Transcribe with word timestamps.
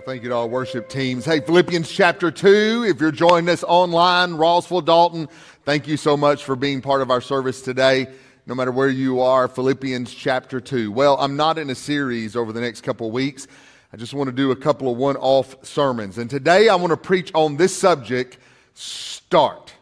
Well, 0.00 0.14
thank 0.14 0.22
you 0.22 0.30
to 0.30 0.36
our 0.36 0.46
worship 0.46 0.88
teams. 0.88 1.26
Hey, 1.26 1.40
Philippians 1.40 1.90
chapter 1.90 2.30
2, 2.30 2.86
if 2.88 3.02
you're 3.02 3.10
joining 3.10 3.50
us 3.50 3.62
online, 3.62 4.32
Rossville, 4.32 4.80
Dalton, 4.80 5.28
thank 5.66 5.86
you 5.86 5.98
so 5.98 6.16
much 6.16 6.42
for 6.42 6.56
being 6.56 6.80
part 6.80 7.02
of 7.02 7.10
our 7.10 7.20
service 7.20 7.60
today, 7.60 8.06
no 8.46 8.54
matter 8.54 8.72
where 8.72 8.88
you 8.88 9.20
are. 9.20 9.46
Philippians 9.46 10.14
chapter 10.14 10.58
2. 10.58 10.90
Well, 10.90 11.18
I'm 11.20 11.36
not 11.36 11.58
in 11.58 11.68
a 11.68 11.74
series 11.74 12.34
over 12.34 12.50
the 12.50 12.62
next 12.62 12.80
couple 12.80 13.10
weeks. 13.10 13.46
I 13.92 13.98
just 13.98 14.14
want 14.14 14.28
to 14.28 14.32
do 14.32 14.52
a 14.52 14.56
couple 14.56 14.90
of 14.90 14.96
one 14.96 15.18
off 15.18 15.54
sermons. 15.66 16.16
And 16.16 16.30
today 16.30 16.70
I 16.70 16.76
want 16.76 16.92
to 16.92 16.96
preach 16.96 17.30
on 17.34 17.58
this 17.58 17.76
subject 17.76 18.38
start. 18.72 19.74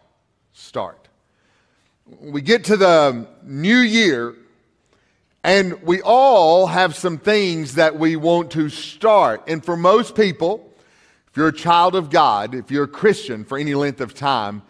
Start. 0.52 1.08
We 2.20 2.40
get 2.40 2.64
to 2.64 2.76
the 2.76 3.28
new 3.44 3.78
year, 3.78 4.34
and 5.44 5.82
we 5.82 6.02
all 6.02 6.66
have 6.66 6.96
some 6.96 7.18
things 7.18 7.74
that 7.76 7.98
we 7.98 8.16
want 8.16 8.50
to 8.52 8.68
start. 8.68 9.44
And 9.46 9.64
for 9.64 9.76
most 9.76 10.14
people, 10.14 10.72
if 11.28 11.36
you're 11.36 11.48
a 11.48 11.52
child 11.52 11.94
of 11.94 12.10
God, 12.10 12.54
if 12.54 12.70
you're 12.70 12.84
a 12.84 12.88
Christian 12.88 13.44
for 13.44 13.56
any 13.56 13.74
length 13.74 14.00
of 14.00 14.14
time, 14.14 14.62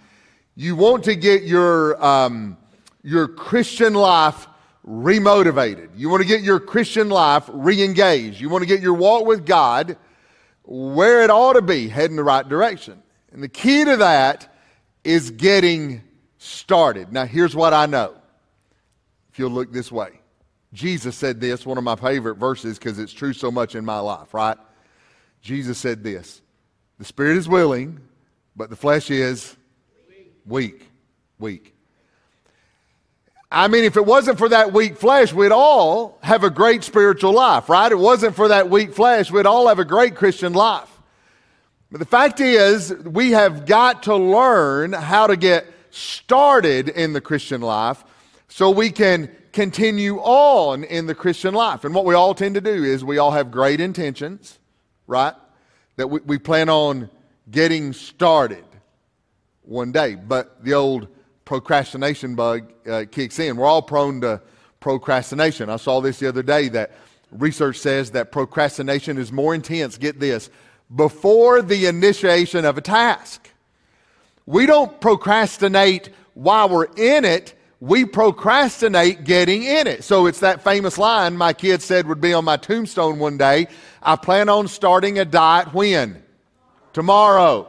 you 0.54 0.76
want 0.76 1.04
to 1.04 1.14
get 1.14 1.44
your, 1.44 2.02
um, 2.04 2.56
your 3.02 3.28
Christian 3.28 3.94
life 3.94 4.46
remotivated. 4.86 5.90
You 5.96 6.08
want 6.08 6.22
to 6.22 6.28
get 6.28 6.42
your 6.42 6.60
Christian 6.60 7.08
life 7.08 7.48
re 7.52 7.82
engaged. 7.82 8.40
You 8.40 8.48
want 8.48 8.62
to 8.62 8.68
get 8.68 8.80
your 8.80 8.94
walk 8.94 9.26
with 9.26 9.46
God 9.46 9.96
where 10.64 11.22
it 11.22 11.30
ought 11.30 11.54
to 11.54 11.62
be, 11.62 11.88
heading 11.88 12.16
the 12.16 12.24
right 12.24 12.46
direction. 12.46 13.02
And 13.32 13.42
the 13.42 13.48
key 13.48 13.84
to 13.84 13.96
that 13.98 14.54
is 15.04 15.30
getting 15.30 16.02
started. 16.38 17.12
Now, 17.12 17.24
here's 17.24 17.56
what 17.56 17.72
I 17.72 17.86
know. 17.86 18.14
If 19.30 19.38
you'll 19.38 19.50
look 19.50 19.72
this 19.72 19.90
way. 19.90 20.17
Jesus 20.72 21.16
said 21.16 21.40
this, 21.40 21.64
one 21.64 21.78
of 21.78 21.84
my 21.84 21.96
favorite 21.96 22.36
verses 22.36 22.78
because 22.78 22.98
it's 22.98 23.12
true 23.12 23.32
so 23.32 23.50
much 23.50 23.74
in 23.74 23.84
my 23.84 23.98
life, 23.98 24.34
right? 24.34 24.58
Jesus 25.40 25.78
said 25.78 26.02
this 26.02 26.42
The 26.98 27.04
spirit 27.04 27.36
is 27.36 27.48
willing, 27.48 28.00
but 28.56 28.70
the 28.70 28.76
flesh 28.76 29.10
is 29.10 29.56
weak. 30.46 30.86
Weak. 31.38 31.74
I 33.50 33.68
mean, 33.68 33.84
if 33.84 33.96
it 33.96 34.04
wasn't 34.04 34.36
for 34.36 34.50
that 34.50 34.74
weak 34.74 34.98
flesh, 34.98 35.32
we'd 35.32 35.52
all 35.52 36.18
have 36.22 36.44
a 36.44 36.50
great 36.50 36.84
spiritual 36.84 37.32
life, 37.32 37.70
right? 37.70 37.90
It 37.90 37.98
wasn't 37.98 38.36
for 38.36 38.48
that 38.48 38.68
weak 38.68 38.92
flesh, 38.92 39.30
we'd 39.30 39.46
all 39.46 39.68
have 39.68 39.78
a 39.78 39.84
great 39.84 40.16
Christian 40.16 40.52
life. 40.52 40.90
But 41.90 42.00
the 42.00 42.06
fact 42.06 42.40
is, 42.40 42.92
we 42.92 43.30
have 43.30 43.64
got 43.64 44.02
to 44.02 44.16
learn 44.16 44.92
how 44.92 45.26
to 45.26 45.36
get 45.36 45.66
started 45.88 46.90
in 46.90 47.14
the 47.14 47.20
Christian 47.22 47.62
life 47.62 48.04
so 48.48 48.68
we 48.68 48.90
can 48.90 49.30
continue 49.58 50.18
on 50.20 50.84
in 50.84 51.06
the 51.06 51.16
Christian 51.16 51.52
life. 51.52 51.82
And 51.82 51.92
what 51.92 52.04
we 52.04 52.14
all 52.14 52.32
tend 52.32 52.54
to 52.54 52.60
do 52.60 52.84
is 52.84 53.04
we 53.04 53.18
all 53.18 53.32
have 53.32 53.50
great 53.50 53.80
intentions, 53.80 54.56
right? 55.08 55.34
That 55.96 56.06
we, 56.06 56.20
we 56.20 56.38
plan 56.38 56.68
on 56.68 57.10
getting 57.50 57.92
started 57.92 58.64
one 59.62 59.90
day. 59.90 60.14
But 60.14 60.62
the 60.62 60.74
old 60.74 61.08
procrastination 61.44 62.36
bug 62.36 62.72
uh, 62.88 63.06
kicks 63.10 63.40
in. 63.40 63.56
We're 63.56 63.66
all 63.66 63.82
prone 63.82 64.20
to 64.20 64.40
procrastination. 64.78 65.70
I 65.70 65.76
saw 65.76 66.00
this 66.00 66.20
the 66.20 66.28
other 66.28 66.44
day 66.44 66.68
that 66.68 66.92
research 67.32 67.78
says 67.78 68.12
that 68.12 68.30
procrastination 68.30 69.18
is 69.18 69.32
more 69.32 69.56
intense, 69.56 69.98
get 69.98 70.20
this, 70.20 70.50
before 70.94 71.62
the 71.62 71.86
initiation 71.86 72.64
of 72.64 72.78
a 72.78 72.80
task. 72.80 73.50
We 74.46 74.66
don't 74.66 75.00
procrastinate 75.00 76.10
while 76.34 76.68
we're 76.68 76.94
in 76.96 77.24
it 77.24 77.57
we 77.80 78.04
procrastinate 78.04 79.24
getting 79.24 79.62
in 79.62 79.86
it. 79.86 80.02
So 80.02 80.26
it's 80.26 80.40
that 80.40 80.62
famous 80.64 80.98
line 80.98 81.36
my 81.36 81.52
kid 81.52 81.80
said 81.80 82.06
would 82.08 82.20
be 82.20 82.32
on 82.32 82.44
my 82.44 82.56
tombstone 82.56 83.18
one 83.18 83.38
day. 83.38 83.68
I 84.02 84.16
plan 84.16 84.48
on 84.48 84.66
starting 84.68 85.18
a 85.18 85.24
diet 85.24 85.72
when? 85.72 86.22
Tomorrow. 86.92 87.68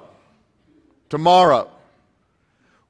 Tomorrow. 1.10 1.70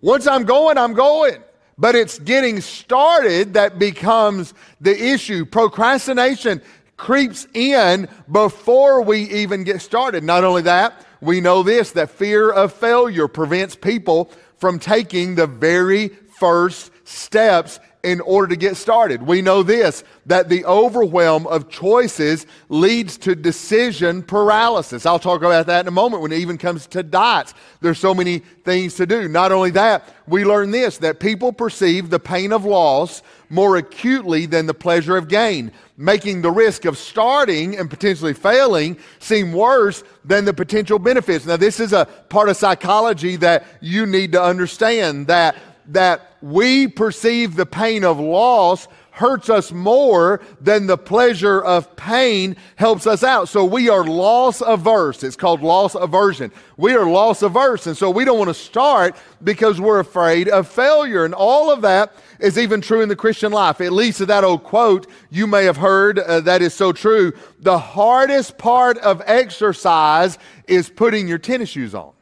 Once 0.01 0.27
I'm 0.27 0.43
going, 0.43 0.77
I'm 0.77 0.93
going. 0.93 1.43
But 1.77 1.95
it's 1.95 2.19
getting 2.19 2.61
started 2.61 3.53
that 3.53 3.79
becomes 3.79 4.53
the 4.81 5.11
issue. 5.13 5.45
Procrastination 5.45 6.61
creeps 6.97 7.47
in 7.53 8.07
before 8.31 9.01
we 9.01 9.23
even 9.29 9.63
get 9.63 9.81
started. 9.81 10.23
Not 10.23 10.43
only 10.43 10.61
that, 10.63 11.05
we 11.21 11.41
know 11.41 11.63
this 11.63 11.91
that 11.93 12.09
fear 12.09 12.49
of 12.49 12.73
failure 12.73 13.27
prevents 13.27 13.75
people 13.75 14.31
from 14.57 14.79
taking 14.79 15.35
the 15.35 15.47
very 15.47 16.09
first 16.39 16.91
steps 17.09 17.79
in 18.01 18.21
order 18.21 18.47
to 18.47 18.55
get 18.55 18.77
started. 18.77 19.21
We 19.21 19.41
know 19.41 19.61
this 19.61 20.05
that 20.25 20.47
the 20.47 20.63
overwhelm 20.63 21.47
of 21.47 21.69
choices 21.69 22.45
leads 22.69 23.17
to 23.17 23.35
decision 23.35 24.23
paralysis. 24.23 25.05
I'll 25.05 25.19
talk 25.19 25.41
about 25.41 25.65
that 25.65 25.81
in 25.81 25.87
a 25.87 25.91
moment 25.91 26.21
when 26.21 26.31
it 26.31 26.37
even 26.37 26.57
comes 26.57 26.87
to 26.87 27.03
diets. 27.03 27.53
There's 27.81 27.99
so 27.99 28.13
many 28.13 28.39
things 28.39 28.95
to 28.95 29.05
do. 29.05 29.27
Not 29.27 29.51
only 29.51 29.71
that, 29.71 30.07
we 30.27 30.45
learn 30.45 30.71
this 30.71 30.97
that 30.99 31.19
people 31.19 31.51
perceive 31.51 32.09
the 32.09 32.19
pain 32.19 32.53
of 32.53 32.63
loss 32.63 33.21
more 33.49 33.77
acutely 33.77 34.45
than 34.45 34.67
the 34.67 34.73
pleasure 34.73 35.17
of 35.17 35.27
gain, 35.27 35.71
making 35.97 36.41
the 36.41 36.51
risk 36.51 36.85
of 36.85 36.97
starting 36.97 37.75
and 37.75 37.89
potentially 37.89 38.33
failing 38.33 38.97
seem 39.17 39.51
worse 39.51 40.03
than 40.23 40.45
the 40.45 40.53
potential 40.53 40.99
benefits. 40.99 41.45
Now, 41.45 41.57
this 41.57 41.79
is 41.79 41.91
a 41.91 42.05
part 42.05 42.47
of 42.47 42.55
psychology 42.55 43.35
that 43.37 43.65
you 43.81 44.05
need 44.05 44.31
to 44.33 44.41
understand 44.41 45.27
that 45.27 45.55
that 45.89 46.37
we 46.41 46.87
perceive 46.87 47.55
the 47.55 47.65
pain 47.65 48.03
of 48.03 48.19
loss 48.19 48.87
hurts 49.19 49.49
us 49.49 49.73
more 49.73 50.39
than 50.61 50.87
the 50.87 50.97
pleasure 50.97 51.61
of 51.61 51.93
pain 51.97 52.55
helps 52.77 53.05
us 53.05 53.21
out. 53.21 53.49
So 53.49 53.65
we 53.65 53.89
are 53.89 54.05
loss 54.05 54.61
averse. 54.61 55.23
It's 55.23 55.35
called 55.35 55.61
loss 55.61 55.93
aversion. 55.93 56.53
We 56.77 56.93
are 56.93 57.05
loss 57.05 57.41
averse. 57.41 57.85
And 57.87 57.97
so 57.97 58.09
we 58.09 58.23
don't 58.23 58.37
want 58.37 58.49
to 58.49 58.53
start 58.53 59.17
because 59.43 59.81
we're 59.81 59.99
afraid 59.99 60.47
of 60.47 60.69
failure. 60.69 61.25
And 61.25 61.33
all 61.33 61.69
of 61.69 61.81
that 61.81 62.13
is 62.39 62.57
even 62.57 62.79
true 62.79 63.01
in 63.01 63.09
the 63.09 63.15
Christian 63.15 63.51
life. 63.51 63.81
At 63.81 63.91
least 63.91 64.25
that 64.25 64.43
old 64.45 64.63
quote 64.63 65.07
you 65.29 65.47
may 65.47 65.65
have 65.65 65.77
heard 65.77 66.19
uh, 66.19 66.39
that 66.41 66.61
is 66.61 66.73
so 66.73 66.93
true. 66.93 67.33
The 67.59 67.77
hardest 67.77 68.57
part 68.57 68.97
of 68.99 69.21
exercise 69.25 70.37
is 70.65 70.89
putting 70.89 71.27
your 71.27 71.39
tennis 71.39 71.67
shoes 71.67 71.93
on. 71.93 72.13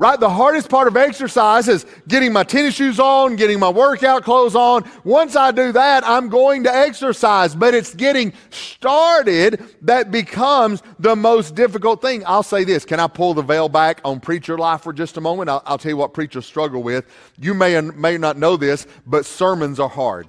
Right? 0.00 0.20
The 0.20 0.30
hardest 0.30 0.68
part 0.68 0.86
of 0.86 0.96
exercise 0.96 1.66
is 1.66 1.84
getting 2.06 2.32
my 2.32 2.44
tennis 2.44 2.74
shoes 2.74 3.00
on, 3.00 3.34
getting 3.34 3.58
my 3.58 3.68
workout 3.68 4.22
clothes 4.22 4.54
on. 4.54 4.88
Once 5.02 5.34
I 5.34 5.50
do 5.50 5.72
that, 5.72 6.04
I'm 6.06 6.28
going 6.28 6.62
to 6.64 6.74
exercise, 6.74 7.52
but 7.56 7.74
it's 7.74 7.94
getting 7.94 8.32
started 8.50 9.64
that 9.82 10.12
becomes 10.12 10.84
the 11.00 11.16
most 11.16 11.56
difficult 11.56 12.00
thing. 12.00 12.22
I'll 12.26 12.44
say 12.44 12.62
this. 12.62 12.84
Can 12.84 13.00
I 13.00 13.08
pull 13.08 13.34
the 13.34 13.42
veil 13.42 13.68
back 13.68 14.00
on 14.04 14.20
preacher 14.20 14.56
life 14.56 14.82
for 14.82 14.92
just 14.92 15.16
a 15.16 15.20
moment? 15.20 15.50
I'll, 15.50 15.64
I'll 15.66 15.78
tell 15.78 15.90
you 15.90 15.96
what 15.96 16.14
preachers 16.14 16.46
struggle 16.46 16.84
with. 16.84 17.04
You 17.36 17.52
may 17.52 17.74
or 17.74 17.82
may 17.82 18.18
not 18.18 18.38
know 18.38 18.56
this, 18.56 18.86
but 19.04 19.26
sermons 19.26 19.80
are 19.80 19.88
hard. 19.88 20.28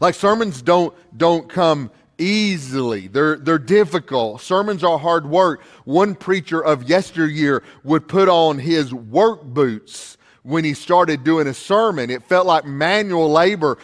Like 0.00 0.14
sermons 0.14 0.60
don't, 0.60 0.94
don't 1.16 1.48
come 1.48 1.90
easily. 2.18 3.06
They're, 3.06 3.36
they're 3.36 3.58
difficult. 3.58 4.42
Sermons 4.42 4.84
are 4.84 4.98
hard 4.98 5.26
work. 5.26 5.62
One 5.84 6.14
preacher 6.14 6.62
of 6.62 6.88
yesteryear 6.88 7.62
would 7.84 8.08
put 8.08 8.28
on 8.28 8.58
his 8.58 8.92
work 8.92 9.42
boots 9.42 10.18
when 10.42 10.64
he 10.64 10.74
started 10.74 11.24
doing 11.24 11.46
a 11.46 11.54
sermon. 11.54 12.10
It 12.10 12.22
felt 12.22 12.46
like 12.46 12.64
manual 12.64 13.30
labor, 13.30 13.78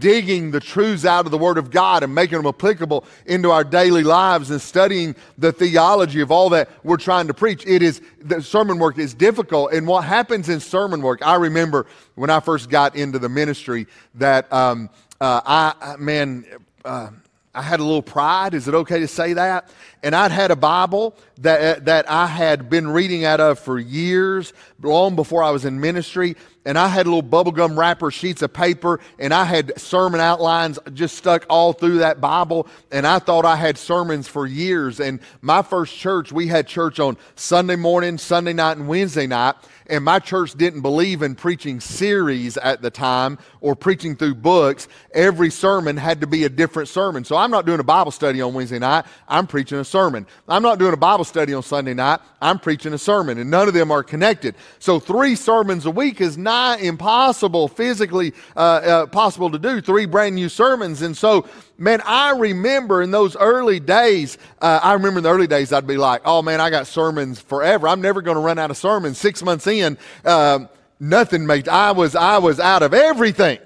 digging 0.00 0.50
the 0.50 0.58
truths 0.58 1.04
out 1.04 1.24
of 1.24 1.30
the 1.30 1.38
Word 1.38 1.56
of 1.56 1.70
God 1.70 2.02
and 2.02 2.12
making 2.12 2.38
them 2.38 2.46
applicable 2.46 3.04
into 3.26 3.52
our 3.52 3.62
daily 3.62 4.02
lives 4.02 4.50
and 4.50 4.60
studying 4.60 5.14
the 5.36 5.52
theology 5.52 6.20
of 6.20 6.32
all 6.32 6.48
that 6.50 6.68
we're 6.82 6.96
trying 6.96 7.28
to 7.28 7.34
preach. 7.34 7.64
It 7.66 7.82
is, 7.82 8.02
the 8.20 8.42
sermon 8.42 8.78
work 8.78 8.98
is 8.98 9.14
difficult. 9.14 9.72
And 9.72 9.86
what 9.86 10.02
happens 10.02 10.48
in 10.48 10.58
sermon 10.58 11.00
work, 11.00 11.24
I 11.24 11.36
remember 11.36 11.86
when 12.16 12.30
I 12.30 12.40
first 12.40 12.68
got 12.68 12.96
into 12.96 13.20
the 13.20 13.28
ministry 13.28 13.86
that, 14.16 14.52
um, 14.52 14.90
uh, 15.20 15.40
I, 15.44 15.96
man, 15.98 16.44
uh, 16.84 17.10
I 17.54 17.62
had 17.62 17.80
a 17.80 17.84
little 17.84 18.02
pride. 18.02 18.54
Is 18.54 18.68
it 18.68 18.74
okay 18.74 19.00
to 19.00 19.08
say 19.08 19.32
that? 19.32 19.70
and 20.02 20.14
I'd 20.14 20.30
had 20.30 20.50
a 20.50 20.56
Bible 20.56 21.16
that, 21.38 21.84
that 21.86 22.10
I 22.10 22.26
had 22.26 22.70
been 22.70 22.88
reading 22.88 23.24
out 23.24 23.40
of 23.40 23.58
for 23.58 23.78
years, 23.78 24.52
long 24.80 25.16
before 25.16 25.42
I 25.42 25.50
was 25.50 25.64
in 25.64 25.80
ministry. 25.80 26.36
And 26.64 26.78
I 26.78 26.88
had 26.88 27.06
little 27.06 27.22
bubblegum 27.22 27.78
wrapper 27.78 28.10
sheets 28.10 28.42
of 28.42 28.52
paper, 28.52 29.00
and 29.18 29.32
I 29.32 29.44
had 29.44 29.80
sermon 29.80 30.20
outlines 30.20 30.78
just 30.92 31.16
stuck 31.16 31.46
all 31.48 31.72
through 31.72 31.98
that 31.98 32.20
Bible. 32.20 32.68
And 32.92 33.06
I 33.06 33.20
thought 33.20 33.46
I 33.46 33.56
had 33.56 33.78
sermons 33.78 34.28
for 34.28 34.46
years. 34.46 35.00
And 35.00 35.20
my 35.40 35.62
first 35.62 35.96
church, 35.96 36.30
we 36.30 36.46
had 36.48 36.66
church 36.66 37.00
on 37.00 37.16
Sunday 37.36 37.76
morning, 37.76 38.18
Sunday 38.18 38.52
night, 38.52 38.76
and 38.76 38.86
Wednesday 38.86 39.26
night 39.26 39.54
and 39.88 40.04
my 40.04 40.18
church 40.18 40.54
didn't 40.54 40.82
believe 40.82 41.22
in 41.22 41.34
preaching 41.34 41.80
series 41.80 42.56
at 42.56 42.82
the 42.82 42.90
time 42.90 43.38
or 43.60 43.74
preaching 43.74 44.16
through 44.16 44.34
books. 44.34 44.88
Every 45.14 45.50
sermon 45.50 45.96
had 45.96 46.20
to 46.20 46.26
be 46.26 46.44
a 46.44 46.48
different 46.48 46.88
sermon. 46.88 47.24
So 47.24 47.36
I'm 47.36 47.50
not 47.50 47.66
doing 47.66 47.80
a 47.80 47.84
Bible 47.84 48.10
study 48.10 48.40
on 48.40 48.54
Wednesday 48.54 48.78
night, 48.78 49.06
I'm 49.26 49.46
preaching 49.46 49.78
a 49.78 49.84
sermon. 49.84 50.26
I'm 50.48 50.62
not 50.62 50.78
doing 50.78 50.92
a 50.92 50.98
Bible 50.98 51.24
study 51.24 51.54
on 51.54 51.62
Sunday 51.62 51.94
night, 51.94 52.20
I'm 52.40 52.58
preaching 52.58 52.92
a 52.92 52.98
sermon, 52.98 53.38
and 53.38 53.50
none 53.50 53.68
of 53.68 53.74
them 53.74 53.90
are 53.90 54.02
connected. 54.02 54.54
So 54.78 54.98
three 55.00 55.34
sermons 55.34 55.86
a 55.86 55.90
week 55.90 56.20
is 56.20 56.36
not 56.36 56.80
impossible, 56.80 57.68
physically 57.68 58.34
uh, 58.56 58.58
uh, 58.58 59.06
possible 59.06 59.50
to 59.50 59.58
do, 59.58 59.80
three 59.80 60.06
brand 60.06 60.34
new 60.34 60.48
sermons. 60.48 61.02
And 61.02 61.16
so 61.16 61.46
man, 61.78 62.02
I 62.04 62.32
remember 62.32 63.00
in 63.02 63.12
those 63.12 63.36
early 63.36 63.80
days, 63.80 64.36
uh, 64.60 64.80
I 64.82 64.92
remember 64.94 65.18
in 65.18 65.24
the 65.24 65.30
early 65.30 65.46
days, 65.46 65.72
I'd 65.72 65.86
be 65.86 65.96
like, 65.96 66.22
oh 66.24 66.42
man, 66.42 66.60
I 66.60 66.70
got 66.70 66.86
sermons 66.86 67.40
forever. 67.40 67.88
I'm 67.88 68.00
never 68.00 68.20
going 68.20 68.34
to 68.34 68.40
run 68.42 68.58
out 68.58 68.70
of 68.70 68.76
sermons. 68.76 69.16
Six 69.18 69.42
months 69.42 69.66
in, 69.66 69.96
uh, 70.24 70.66
nothing 71.00 71.46
made, 71.46 71.68
I 71.68 71.92
was, 71.92 72.16
I 72.16 72.38
was 72.38 72.60
out 72.60 72.82
of 72.82 72.92
everything. 72.92 73.58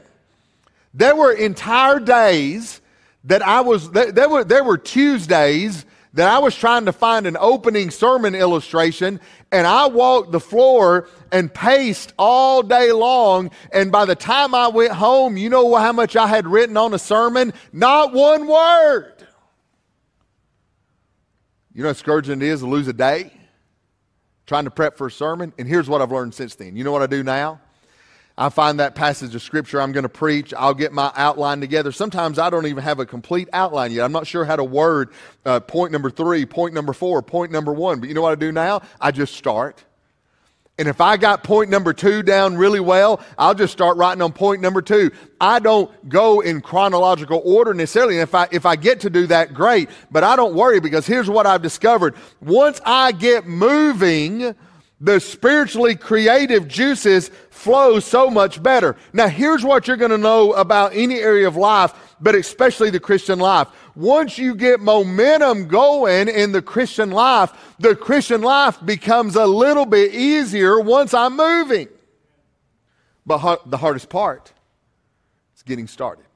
There 0.95 1.17
were 1.17 1.33
entire 1.33 1.99
days 1.99 2.83
that 3.25 3.41
I 3.41 3.63
was, 3.63 3.91
there 3.91 4.29
were, 4.29 4.45
there 4.45 4.63
were 4.63 4.77
Tuesdays 4.77 5.87
that 6.15 6.29
I 6.29 6.39
was 6.39 6.55
trying 6.55 6.85
to 6.85 6.93
find 6.93 7.27
an 7.27 7.39
opening 7.41 7.91
sermon 7.91 8.35
illustration, 8.35 9.21
and 9.53 9.67
I 9.67 9.87
walked 9.87 10.33
the 10.33 10.41
floor 10.41 11.09
and 11.31 11.53
paced 11.53 12.13
all 12.19 12.63
day 12.63 12.91
long. 12.91 13.51
And 13.73 13.93
by 13.93 14.05
the 14.07 14.17
time 14.17 14.55
I 14.55 14.69
went 14.69 14.93
home, 14.93 15.37
you 15.37 15.49
know 15.49 15.75
how 15.77 15.93
much 15.93 16.17
I 16.17 16.27
had 16.27 16.47
written 16.47 16.77
on 16.77 16.95
a 16.95 16.99
sermon? 16.99 17.53
Not 17.73 18.13
one 18.13 18.47
word. 18.47 19.27
You 21.75 21.83
know 21.83 21.91
how 21.91 21.95
scourging 21.95 22.43
it 22.43 22.49
is 22.49 22.61
to 22.61 22.67
lose 22.67 22.89
a 22.89 22.93
day 22.93 23.33
trying 24.47 24.65
to 24.65 24.71
prep 24.71 24.99
for 24.99 25.07
a 25.07 25.11
sermon? 25.11 25.53
And 25.59 25.67
here's 25.67 25.89
what 25.89 26.03
I've 26.03 26.13
learned 26.13 26.35
since 26.35 26.55
then. 26.55 26.77
You 26.77 26.85
know 26.85 26.93
what 26.93 27.03
I 27.03 27.07
do 27.07 27.23
now? 27.23 27.61
I 28.43 28.49
find 28.49 28.81
that 28.81 28.97
passage 28.97 29.37
of 29.37 29.43
scripture 29.43 29.81
I'm 29.81 29.93
going 29.93 30.03
to 30.03 30.09
preach. 30.09 30.53
I'll 30.53 30.75
get 30.75 30.93
my 30.93 31.13
outline 31.15 31.61
together. 31.61 31.93
Sometimes 31.93 32.41
I 32.41 32.51
don't 32.51 32.67
even 32.67 32.83
have 32.83 32.99
a 32.99 33.07
complete 33.07 33.49
outline 33.53 33.93
yet. 33.93 34.05
I'm 34.05 34.11
not 34.11 34.27
sure 34.27 34.45
how 34.45 34.57
to 34.57 34.65
word 34.65 35.11
uh, 35.45 35.61
point 35.61 35.93
number 35.93 36.11
three, 36.11 36.45
point 36.45 36.75
number 36.75 36.93
four, 36.93 37.23
point 37.23 37.53
number 37.53 37.73
one. 37.73 38.01
But 38.01 38.09
you 38.09 38.17
know 38.17 38.21
what 38.21 38.33
I 38.33 38.35
do 38.35 38.51
now? 38.51 38.83
I 39.01 39.13
just 39.13 39.37
start. 39.37 39.85
And 40.77 40.89
if 40.89 41.01
I 41.01 41.19
got 41.19 41.45
point 41.45 41.71
number 41.71 41.93
two 41.93 42.25
down 42.25 42.57
really 42.57 42.81
well, 42.81 43.21
I'll 43.39 43.55
just 43.55 43.73
start 43.73 43.97
writing 43.97 44.23
on 44.23 44.33
point 44.33 44.61
number 44.61 44.83
two. 44.83 45.13
I 45.41 45.61
don't 45.61 46.09
go 46.09 46.41
in 46.41 46.63
chronological 46.63 47.43
order 47.45 47.73
necessarily. 47.73 48.15
And 48.15 48.25
if 48.25 48.35
I, 48.35 48.49
if 48.51 48.67
I 48.67 48.75
get 48.75 48.99
to 49.01 49.11
do 49.11 49.29
that, 49.29 49.55
great. 49.55 49.89
But 50.11 50.25
I 50.25 50.35
don't 50.35 50.57
worry 50.57 50.81
because 50.81 51.07
here's 51.07 51.31
what 51.31 51.47
I've 51.47 51.63
discovered. 51.63 52.17
Once 52.41 52.81
I 52.85 53.13
get 53.13 53.47
moving, 53.47 54.57
the 55.03 55.19
spiritually 55.19 55.97
creative 55.97 56.69
juices 56.69 57.29
flow 57.51 57.99
so 57.99 58.31
much 58.31 58.63
better. 58.63 58.97
Now, 59.13 59.27
here's 59.27 59.65
what 59.65 59.89
you're 59.89 59.97
going 59.97 60.13
to 60.13 60.19
know 60.19 60.53
about 60.53 60.93
any 60.95 61.17
area 61.17 61.49
of 61.49 61.57
life, 61.57 61.93
but 62.21 62.37
especially 62.37 62.89
the 62.91 63.01
Christian 63.01 63.41
life. 63.41 63.67
Once 63.97 64.39
you 64.39 64.55
get 64.55 64.79
momentum 64.79 65.67
going 65.67 66.29
in 66.29 66.53
the 66.53 66.63
Christian 66.63 67.11
life, 67.11 67.53
the 67.81 67.97
Christian 67.97 68.43
life 68.43 68.79
becomes 68.85 69.35
a 69.35 69.45
little 69.45 69.87
bit 69.87 70.15
easier 70.15 70.81
once 70.81 71.13
I'm 71.13 71.37
moving. 71.37 71.89
But 73.27 73.69
the 73.69 73.77
hardest 73.77 74.09
part 74.09 74.53
is 75.57 75.65
getting 75.65 75.89
started. 75.89 76.27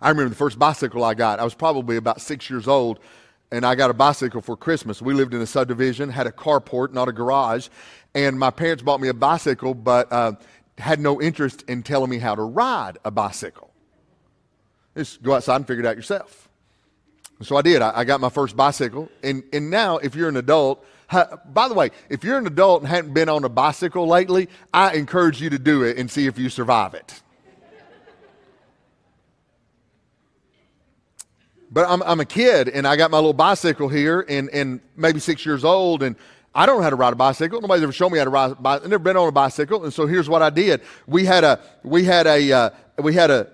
I 0.00 0.08
remember 0.08 0.30
the 0.30 0.36
first 0.36 0.58
bicycle 0.58 1.04
I 1.04 1.12
got, 1.12 1.38
I 1.38 1.44
was 1.44 1.54
probably 1.54 1.96
about 1.98 2.22
six 2.22 2.48
years 2.48 2.66
old 2.66 2.98
and 3.50 3.64
I 3.64 3.74
got 3.74 3.90
a 3.90 3.94
bicycle 3.94 4.40
for 4.40 4.56
Christmas. 4.56 5.00
We 5.00 5.14
lived 5.14 5.34
in 5.34 5.40
a 5.40 5.46
subdivision, 5.46 6.10
had 6.10 6.26
a 6.26 6.32
carport, 6.32 6.92
not 6.92 7.08
a 7.08 7.12
garage, 7.12 7.68
and 8.14 8.38
my 8.38 8.50
parents 8.50 8.82
bought 8.82 9.00
me 9.00 9.08
a 9.08 9.14
bicycle, 9.14 9.74
but 9.74 10.10
uh, 10.12 10.32
had 10.78 11.00
no 11.00 11.20
interest 11.20 11.62
in 11.68 11.82
telling 11.82 12.10
me 12.10 12.18
how 12.18 12.34
to 12.34 12.42
ride 12.42 12.98
a 13.04 13.10
bicycle. 13.10 13.70
Just 14.96 15.22
go 15.22 15.34
outside 15.34 15.56
and 15.56 15.66
figure 15.66 15.84
it 15.84 15.86
out 15.86 15.96
yourself. 15.96 16.48
So 17.42 17.56
I 17.56 17.62
did. 17.62 17.82
I, 17.82 17.98
I 17.98 18.04
got 18.04 18.20
my 18.20 18.30
first 18.30 18.56
bicycle, 18.56 19.10
and, 19.22 19.44
and 19.52 19.70
now 19.70 19.98
if 19.98 20.14
you're 20.14 20.28
an 20.28 20.36
adult, 20.36 20.84
by 21.52 21.68
the 21.68 21.74
way, 21.74 21.90
if 22.08 22.24
you're 22.24 22.38
an 22.38 22.46
adult 22.46 22.82
and 22.82 22.88
hadn't 22.88 23.14
been 23.14 23.28
on 23.28 23.44
a 23.44 23.48
bicycle 23.48 24.08
lately, 24.08 24.48
I 24.72 24.94
encourage 24.94 25.40
you 25.40 25.50
to 25.50 25.58
do 25.58 25.82
it 25.82 25.98
and 25.98 26.10
see 26.10 26.26
if 26.26 26.38
you 26.38 26.48
survive 26.48 26.94
it. 26.94 27.22
But 31.70 31.88
I'm, 31.88 32.02
I'm 32.02 32.20
a 32.20 32.24
kid 32.24 32.68
and 32.68 32.86
I 32.86 32.96
got 32.96 33.10
my 33.10 33.18
little 33.18 33.32
bicycle 33.32 33.88
here 33.88 34.24
and, 34.28 34.48
and 34.50 34.80
maybe 34.96 35.20
six 35.20 35.44
years 35.44 35.64
old 35.64 36.02
and 36.02 36.16
I 36.56 36.64
don't 36.64 36.78
know 36.78 36.82
how 36.84 36.90
to 36.90 36.96
ride 36.96 37.12
a 37.12 37.16
bicycle. 37.16 37.60
Nobody's 37.60 37.82
ever 37.82 37.92
shown 37.92 38.10
me 38.12 38.18
how 38.18 38.24
to 38.24 38.30
ride. 38.30 38.56
I've 38.64 38.82
never 38.84 38.98
been 38.98 39.16
on 39.16 39.28
a 39.28 39.32
bicycle, 39.32 39.84
and 39.84 39.92
so 39.92 40.06
here's 40.06 40.26
what 40.26 40.40
I 40.40 40.48
did. 40.48 40.80
We 41.06 41.26
had 41.26 41.44
a 41.44 41.60
we 41.82 42.04
had 42.04 42.26
a 42.26 42.50
uh, 42.50 42.70
we 42.98 43.12
had 43.12 43.30
a 43.30 43.48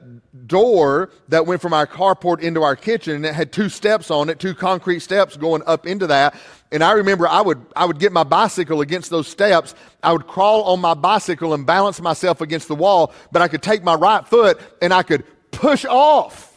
door 0.46 1.10
that 1.28 1.44
went 1.44 1.60
from 1.60 1.72
our 1.72 1.84
carport 1.84 2.38
into 2.40 2.62
our 2.62 2.76
kitchen, 2.76 3.16
and 3.16 3.26
it 3.26 3.34
had 3.34 3.52
two 3.52 3.68
steps 3.68 4.08
on 4.12 4.28
it, 4.28 4.38
two 4.38 4.54
concrete 4.54 5.00
steps 5.00 5.36
going 5.36 5.62
up 5.66 5.84
into 5.84 6.06
that. 6.06 6.36
And 6.70 6.84
I 6.84 6.92
remember 6.92 7.26
I 7.26 7.40
would 7.40 7.60
I 7.74 7.86
would 7.86 7.98
get 7.98 8.12
my 8.12 8.22
bicycle 8.22 8.82
against 8.82 9.10
those 9.10 9.26
steps. 9.26 9.74
I 10.00 10.12
would 10.12 10.28
crawl 10.28 10.62
on 10.62 10.80
my 10.80 10.94
bicycle 10.94 11.54
and 11.54 11.66
balance 11.66 12.00
myself 12.00 12.40
against 12.40 12.68
the 12.68 12.76
wall, 12.76 13.12
but 13.32 13.42
I 13.42 13.48
could 13.48 13.62
take 13.64 13.82
my 13.82 13.94
right 13.94 14.24
foot 14.24 14.60
and 14.80 14.94
I 14.94 15.02
could 15.02 15.24
push 15.50 15.84
off 15.84 16.51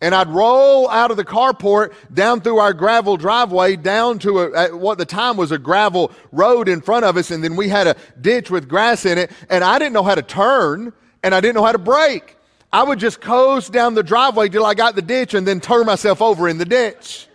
and 0.00 0.14
I'd 0.14 0.28
roll 0.28 0.90
out 0.90 1.10
of 1.10 1.16
the 1.16 1.24
carport 1.24 1.94
down 2.12 2.42
through 2.42 2.58
our 2.58 2.74
gravel 2.74 3.16
driveway 3.16 3.76
down 3.76 4.18
to 4.20 4.40
a, 4.40 4.76
what 4.76 4.98
the 4.98 5.06
time 5.06 5.36
was 5.36 5.52
a 5.52 5.58
gravel 5.58 6.12
road 6.32 6.68
in 6.68 6.82
front 6.82 7.04
of 7.06 7.16
us. 7.16 7.30
And 7.30 7.42
then 7.42 7.56
we 7.56 7.68
had 7.68 7.86
a 7.86 7.96
ditch 8.20 8.50
with 8.50 8.68
grass 8.68 9.06
in 9.06 9.16
it. 9.16 9.30
And 9.48 9.64
I 9.64 9.78
didn't 9.78 9.94
know 9.94 10.02
how 10.02 10.14
to 10.14 10.22
turn 10.22 10.92
and 11.22 11.34
I 11.34 11.40
didn't 11.40 11.54
know 11.54 11.64
how 11.64 11.72
to 11.72 11.78
brake. 11.78 12.36
I 12.72 12.82
would 12.82 12.98
just 12.98 13.22
coast 13.22 13.72
down 13.72 13.94
the 13.94 14.02
driveway 14.02 14.50
till 14.50 14.66
I 14.66 14.74
got 14.74 14.96
the 14.96 15.02
ditch 15.02 15.32
and 15.32 15.46
then 15.46 15.60
turn 15.60 15.86
myself 15.86 16.20
over 16.20 16.46
in 16.46 16.58
the 16.58 16.66
ditch. 16.66 17.26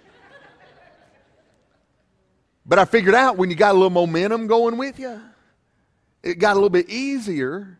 But 2.63 2.78
I 2.78 2.86
figured 2.86 3.16
out 3.16 3.38
when 3.38 3.50
you 3.50 3.56
got 3.56 3.72
a 3.72 3.74
little 3.74 3.90
momentum 3.90 4.46
going 4.46 4.78
with 4.78 5.00
you, 5.00 5.19
it 6.22 6.36
got 6.36 6.52
a 6.52 6.56
little 6.56 6.69
bit 6.69 6.90
easier 6.90 7.80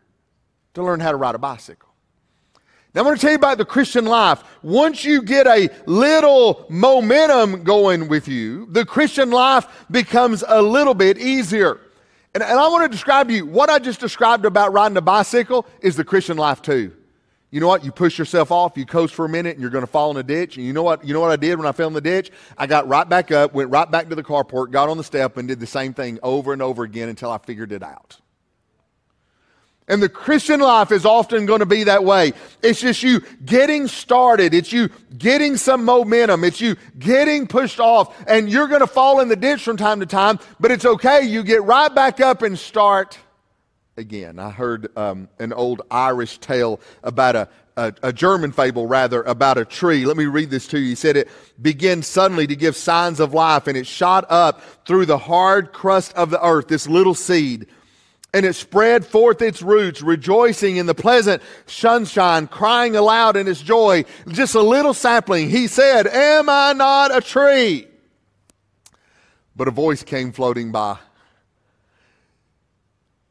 to 0.74 0.82
learn 0.82 0.98
how 0.98 1.12
to 1.12 1.16
ride 1.16 1.36
a 1.36 1.38
bicycle. 1.38 1.91
Now, 2.94 3.00
I 3.00 3.04
want 3.04 3.18
to 3.18 3.20
tell 3.22 3.30
you 3.30 3.36
about 3.36 3.56
the 3.56 3.64
Christian 3.64 4.04
life. 4.04 4.44
Once 4.62 5.02
you 5.02 5.22
get 5.22 5.46
a 5.46 5.70
little 5.86 6.66
momentum 6.68 7.64
going 7.64 8.08
with 8.08 8.28
you, 8.28 8.66
the 8.66 8.84
Christian 8.84 9.30
life 9.30 9.66
becomes 9.90 10.44
a 10.46 10.60
little 10.60 10.92
bit 10.92 11.16
easier. 11.16 11.80
And, 12.34 12.42
and 12.42 12.58
I 12.58 12.68
want 12.68 12.84
to 12.84 12.94
describe 12.94 13.28
to 13.28 13.34
you 13.34 13.46
what 13.46 13.70
I 13.70 13.78
just 13.78 13.98
described 13.98 14.44
about 14.44 14.74
riding 14.74 14.96
a 14.98 15.02
bicycle 15.02 15.66
is 15.80 15.96
the 15.96 16.04
Christian 16.04 16.36
life 16.36 16.60
too. 16.60 16.92
You 17.50 17.60
know 17.60 17.68
what? 17.68 17.84
You 17.84 17.92
push 17.92 18.18
yourself 18.18 18.50
off, 18.50 18.78
you 18.78 18.86
coast 18.86 19.14
for 19.14 19.26
a 19.26 19.28
minute, 19.28 19.52
and 19.52 19.60
you're 19.60 19.70
going 19.70 19.84
to 19.84 19.90
fall 19.90 20.10
in 20.10 20.16
a 20.16 20.22
ditch. 20.22 20.56
And 20.56 20.66
you 20.66 20.72
know 20.72 20.82
what? 20.82 21.04
You 21.04 21.12
know 21.12 21.20
what 21.20 21.30
I 21.30 21.36
did 21.36 21.58
when 21.58 21.66
I 21.66 21.72
fell 21.72 21.88
in 21.88 21.92
the 21.92 22.00
ditch? 22.00 22.30
I 22.56 22.66
got 22.66 22.88
right 22.88 23.06
back 23.06 23.30
up, 23.30 23.52
went 23.52 23.70
right 23.70 23.90
back 23.90 24.08
to 24.08 24.14
the 24.14 24.22
carport, 24.22 24.70
got 24.70 24.88
on 24.88 24.96
the 24.96 25.04
step, 25.04 25.36
and 25.36 25.46
did 25.46 25.60
the 25.60 25.66
same 25.66 25.92
thing 25.92 26.18
over 26.22 26.54
and 26.54 26.62
over 26.62 26.82
again 26.82 27.10
until 27.10 27.30
I 27.30 27.36
figured 27.36 27.72
it 27.72 27.82
out. 27.82 28.21
And 29.88 30.02
the 30.02 30.08
Christian 30.08 30.60
life 30.60 30.92
is 30.92 31.04
often 31.04 31.44
going 31.44 31.58
to 31.58 31.66
be 31.66 31.84
that 31.84 32.04
way. 32.04 32.32
It's 32.62 32.80
just 32.80 33.02
you 33.02 33.20
getting 33.44 33.88
started. 33.88 34.54
It's 34.54 34.72
you 34.72 34.90
getting 35.18 35.56
some 35.56 35.84
momentum. 35.84 36.44
It's 36.44 36.60
you 36.60 36.76
getting 36.98 37.48
pushed 37.48 37.80
off. 37.80 38.16
And 38.28 38.48
you're 38.48 38.68
going 38.68 38.80
to 38.80 38.86
fall 38.86 39.20
in 39.20 39.28
the 39.28 39.36
ditch 39.36 39.62
from 39.62 39.76
time 39.76 40.00
to 40.00 40.06
time, 40.06 40.38
but 40.60 40.70
it's 40.70 40.84
okay. 40.84 41.22
You 41.22 41.42
get 41.42 41.64
right 41.64 41.92
back 41.92 42.20
up 42.20 42.42
and 42.42 42.56
start 42.56 43.18
again. 43.96 44.38
I 44.38 44.50
heard 44.50 44.96
um, 44.96 45.28
an 45.38 45.52
old 45.52 45.82
Irish 45.90 46.38
tale 46.38 46.80
about 47.02 47.36
a, 47.36 47.48
a, 47.76 47.92
a, 48.04 48.12
German 48.12 48.52
fable, 48.52 48.86
rather, 48.86 49.22
about 49.24 49.58
a 49.58 49.64
tree. 49.64 50.06
Let 50.06 50.16
me 50.16 50.26
read 50.26 50.48
this 50.48 50.66
to 50.68 50.78
you. 50.78 50.90
He 50.90 50.94
said 50.94 51.16
it 51.16 51.28
begins 51.60 52.06
suddenly 52.06 52.46
to 52.46 52.56
give 52.56 52.76
signs 52.76 53.20
of 53.20 53.34
life, 53.34 53.66
and 53.66 53.76
it 53.76 53.86
shot 53.86 54.24
up 54.30 54.62
through 54.86 55.06
the 55.06 55.18
hard 55.18 55.72
crust 55.72 56.14
of 56.14 56.30
the 56.30 56.42
earth, 56.42 56.68
this 56.68 56.88
little 56.88 57.14
seed 57.14 57.66
and 58.34 58.46
it 58.46 58.54
spread 58.54 59.04
forth 59.04 59.42
its 59.42 59.62
roots, 59.62 60.00
rejoicing 60.00 60.76
in 60.76 60.86
the 60.86 60.94
pleasant 60.94 61.42
sunshine, 61.66 62.46
crying 62.46 62.96
aloud 62.96 63.36
in 63.36 63.46
its 63.46 63.60
joy. 63.60 64.04
Just 64.28 64.54
a 64.54 64.62
little 64.62 64.94
sapling. 64.94 65.50
He 65.50 65.66
said, 65.66 66.06
Am 66.06 66.48
I 66.48 66.72
not 66.72 67.14
a 67.14 67.20
tree? 67.20 67.88
But 69.54 69.68
a 69.68 69.70
voice 69.70 70.02
came 70.02 70.32
floating 70.32 70.72
by. 70.72 70.98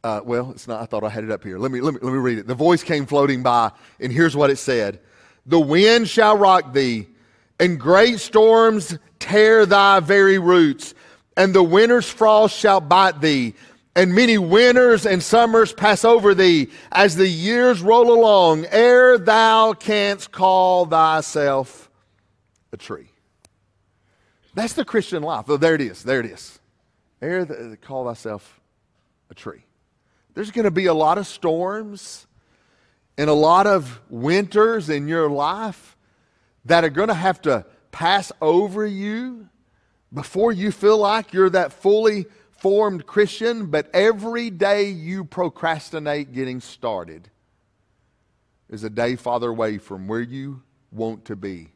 Uh, 0.03 0.22
well, 0.24 0.51
it's 0.51 0.67
not. 0.67 0.81
I 0.81 0.86
thought 0.86 1.03
I 1.03 1.10
had 1.10 1.24
it 1.24 1.31
up 1.31 1.43
here. 1.43 1.58
Let 1.58 1.72
me, 1.72 1.81
let 1.81 1.93
me, 1.93 2.00
let 2.01 2.12
me 2.12 2.20
read 2.20 2.39
it. 2.39 2.48
The 2.48 2.55
voice 2.55 2.84
came 2.84 3.05
floating 3.05 3.43
by, 3.43 3.72
and 4.00 4.12
here's 4.12 4.36
what 4.36 4.50
it 4.50 4.58
said 4.58 5.00
The 5.46 5.60
wind 5.60 6.10
shall 6.10 6.38
rock 6.38 6.74
thee 6.74 7.08
and 7.60 7.79
great 7.79 8.20
storms 8.20 8.98
tear 9.20 9.67
thy 9.67 10.00
very 10.00 10.39
roots, 10.39 10.96
and 11.38 11.53
the 11.53 11.63
winter's 11.63 12.10
frost 12.10 12.58
shall 12.58 12.81
bite 12.81 13.22
thee, 13.22 13.53
and 13.95 14.13
many 14.13 14.38
winters 14.38 15.05
and 15.05 15.21
summers 15.21 15.74
pass 15.74 16.05
over 16.05 16.33
thee 16.33 16.69
as 16.91 17.15
the 17.15 17.27
years 17.27 17.81
roll 17.81 18.12
along, 18.13 18.65
ere 18.67 19.17
thou 19.17 19.74
canst 19.74 20.31
call 20.31 20.86
thyself 20.86 21.89
a 22.71 22.77
tree. 22.77 23.10
That's 24.53 24.74
the 24.74 24.86
Christian 24.86 25.24
life. 25.24 25.45
Oh, 25.48 25.57
there 25.57 25.75
it 25.75 25.81
is. 25.81 26.03
There 26.03 26.19
it 26.19 26.25
is. 26.25 26.60
Ere 27.21 27.45
the, 27.45 27.71
uh, 27.71 27.75
call 27.75 28.05
thyself 28.05 28.60
a 29.29 29.33
tree. 29.33 29.63
There's 30.33 30.51
going 30.51 30.65
to 30.65 30.71
be 30.71 30.86
a 30.86 30.93
lot 30.93 31.17
of 31.17 31.27
storms 31.27 32.27
and 33.17 33.29
a 33.29 33.33
lot 33.33 33.67
of 33.67 34.00
winters 34.10 34.89
in 34.89 35.07
your 35.07 35.29
life 35.29 35.98
that 36.65 36.83
are 36.83 36.89
going 36.89 37.10
to 37.10 37.13
have 37.13 37.41
to 37.41 37.65
pass 37.91 38.31
over 38.41 38.86
you 38.86 39.50
before 40.13 40.51
you 40.51 40.71
feel 40.71 40.98
like 40.98 41.33
you're 41.33 41.50
that 41.50 41.74
fully 41.74 42.25
formed 42.62 43.08
Christian, 43.08 43.65
but 43.65 43.89
every 43.91 44.51
day 44.51 44.88
you 44.88 45.25
procrastinate 45.25 46.32
getting 46.32 46.62
started 46.62 47.27
is 48.70 48.84
a 48.84 48.89
day 48.89 49.15
farther 49.15 49.50
away 49.50 49.80
from 49.80 50.08
where 50.08 50.22
you 50.22 50.62
want 50.91 51.25
to 51.25 51.36
be 51.36 51.70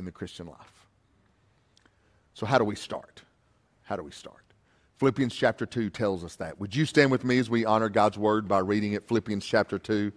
in 0.00 0.04
the 0.04 0.10
Christian 0.10 0.46
life. 0.46 0.86
So, 2.34 2.44
how 2.44 2.58
do 2.58 2.64
we 2.64 2.74
start? 2.74 3.22
How 3.84 3.94
do 3.94 4.02
we 4.02 4.10
start? 4.10 4.42
Philippians 4.98 5.32
chapter 5.32 5.64
2 5.64 5.90
tells 5.90 6.24
us 6.24 6.34
that. 6.36 6.58
Would 6.58 6.74
you 6.74 6.86
stand 6.86 7.12
with 7.12 7.22
me 7.22 7.38
as 7.38 7.48
we 7.48 7.64
honor 7.64 7.88
God's 7.88 8.18
word 8.18 8.48
by 8.48 8.58
reading 8.58 8.94
it? 8.94 9.06
Philippians 9.06 9.46
chapter 9.46 9.78
2. 9.78 10.10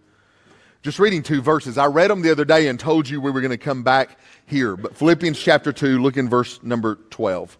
Just 0.81 0.97
reading 0.97 1.21
two 1.21 1.41
verses. 1.41 1.77
I 1.77 1.85
read 1.85 2.09
them 2.09 2.23
the 2.23 2.31
other 2.31 2.45
day 2.45 2.67
and 2.67 2.79
told 2.79 3.07
you 3.07 3.21
we 3.21 3.29
were 3.29 3.41
going 3.41 3.51
to 3.51 3.57
come 3.57 3.83
back 3.83 4.17
here. 4.47 4.75
But 4.75 4.95
Philippians 4.95 5.37
chapter 5.37 5.71
2, 5.71 6.01
look 6.01 6.17
in 6.17 6.27
verse 6.27 6.63
number 6.63 6.95
12. 7.11 7.59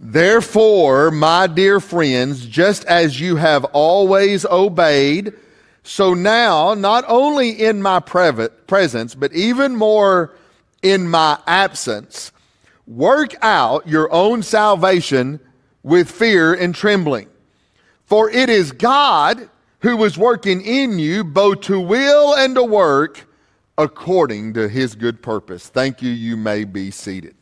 Therefore, 0.00 1.10
my 1.10 1.46
dear 1.48 1.80
friends, 1.80 2.46
just 2.46 2.84
as 2.84 3.20
you 3.20 3.36
have 3.36 3.64
always 3.66 4.44
obeyed, 4.46 5.32
so 5.82 6.14
now, 6.14 6.74
not 6.74 7.04
only 7.08 7.50
in 7.50 7.82
my 7.82 7.98
presence, 7.98 9.14
but 9.14 9.32
even 9.32 9.74
more 9.74 10.36
in 10.82 11.08
my 11.08 11.38
absence, 11.46 12.30
work 12.86 13.34
out 13.42 13.88
your 13.88 14.12
own 14.12 14.42
salvation 14.42 15.40
with 15.82 16.10
fear 16.10 16.54
and 16.54 16.74
trembling. 16.74 17.28
For 18.04 18.30
it 18.30 18.48
is 18.48 18.72
God 18.72 19.48
who 19.80 20.02
is 20.04 20.16
working 20.16 20.60
in 20.60 20.98
you 20.98 21.24
both 21.24 21.62
to 21.62 21.80
will 21.80 22.34
and 22.34 22.54
to 22.54 22.62
work 22.62 23.26
according 23.76 24.54
to 24.54 24.68
his 24.68 24.94
good 24.94 25.22
purpose. 25.22 25.68
Thank 25.68 26.02
you. 26.02 26.10
You 26.10 26.36
may 26.36 26.64
be 26.64 26.90
seated. 26.90 27.37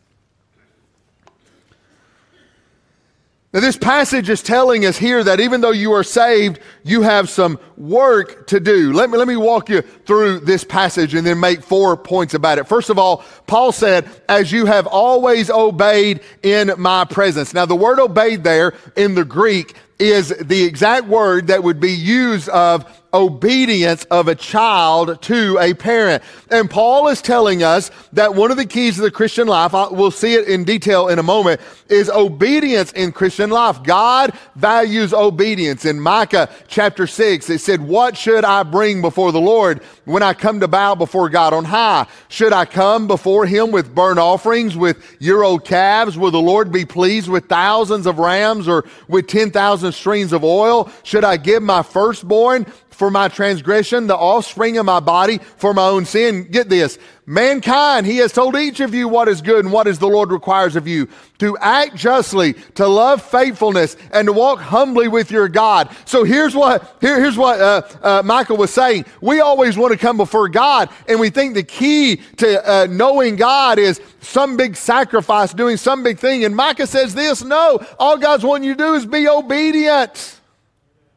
Now, 3.52 3.60
this 3.60 3.76
passage 3.76 4.28
is 4.28 4.42
telling 4.42 4.84
us 4.84 4.98
here 4.98 5.22
that 5.22 5.40
even 5.40 5.60
though 5.60 5.70
you 5.70 5.92
are 5.92 6.02
saved, 6.02 6.58
you 6.82 7.02
have 7.02 7.30
some 7.30 7.58
work 7.76 8.48
to 8.48 8.60
do. 8.60 8.92
Let 8.92 9.08
me, 9.08 9.16
let 9.16 9.28
me 9.28 9.36
walk 9.36 9.68
you 9.68 9.82
through 9.82 10.40
this 10.40 10.64
passage 10.64 11.14
and 11.14 11.26
then 11.26 11.40
make 11.40 11.62
four 11.62 11.96
points 11.96 12.34
about 12.34 12.58
it. 12.58 12.64
First 12.64 12.90
of 12.90 12.98
all, 12.98 13.24
Paul 13.46 13.72
said, 13.72 14.08
as 14.28 14.50
you 14.50 14.66
have 14.66 14.86
always 14.86 15.48
obeyed 15.48 16.20
in 16.42 16.72
my 16.76 17.04
presence. 17.04 17.54
Now, 17.54 17.66
the 17.66 17.76
word 17.76 17.98
obeyed 17.98 18.44
there 18.44 18.74
in 18.96 19.14
the 19.14 19.24
Greek 19.24 19.74
is 19.98 20.28
the 20.28 20.64
exact 20.64 21.06
word 21.06 21.46
that 21.46 21.62
would 21.62 21.80
be 21.80 21.92
used 21.92 22.48
of 22.50 22.84
obedience 23.16 24.04
of 24.04 24.28
a 24.28 24.34
child 24.34 25.20
to 25.22 25.58
a 25.58 25.74
parent. 25.74 26.22
And 26.50 26.70
Paul 26.70 27.08
is 27.08 27.22
telling 27.22 27.62
us 27.62 27.90
that 28.12 28.34
one 28.34 28.50
of 28.50 28.56
the 28.56 28.66
keys 28.66 28.98
of 28.98 29.04
the 29.04 29.10
Christian 29.10 29.48
life, 29.48 29.72
we'll 29.90 30.10
see 30.10 30.34
it 30.34 30.48
in 30.48 30.64
detail 30.64 31.08
in 31.08 31.18
a 31.18 31.22
moment, 31.22 31.60
is 31.88 32.10
obedience 32.10 32.92
in 32.92 33.12
Christian 33.12 33.50
life. 33.50 33.82
God 33.82 34.32
values 34.54 35.14
obedience. 35.14 35.84
In 35.84 35.98
Micah 35.98 36.50
chapter 36.68 37.06
6, 37.06 37.48
it 37.48 37.60
said, 37.60 37.80
What 37.80 38.16
should 38.16 38.44
I 38.44 38.62
bring 38.62 39.00
before 39.00 39.32
the 39.32 39.40
Lord 39.40 39.82
when 40.04 40.22
I 40.22 40.34
come 40.34 40.60
to 40.60 40.68
bow 40.68 40.94
before 40.94 41.28
God 41.28 41.52
on 41.52 41.64
high? 41.64 42.06
Should 42.28 42.52
I 42.52 42.64
come 42.64 43.06
before 43.06 43.46
him 43.46 43.70
with 43.70 43.94
burnt 43.94 44.18
offerings, 44.18 44.76
with 44.76 45.16
year 45.20 45.42
old 45.42 45.64
calves? 45.64 46.18
Will 46.18 46.30
the 46.30 46.38
Lord 46.38 46.70
be 46.70 46.84
pleased 46.84 47.28
with 47.28 47.46
thousands 47.46 48.06
of 48.06 48.18
rams 48.18 48.68
or 48.68 48.84
with 49.08 49.26
10,000 49.26 49.92
streams 49.92 50.32
of 50.32 50.44
oil? 50.44 50.90
Should 51.02 51.24
I 51.24 51.36
give 51.36 51.62
my 51.62 51.82
firstborn? 51.82 52.66
For 52.96 53.10
my 53.10 53.28
transgression, 53.28 54.06
the 54.06 54.16
offspring 54.16 54.78
of 54.78 54.86
my 54.86 55.00
body 55.00 55.38
for 55.58 55.74
my 55.74 55.86
own 55.86 56.06
sin. 56.06 56.48
Get 56.50 56.70
this. 56.70 56.98
Mankind, 57.26 58.06
he 58.06 58.18
has 58.18 58.32
told 58.32 58.56
each 58.56 58.80
of 58.80 58.94
you 58.94 59.06
what 59.06 59.28
is 59.28 59.42
good 59.42 59.64
and 59.64 59.72
what 59.72 59.86
is 59.86 59.98
the 59.98 60.06
Lord 60.06 60.30
requires 60.30 60.76
of 60.76 60.88
you. 60.88 61.08
To 61.40 61.58
act 61.58 61.94
justly, 61.94 62.54
to 62.76 62.86
love 62.86 63.20
faithfulness, 63.20 63.96
and 64.12 64.26
to 64.26 64.32
walk 64.32 64.60
humbly 64.60 65.08
with 65.08 65.30
your 65.30 65.48
God. 65.48 65.94
So 66.06 66.24
here's 66.24 66.54
what, 66.54 66.96
here, 67.00 67.20
here's 67.20 67.36
what 67.36 67.60
uh, 67.60 67.82
uh, 68.00 68.22
Michael 68.24 68.56
was 68.56 68.72
saying. 68.72 69.04
We 69.20 69.40
always 69.40 69.76
want 69.76 69.92
to 69.92 69.98
come 69.98 70.16
before 70.16 70.48
God, 70.48 70.88
and 71.06 71.20
we 71.20 71.28
think 71.28 71.54
the 71.54 71.64
key 71.64 72.16
to 72.38 72.70
uh, 72.70 72.86
knowing 72.88 73.36
God 73.36 73.78
is 73.78 74.00
some 74.20 74.56
big 74.56 74.74
sacrifice, 74.74 75.52
doing 75.52 75.76
some 75.76 76.02
big 76.02 76.18
thing. 76.18 76.44
And 76.44 76.56
Micah 76.56 76.86
says 76.86 77.14
this, 77.14 77.42
no, 77.44 77.84
all 77.98 78.16
God's 78.16 78.44
wanting 78.44 78.68
you 78.68 78.74
to 78.74 78.82
do 78.82 78.94
is 78.94 79.04
be 79.04 79.28
obedient 79.28 80.40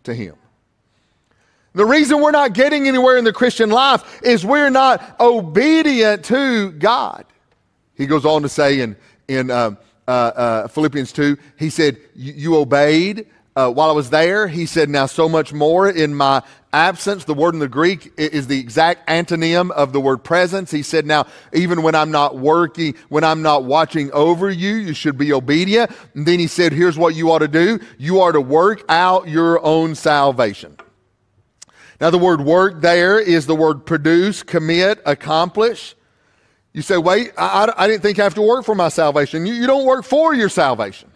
to 0.04 0.14
him. 0.14 0.36
The 1.74 1.86
reason 1.86 2.22
we're 2.22 2.32
not 2.32 2.54
getting 2.54 2.88
anywhere 2.88 3.18
in 3.18 3.24
the 3.24 3.34
Christian 3.34 3.70
life 3.70 4.22
is 4.24 4.46
we're 4.46 4.72
not 4.72 5.20
obedient 5.20 6.26
to 6.26 6.72
God. 6.72 7.26
He 7.96 8.08
goes 8.08 8.26
on 8.26 8.42
to 8.42 8.50
say 8.50 8.80
in, 8.80 8.96
in 9.28 9.52
uh, 9.52 9.76
uh, 10.08 10.12
uh, 10.12 10.68
Philippians 10.68 11.12
2, 11.14 11.38
he 11.58 11.70
said, 11.70 11.98
You 12.16 12.56
obeyed 12.56 13.28
uh, 13.56 13.70
while 13.70 13.90
I 13.90 13.94
was 13.94 14.10
there. 14.10 14.48
He 14.48 14.66
said, 14.66 14.90
Now 14.90 15.06
so 15.06 15.30
much 15.30 15.54
more 15.54 15.88
in 15.88 16.16
my 16.16 16.42
absence. 16.74 17.26
The 17.26 17.34
word 17.36 17.54
in 17.54 17.60
the 17.60 17.68
Greek 17.68 18.12
is 18.18 18.48
the 18.48 18.60
exact 18.60 19.08
antonym 19.08 19.70
of 19.72 19.94
the 19.94 20.00
word 20.00 20.24
presence. 20.24 20.72
He 20.72 20.82
said, 20.82 21.06
Now, 21.06 21.28
even 21.54 21.84
when 21.84 21.94
I'm 21.94 22.10
not 22.10 22.38
working, 22.38 22.96
when 23.10 23.24
I'm 23.24 23.44
not 23.44 23.66
watching 23.66 24.12
over 24.12 24.50
you, 24.50 24.76
you 24.76 24.94
should 24.94 25.18
be 25.18 25.32
obedient. 25.34 25.92
And 26.16 26.26
then 26.26 26.40
he 26.40 26.48
said, 26.48 26.74
Here's 26.74 26.98
what 26.98 27.14
you 27.14 27.32
ought 27.32 27.40
to 27.40 27.48
do 27.48 27.80
you 28.00 28.22
are 28.22 28.32
to 28.32 28.42
work 28.42 28.84
out 28.90 29.28
your 29.28 29.64
own 29.64 29.94
salvation. 29.94 30.76
Now, 32.00 32.10
the 32.10 32.18
word 32.18 32.42
work 32.42 32.82
there 32.82 33.20
is 33.20 33.46
the 33.46 33.56
word 33.56 33.86
produce, 33.86 34.42
commit, 34.42 35.02
accomplish. 35.06 35.96
You 36.74 36.82
say, 36.82 36.98
wait, 36.98 37.32
I, 37.38 37.74
I 37.76 37.88
didn't 37.88 38.04
think 38.04 38.20
I 38.20 38.24
have 38.24 38.36
to 38.36 38.42
work 38.42 38.64
for 38.64 38.76
my 38.76 38.90
salvation. 38.90 39.46
You, 39.46 39.54
you 39.54 39.68
don't 39.68 39.86
work 39.86 40.06
for 40.06 40.34
your 40.34 40.50
salvation. 40.50 41.12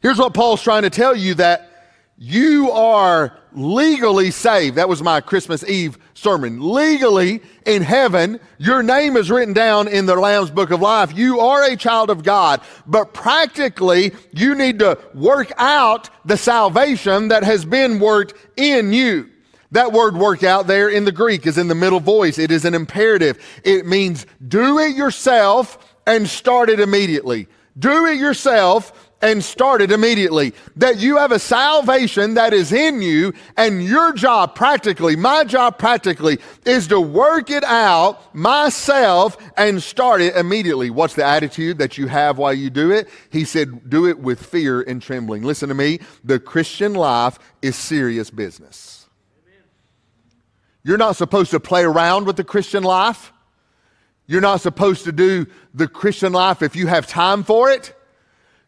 Here's 0.00 0.18
what 0.18 0.34
Paul's 0.34 0.62
trying 0.62 0.82
to 0.82 0.90
tell 0.90 1.14
you 1.14 1.34
that 1.34 1.70
you 2.18 2.70
are 2.72 3.38
legally 3.52 4.30
saved. 4.30 4.76
That 4.76 4.88
was 4.88 5.02
my 5.02 5.20
Christmas 5.20 5.62
Eve 5.64 5.98
sermon. 6.22 6.72
Legally 6.72 7.42
in 7.66 7.82
heaven, 7.82 8.38
your 8.58 8.82
name 8.82 9.16
is 9.16 9.30
written 9.30 9.52
down 9.52 9.88
in 9.88 10.06
the 10.06 10.14
Lamb's 10.14 10.50
Book 10.50 10.70
of 10.70 10.80
Life. 10.80 11.16
You 11.16 11.40
are 11.40 11.64
a 11.64 11.76
child 11.76 12.10
of 12.10 12.22
God, 12.22 12.60
but 12.86 13.12
practically 13.12 14.12
you 14.32 14.54
need 14.54 14.78
to 14.78 14.96
work 15.14 15.50
out 15.58 16.10
the 16.24 16.36
salvation 16.36 17.28
that 17.28 17.42
has 17.42 17.64
been 17.64 17.98
worked 17.98 18.34
in 18.56 18.92
you. 18.92 19.28
That 19.72 19.92
word 19.92 20.16
work 20.16 20.44
out 20.44 20.68
there 20.68 20.88
in 20.88 21.04
the 21.04 21.12
Greek 21.12 21.46
is 21.46 21.58
in 21.58 21.66
the 21.66 21.74
middle 21.74 22.00
voice. 22.00 22.38
It 22.38 22.52
is 22.52 22.64
an 22.64 22.74
imperative. 22.74 23.42
It 23.64 23.84
means 23.86 24.24
do 24.46 24.78
it 24.78 24.94
yourself 24.94 25.96
and 26.06 26.28
start 26.28 26.70
it 26.70 26.78
immediately. 26.78 27.48
Do 27.78 28.06
it 28.06 28.18
yourself 28.18 29.01
and 29.22 29.42
started 29.42 29.92
immediately. 29.92 30.52
That 30.76 30.98
you 30.98 31.16
have 31.16 31.32
a 31.32 31.38
salvation 31.38 32.34
that 32.34 32.52
is 32.52 32.72
in 32.72 33.00
you, 33.00 33.32
and 33.56 33.82
your 33.82 34.12
job 34.12 34.54
practically, 34.54 35.16
my 35.16 35.44
job 35.44 35.78
practically, 35.78 36.38
is 36.66 36.88
to 36.88 37.00
work 37.00 37.48
it 37.48 37.64
out 37.64 38.34
myself 38.34 39.36
and 39.56 39.82
start 39.82 40.20
it 40.20 40.36
immediately. 40.36 40.90
What's 40.90 41.14
the 41.14 41.24
attitude 41.24 41.78
that 41.78 41.96
you 41.96 42.08
have 42.08 42.36
while 42.36 42.52
you 42.52 42.68
do 42.68 42.90
it? 42.90 43.08
He 43.30 43.44
said, 43.44 43.88
do 43.88 44.06
it 44.06 44.18
with 44.18 44.44
fear 44.44 44.82
and 44.82 45.00
trembling. 45.00 45.44
Listen 45.44 45.68
to 45.68 45.74
me. 45.74 46.00
The 46.24 46.40
Christian 46.40 46.94
life 46.94 47.38
is 47.62 47.76
serious 47.76 48.28
business. 48.30 49.06
You're 50.84 50.98
not 50.98 51.14
supposed 51.14 51.52
to 51.52 51.60
play 51.60 51.84
around 51.84 52.26
with 52.26 52.34
the 52.36 52.42
Christian 52.44 52.82
life. 52.82 53.32
You're 54.26 54.40
not 54.40 54.60
supposed 54.60 55.04
to 55.04 55.12
do 55.12 55.46
the 55.74 55.86
Christian 55.86 56.32
life 56.32 56.60
if 56.60 56.74
you 56.74 56.88
have 56.88 57.06
time 57.06 57.44
for 57.44 57.70
it. 57.70 57.94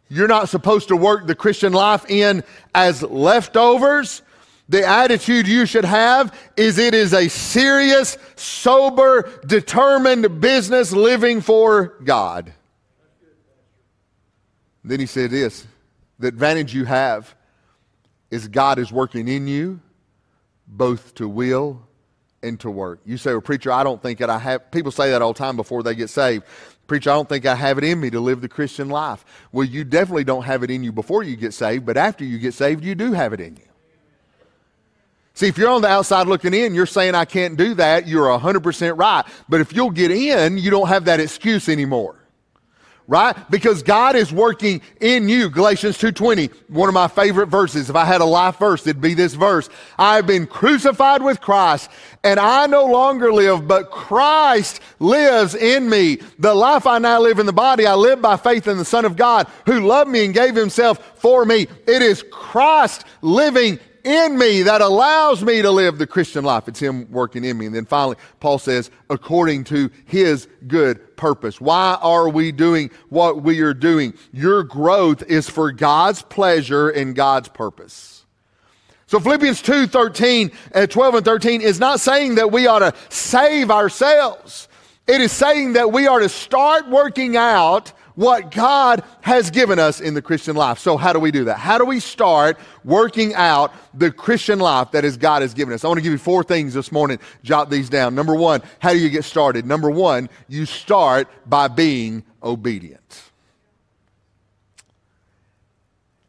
You're 0.09 0.29
not 0.29 0.49
supposed 0.49 0.89
to 0.89 0.97
work 0.97 1.27
the 1.27 1.35
Christian 1.35 1.73
life 1.73 2.09
in 2.09 2.45
as 2.75 3.03
leftovers. 3.03 4.23
The 4.69 4.87
attitude 4.87 5.47
you 5.47 5.67
should 5.67 5.85
have 5.85 6.35
is 6.57 6.79
it 6.79 6.95
is 6.95 7.13
a 7.13 7.29
serious, 7.29 8.17
sober, 8.37 9.31
determined 9.47 10.41
business 10.41 10.93
living 10.93 11.41
for 11.41 11.99
God. 12.05 12.53
Then 14.83 15.01
he 15.01 15.07
said 15.07 15.31
this 15.31 15.67
the 16.19 16.29
advantage 16.29 16.75
you 16.75 16.85
have 16.85 17.35
is 18.31 18.49
God 18.49 18.79
is 18.79 18.93
working 18.93 19.29
in 19.29 19.47
you 19.47 19.81
both 20.67 21.15
to 21.17 21.29
will 21.29 21.83
and 22.43 22.59
to 22.61 22.71
work. 22.71 23.01
You 23.05 23.17
say, 23.17 23.33
well, 23.33 23.41
preacher, 23.41 23.73
I 23.73 23.83
don't 23.83 24.03
think 24.03 24.19
that 24.19 24.31
I 24.31 24.39
have, 24.39 24.71
people 24.71 24.93
say 24.93 25.11
that 25.11 25.23
all 25.23 25.33
the 25.33 25.39
time 25.39 25.57
before 25.57 25.83
they 25.83 25.95
get 25.95 26.11
saved. 26.11 26.45
Preacher, 26.87 27.11
I 27.11 27.15
don't 27.15 27.29
think 27.29 27.47
I 27.47 27.55
have 27.55 27.79
it 27.79 27.85
in 27.85 28.01
me 28.01 28.11
to 28.11 28.21
live 28.21 28.41
the 28.41 28.49
Christian 28.49 28.89
life. 28.89 29.25
Well, 29.53 29.67
you 29.67 29.85
definitely 29.85 30.25
don't 30.25 30.43
have 30.43 30.63
it 30.63 30.71
in 30.71 30.83
you 30.85 30.93
before 30.93 31.23
you 31.23 31.37
get 31.37 31.55
saved, 31.55 31.87
but 31.87 31.97
after 31.97 32.25
you 32.25 32.39
get 32.39 32.55
saved, 32.55 32.85
you 32.85 32.95
do 32.95 33.13
have 33.13 33.33
it 33.33 33.41
in 33.41 33.57
you. 33.57 33.63
See, 35.33 35.49
if 35.49 35.59
you're 35.59 35.71
on 35.71 35.83
the 35.83 35.89
outside 35.89 36.27
looking 36.27 36.55
in, 36.55 36.75
you're 36.75 36.87
saying 36.87 37.15
I 37.15 37.25
can't 37.25 37.57
do 37.57 37.75
that, 37.75 38.07
you're 38.07 38.27
100% 38.27 38.99
right. 38.99 39.25
But 39.49 39.61
if 39.61 39.73
you'll 39.73 39.91
get 39.91 40.11
in, 40.11 40.59
you 40.59 40.71
don't 40.71 40.89
have 40.89 41.07
that 41.07 41.21
excuse 41.21 41.69
anymore 41.69 42.17
right? 43.07 43.37
Because 43.51 43.83
God 43.83 44.17
is 44.17 44.33
working 44.33 44.81
in 45.01 45.29
you. 45.29 45.51
Galatians 45.51 45.99
2:20, 45.99 46.51
one 46.69 46.89
of 46.89 46.95
my 46.95 47.09
favorite 47.09 47.49
verses. 47.49 47.91
If 47.91 47.97
I 47.97 48.05
had 48.05 48.21
a 48.21 48.25
life 48.25 48.59
verse, 48.59 48.87
it'd 48.87 49.01
be 49.01 49.15
this 49.15 49.35
verse. 49.35 49.69
I 49.99 50.17
have 50.17 50.27
been 50.27 50.47
crucified 50.47 51.23
with 51.23 51.41
Christ, 51.41 51.91
and 52.23 52.41
I 52.41 52.67
no 52.67 52.87
longer 52.87 53.33
live, 53.33 53.69
but 53.69 53.91
Christ 53.91 54.81
lives 54.99 55.55
in 55.55 55.89
me. 55.89 56.19
The 56.39 56.55
life 56.55 56.87
I 56.87 56.99
now 56.99 57.21
live 57.21 57.39
in 57.39 57.47
the 57.47 57.53
body, 57.53 57.87
I 57.87 57.95
live 57.95 58.23
by 58.23 58.37
faith 58.37 58.67
in 58.67 58.79
the 58.79 58.85
Son 58.85 59.05
of 59.05 59.17
God, 59.17 59.47
who 59.67 59.81
loved 59.81 60.11
me 60.11 60.25
and 60.25 60.33
gave 60.33 60.55
himself 60.55 60.99
for 61.17 61.45
me. 61.45 61.67
It 61.87 62.03
is 62.03 62.25
Christ 62.31 63.05
living 63.21 63.79
in 64.05 64.39
me 64.39 64.63
that 64.63 64.81
allows 64.81 65.43
me 65.43 65.63
to 65.63 65.71
live 65.71 65.99
the 65.99 66.07
Christian 66.07 66.45
life. 66.45 66.69
It's 66.69 66.81
Him 66.81 67.11
working 67.11 67.45
in 67.45 67.59
me. 67.59 67.67
And 67.67 67.75
then 67.75 67.87
finally, 67.87 68.17
Paul 68.41 68.59
says, 68.59 68.91
according 69.11 69.65
to 69.65 69.91
His 70.05 70.47
good 70.67 71.17
purpose. 71.17 71.61
Why 71.61 71.99
are 72.01 72.29
we 72.29 72.53
doing 72.53 72.91
what 73.09 73.43
we 73.43 73.61
are 73.61 73.75
doing? 73.75 74.15
Your 74.33 74.63
growth 74.63 75.23
is 75.25 75.49
for 75.49 75.73
God's 75.73 76.23
pleasure 76.23 76.91
and 76.91 77.15
God's 77.15 77.49
purpose. 77.49 78.25
So 79.07 79.21
Philippians 79.21 79.63
2 79.63 79.87
13, 79.87 80.51
uh, 80.75 80.87
12 80.87 81.15
and 81.15 81.25
13 81.25 81.61
is 81.61 81.79
not 81.79 82.01
saying 82.01 82.37
that 82.37 82.51
we 82.51 82.67
ought 82.67 82.81
to 82.81 82.95
save 83.11 83.71
ourselves. 83.71 84.69
It 85.07 85.21
is 85.21 85.33
saying 85.33 85.75
that 85.75 85.93
we 85.93 86.07
are 86.07 86.21
to 86.21 86.29
start 86.29 86.89
working 86.89 87.37
out 87.37 87.93
what 88.15 88.51
God 88.51 89.03
has 89.23 89.51
given 89.51 89.79
us 89.79 90.01
in 90.01 90.15
the 90.15 90.23
Christian 90.23 90.55
life. 90.55 90.79
So, 90.79 90.97
how 90.97 91.13
do 91.13 91.19
we 91.19 91.31
do 91.31 91.45
that? 91.45 91.59
How 91.59 91.79
do 91.79 91.85
we 91.85 92.01
start 92.01 92.59
working 92.85 93.35
out 93.35 93.73
the 93.93 94.11
Christian 94.11 94.59
life 94.59 94.93
that 94.93 95.05
is 95.05 95.17
God 95.17 95.43
has 95.43 95.55
given 95.55 95.75
us? 95.75 95.85
I 95.85 95.89
want 95.89 95.99
to 95.99 96.03
give 96.03 96.13
you 96.13 96.19
four 96.19 96.45
things 96.45 96.75
this 96.75 96.93
morning. 96.93 97.19
Jot 97.43 97.71
these 97.71 97.89
down. 97.89 98.15
Number 98.15 98.35
one, 98.35 98.63
how 98.79 98.93
do 98.93 98.99
you 98.99 99.11
get 99.11 99.25
started? 99.25 99.67
Number 99.67 99.91
one, 99.91 100.29
you 100.49 100.67
start 100.67 101.29
by 101.47 101.69
being 101.69 102.25
obedient. 102.43 103.23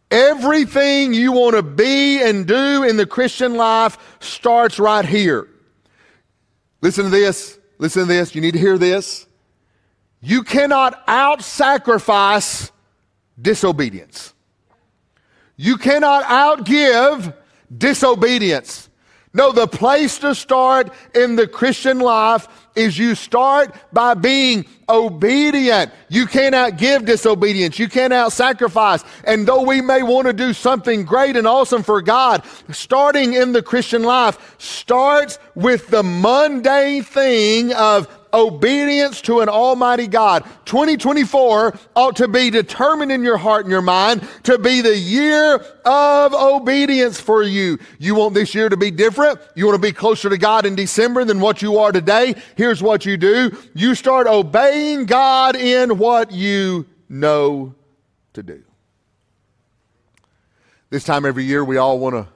Everything 0.10 1.14
you 1.14 1.32
want 1.34 1.56
to 1.56 1.64
be 1.64 2.22
and 2.22 2.48
do 2.48 2.84
in 2.84 2.96
the 2.96 3.06
Christian 3.06 3.56
life 3.56 3.98
starts 4.20 4.80
right 4.80 5.06
here. 5.06 5.50
Listen 6.82 7.06
to 7.06 7.10
this. 7.10 7.60
Listen 7.80 8.04
to 8.04 8.08
this. 8.08 8.34
You 8.34 8.42
need 8.42 8.54
to 8.54 8.60
hear 8.60 8.78
this. 8.78 9.28
You 10.26 10.42
cannot 10.42 11.04
out 11.08 11.44
sacrifice 11.44 12.72
disobedience. 13.40 14.34
You 15.56 15.78
cannot 15.78 16.24
outgive 16.24 17.32
disobedience. 17.78 18.90
No, 19.36 19.52
the 19.52 19.68
place 19.68 20.18
to 20.20 20.34
start 20.34 20.92
in 21.14 21.36
the 21.36 21.46
Christian 21.46 22.00
life 22.00 22.48
is 22.76 22.98
you 22.98 23.14
start 23.14 23.76
by 23.94 24.16
being 24.16 24.66
obedient. 24.90 25.92
You 26.10 26.26
cannot 26.26 26.78
give 26.78 27.06
disobedience. 27.06 27.78
You 27.78 27.88
cannot 27.88 28.32
sacrifice. 28.32 29.04
And 29.26 29.46
though 29.46 29.62
we 29.62 29.80
may 29.80 30.02
want 30.02 30.26
to 30.26 30.34
do 30.34 30.54
something 30.54 31.06
great 31.06 31.38
and 31.38 31.46
awesome 31.46 31.84
for 31.84 32.02
God, 32.02 32.44
starting 32.72 33.34
in 33.34 33.52
the 33.52 33.62
Christian 33.62 34.02
life 34.02 34.56
starts 34.58 35.38
with 35.54 35.88
the 35.90 36.02
mundane 36.02 37.04
thing 37.04 37.74
of 37.74 38.08
obedience 38.36 39.22
to 39.22 39.40
an 39.40 39.50
almighty 39.50 40.08
God. 40.08 40.44
2024 40.66 41.80
ought 41.96 42.16
to 42.18 42.28
be 42.28 42.50
determined 42.50 43.12
in 43.12 43.24
your 43.24 43.38
heart 43.38 43.66
and 43.66 43.72
your 43.72 43.82
mind 43.82 44.28
to 44.44 44.60
be 44.60 44.82
the 44.82 44.96
year 44.96 45.56
of 45.86 46.34
obedience 46.34 47.20
for 47.20 47.42
you. 47.42 47.80
You 47.98 48.16
want 48.16 48.34
this 48.34 48.54
year 48.54 48.70
to 48.70 48.78
be 48.78 48.92
different? 48.92 49.40
You 49.56 49.66
want 49.66 49.82
to 49.82 49.88
be 49.88 49.94
closer 49.94 50.30
to 50.30 50.38
God 50.38 50.66
in 50.66 50.76
December 50.76 51.24
than 51.24 51.40
what 51.40 51.62
you 51.62 51.78
are 51.80 51.92
today? 51.92 52.36
Here's 52.56 52.84
what 52.84 53.06
you 53.06 53.18
do. 53.18 53.58
You 53.74 53.96
start 53.96 54.28
obeying 54.28 55.06
God 55.06 55.56
in 55.56 55.98
what 55.98 56.32
you 56.32 56.86
know 57.08 57.74
to 58.34 58.44
do. 58.44 58.62
This 60.90 61.04
time 61.04 61.26
every 61.26 61.46
year, 61.46 61.64
we 61.64 61.78
all 61.78 61.98
want 61.98 62.16
to 62.16 62.28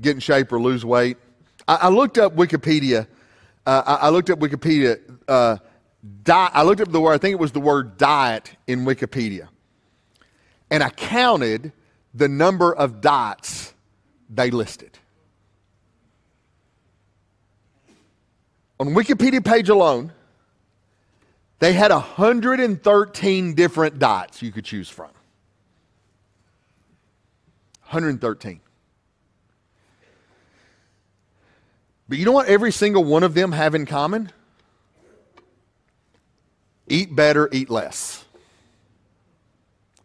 get 0.00 0.14
in 0.14 0.20
shape 0.20 0.52
or 0.52 0.60
lose 0.60 0.84
weight. 0.84 1.16
I, 1.66 1.76
I 1.76 1.88
looked 1.88 2.18
up 2.18 2.36
Wikipedia 2.36 3.06
uh, 3.66 3.82
I, 3.86 4.06
I, 4.06 4.08
looked 4.08 4.30
up 4.30 4.38
Wikipedia. 4.38 4.98
Uh, 5.30 5.58
I 6.26 6.64
looked 6.64 6.80
up 6.80 6.90
the 6.90 7.00
word, 7.00 7.12
I 7.12 7.18
think 7.18 7.34
it 7.34 7.38
was 7.38 7.52
the 7.52 7.60
word 7.60 7.96
diet 7.96 8.50
in 8.66 8.84
Wikipedia. 8.84 9.48
And 10.70 10.82
I 10.82 10.90
counted 10.90 11.72
the 12.12 12.28
number 12.28 12.74
of 12.74 13.00
diets 13.00 13.72
they 14.28 14.50
listed. 14.50 14.98
On 18.80 18.88
Wikipedia 18.88 19.44
page 19.44 19.68
alone, 19.68 20.12
they 21.60 21.74
had 21.74 21.92
113 21.92 23.54
different 23.54 23.98
diets 24.00 24.42
you 24.42 24.50
could 24.50 24.64
choose 24.64 24.88
from. 24.88 25.10
113. 27.82 28.60
But 32.08 32.18
you 32.18 32.24
know 32.24 32.32
what 32.32 32.48
every 32.48 32.72
single 32.72 33.04
one 33.04 33.22
of 33.22 33.34
them 33.34 33.52
have 33.52 33.76
in 33.76 33.86
common? 33.86 34.32
Eat 36.90 37.16
better, 37.16 37.48
eat 37.52 37.70
less. 37.70 38.24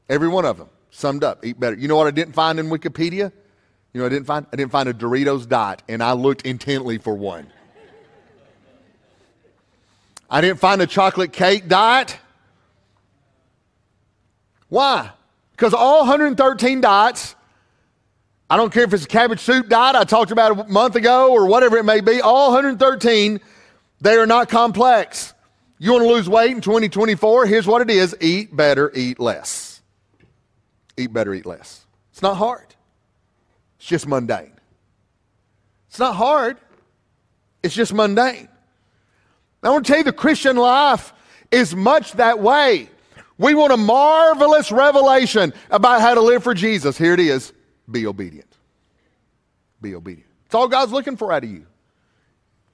Every 0.08 0.30
one 0.30 0.46
of 0.46 0.58
them 0.58 0.70
summed 0.92 1.24
up, 1.24 1.46
eat 1.46 1.60
better. 1.60 1.76
You 1.76 1.90
know 1.90 1.98
what 1.98 2.08
I 2.08 2.12
didn't 2.12 2.34
find 2.34 2.60
in 2.60 2.68
Wikipedia? 2.68 3.32
You 3.92 4.00
know 4.00 4.06
I 4.06 4.10
didn't 4.10 4.28
find? 4.28 4.46
I 4.54 4.56
didn't 4.56 4.72
find 4.72 4.88
a 4.88 4.94
Doritos 4.94 5.48
diet, 5.50 5.82
and 5.90 6.02
I 6.02 6.14
looked 6.14 6.44
intently 6.44 6.98
for 6.98 7.16
one. 7.16 7.48
I 10.30 10.40
didn't 10.42 10.60
find 10.60 10.82
a 10.82 10.88
chocolate 10.88 11.34
cake 11.34 11.68
diet. 11.68 12.18
Why? 14.70 15.12
Because 15.52 15.74
all 15.74 16.00
113 16.00 16.82
diets 16.82 17.36
I 18.50 18.58
don't 18.58 18.72
care 18.72 18.84
if 18.84 18.94
it's 18.94 19.06
a 19.06 19.08
cabbage 19.08 19.40
soup 19.40 19.70
diet 19.70 19.96
I 19.96 20.04
talked 20.04 20.32
about 20.32 20.52
a 20.60 20.72
month 20.72 20.96
ago 20.96 21.32
or 21.32 21.48
whatever 21.48 21.78
it 21.78 21.84
may 21.84 22.02
be, 22.02 22.22
all 22.22 22.52
113, 22.52 23.40
they 24.02 24.16
are 24.18 24.28
not 24.28 24.50
complex. 24.50 25.34
You 25.86 25.92
want 25.92 26.04
to 26.04 26.10
lose 26.10 26.28
weight 26.28 26.50
in 26.50 26.62
2024? 26.62 27.46
Here's 27.46 27.68
what 27.68 27.80
it 27.80 27.92
is 27.92 28.18
eat 28.20 28.56
better, 28.56 28.92
eat 28.96 29.20
less. 29.20 29.84
Eat 30.98 31.14
better, 31.14 31.32
eat 31.32 31.46
less. 31.46 31.86
It's 32.12 32.24
not 32.24 32.38
hard, 32.38 32.74
it's 33.78 33.86
just 33.86 34.08
mundane. 34.08 34.54
It's 35.88 36.00
not 36.00 36.16
hard, 36.16 36.58
it's 37.62 37.76
just 37.76 37.94
mundane. 37.94 38.48
I 39.62 39.70
want 39.70 39.86
to 39.86 39.92
tell 39.92 40.00
you 40.00 40.04
the 40.04 40.12
Christian 40.12 40.56
life 40.56 41.14
is 41.52 41.76
much 41.76 42.14
that 42.14 42.40
way. 42.40 42.90
We 43.38 43.54
want 43.54 43.72
a 43.72 43.78
marvelous 43.78 44.72
revelation 44.72 45.54
about 45.70 46.02
how 46.02 46.16
to 46.16 46.22
live 46.22 46.44
for 46.44 46.56
Jesus. 46.56 46.98
Here 46.98 47.14
it 47.14 47.20
is 47.20 47.54
be 47.92 48.08
obedient. 48.08 48.52
Be 49.84 49.94
obedient. 49.94 50.32
It's 50.48 50.56
all 50.56 50.68
God's 50.68 50.92
looking 50.92 51.16
for 51.16 51.32
out 51.32 51.44
of 51.44 51.52
you 51.52 51.68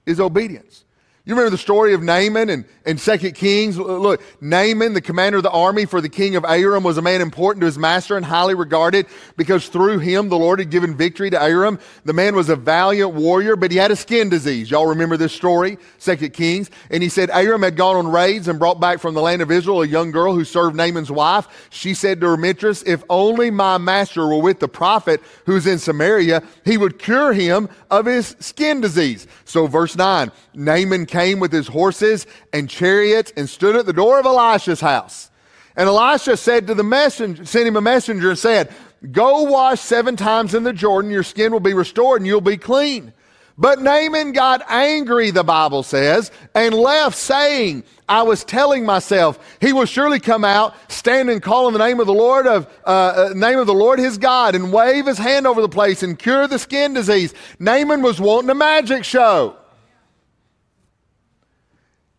is 0.05 0.21
obedience. 0.21 0.85
You 1.23 1.35
remember 1.35 1.51
the 1.51 1.57
story 1.59 1.93
of 1.93 2.01
Naaman 2.01 2.49
and, 2.49 2.65
and 2.83 2.97
2 2.97 3.31
Kings? 3.33 3.77
Look, 3.77 4.23
Naaman, 4.41 4.93
the 4.93 5.01
commander 5.01 5.37
of 5.37 5.43
the 5.43 5.51
army 5.51 5.85
for 5.85 6.01
the 6.01 6.09
king 6.09 6.35
of 6.35 6.43
Aram, 6.43 6.83
was 6.83 6.97
a 6.97 7.01
man 7.03 7.21
important 7.21 7.61
to 7.61 7.67
his 7.67 7.77
master 7.77 8.17
and 8.17 8.25
highly 8.25 8.55
regarded 8.55 9.05
because 9.37 9.67
through 9.67 9.99
him 9.99 10.29
the 10.29 10.37
Lord 10.37 10.57
had 10.57 10.71
given 10.71 10.97
victory 10.97 11.29
to 11.29 11.39
Aram. 11.39 11.77
The 12.05 12.13
man 12.13 12.35
was 12.35 12.49
a 12.49 12.55
valiant 12.55 13.13
warrior, 13.13 13.55
but 13.55 13.69
he 13.69 13.77
had 13.77 13.91
a 13.91 13.95
skin 13.95 14.29
disease. 14.29 14.71
Y'all 14.71 14.87
remember 14.87 15.15
this 15.15 15.31
story, 15.31 15.77
2 15.99 16.15
Kings? 16.29 16.71
And 16.89 17.03
he 17.03 17.09
said 17.09 17.29
Aram 17.29 17.61
had 17.61 17.75
gone 17.75 17.97
on 17.97 18.07
raids 18.07 18.47
and 18.47 18.57
brought 18.57 18.79
back 18.79 18.99
from 18.99 19.13
the 19.13 19.21
land 19.21 19.43
of 19.43 19.51
Israel 19.51 19.83
a 19.83 19.87
young 19.87 20.09
girl 20.09 20.33
who 20.33 20.43
served 20.43 20.75
Naaman's 20.75 21.11
wife. 21.11 21.69
She 21.69 21.93
said 21.93 22.19
to 22.21 22.29
her 22.29 22.37
mistress, 22.37 22.81
If 22.81 23.03
only 23.11 23.51
my 23.51 23.77
master 23.77 24.25
were 24.25 24.41
with 24.41 24.59
the 24.59 24.67
prophet 24.67 25.21
who's 25.45 25.67
in 25.67 25.77
Samaria, 25.77 26.41
he 26.65 26.79
would 26.79 26.97
cure 26.97 27.31
him 27.31 27.69
of 27.91 28.07
his 28.07 28.35
skin 28.39 28.81
disease. 28.81 29.27
So, 29.45 29.67
verse 29.67 29.95
9 29.95 30.31
Naaman 30.55 31.05
came 31.11 31.39
with 31.39 31.51
his 31.51 31.67
horses 31.67 32.25
and 32.51 32.67
chariots 32.67 33.31
and 33.37 33.47
stood 33.47 33.75
at 33.75 33.85
the 33.85 33.93
door 33.93 34.19
of 34.19 34.25
Elisha's 34.25 34.81
house. 34.81 35.29
And 35.75 35.87
Elisha 35.87 36.37
said 36.37 36.67
to 36.67 36.73
the 36.73 36.83
messenger, 36.83 37.45
sent 37.45 37.67
him 37.67 37.75
a 37.75 37.81
messenger 37.81 38.29
and 38.29 38.39
said, 38.39 38.73
Go 39.11 39.43
wash 39.43 39.79
seven 39.79 40.15
times 40.15 40.53
in 40.53 40.63
the 40.63 40.73
Jordan, 40.73 41.11
your 41.11 41.23
skin 41.23 41.51
will 41.51 41.59
be 41.59 41.73
restored 41.73 42.21
and 42.21 42.27
you'll 42.27 42.41
be 42.41 42.57
clean. 42.57 43.13
But 43.57 43.81
Naaman 43.81 44.31
got 44.31 44.63
angry, 44.69 45.29
the 45.29 45.43
Bible 45.43 45.83
says, 45.83 46.31
and 46.55 46.73
left 46.73 47.17
saying, 47.17 47.83
I 48.07 48.23
was 48.23 48.43
telling 48.43 48.85
myself, 48.85 49.39
he 49.59 49.73
will 49.73 49.85
surely 49.85 50.19
come 50.19 50.43
out, 50.43 50.73
stand 50.91 51.29
and 51.29 51.41
call 51.41 51.67
in 51.67 51.73
the 51.73 51.79
name 51.79 51.99
of 51.99 52.07
the 52.07 52.13
Lord 52.13 52.47
of 52.47 52.67
uh, 52.85 52.89
uh, 53.29 53.33
name 53.35 53.59
of 53.59 53.67
the 53.67 53.73
Lord 53.73 53.99
his 53.99 54.17
God, 54.17 54.55
and 54.55 54.73
wave 54.73 55.05
his 55.05 55.17
hand 55.17 55.45
over 55.45 55.61
the 55.61 55.69
place 55.69 56.01
and 56.01 56.17
cure 56.17 56.47
the 56.47 56.59
skin 56.59 56.93
disease. 56.93 57.33
Naaman 57.59 58.01
was 58.01 58.19
wanting 58.19 58.49
a 58.49 58.55
magic 58.55 59.03
show. 59.03 59.57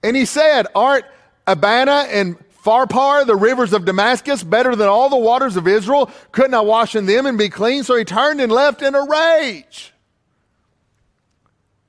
And 0.03 0.17
he 0.17 0.25
said, 0.25 0.67
Aren't 0.75 1.05
Abana 1.47 2.07
and 2.11 2.37
Pharpar, 2.65 3.27
the 3.27 3.37
rivers 3.37 3.73
of 3.73 3.85
Damascus, 3.85 4.43
better 4.43 4.77
than 4.77 4.89
all 4.89 5.09
the 5.09 5.17
waters 5.17 5.57
of 5.57 5.67
Israel? 5.67 6.11
Couldn't 6.31 6.55
I 6.55 6.61
wash 6.61 6.95
in 6.95 7.07
them 7.07 7.27
and 7.27 7.37
be 7.37 7.49
clean? 7.49 7.83
So 7.83 7.97
he 7.97 8.05
turned 8.05 8.41
and 8.41 8.53
left 8.53 8.83
in 8.83 8.95
a 8.95 9.05
rage. 9.05 9.93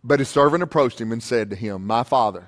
But 0.03 0.19
his 0.19 0.29
servant 0.29 0.63
approached 0.63 0.99
him 0.99 1.11
and 1.11 1.21
said 1.23 1.49
to 1.51 1.55
him, 1.55 1.87
My 1.87 2.03
father, 2.03 2.47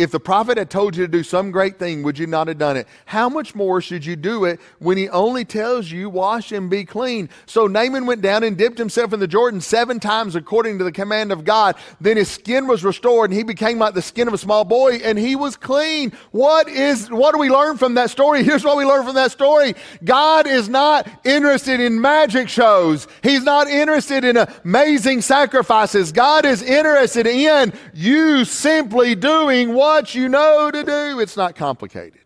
if 0.00 0.10
the 0.10 0.18
prophet 0.18 0.56
had 0.56 0.70
told 0.70 0.96
you 0.96 1.04
to 1.04 1.12
do 1.12 1.22
some 1.22 1.50
great 1.50 1.78
thing, 1.78 2.02
would 2.02 2.18
you 2.18 2.26
not 2.26 2.48
have 2.48 2.56
done 2.56 2.78
it? 2.78 2.88
How 3.04 3.28
much 3.28 3.54
more 3.54 3.82
should 3.82 4.02
you 4.02 4.16
do 4.16 4.46
it 4.46 4.58
when 4.78 4.96
he 4.96 5.10
only 5.10 5.44
tells 5.44 5.90
you, 5.90 6.08
wash 6.08 6.52
and 6.52 6.70
be 6.70 6.86
clean? 6.86 7.28
So 7.44 7.66
Naaman 7.66 8.06
went 8.06 8.22
down 8.22 8.42
and 8.42 8.56
dipped 8.56 8.78
himself 8.78 9.12
in 9.12 9.20
the 9.20 9.28
Jordan 9.28 9.60
seven 9.60 10.00
times 10.00 10.36
according 10.36 10.78
to 10.78 10.84
the 10.84 10.92
command 10.92 11.32
of 11.32 11.44
God. 11.44 11.76
Then 12.00 12.16
his 12.16 12.30
skin 12.30 12.66
was 12.66 12.82
restored 12.82 13.28
and 13.28 13.36
he 13.36 13.42
became 13.42 13.78
like 13.78 13.92
the 13.92 14.00
skin 14.00 14.26
of 14.26 14.32
a 14.32 14.38
small 14.38 14.64
boy 14.64 15.00
and 15.04 15.18
he 15.18 15.36
was 15.36 15.54
clean. 15.54 16.12
What 16.30 16.66
is, 16.66 17.10
what 17.10 17.34
do 17.34 17.38
we 17.38 17.50
learn 17.50 17.76
from 17.76 17.92
that 17.94 18.08
story? 18.08 18.42
Here's 18.50 18.64
what 18.64 18.78
we 18.78 18.86
learn 18.86 19.04
from 19.04 19.16
that 19.16 19.32
story. 19.32 19.74
God 20.02 20.46
is 20.46 20.70
not 20.70 21.10
interested 21.26 21.78
in 21.78 22.00
magic 22.00 22.48
shows. 22.48 23.06
He's 23.22 23.42
not 23.42 23.68
interested 23.68 24.24
in 24.24 24.38
amazing 24.64 25.20
sacrifices. 25.20 26.10
God 26.10 26.46
is 26.46 26.62
interested 26.62 27.26
in 27.26 27.74
you 27.92 28.46
simply 28.46 29.14
doing 29.14 29.74
what 29.74 29.89
what 29.90 30.14
you 30.14 30.28
know 30.28 30.70
to 30.70 30.84
do. 30.84 31.20
It's 31.20 31.36
not 31.36 31.56
complicated. 31.56 32.20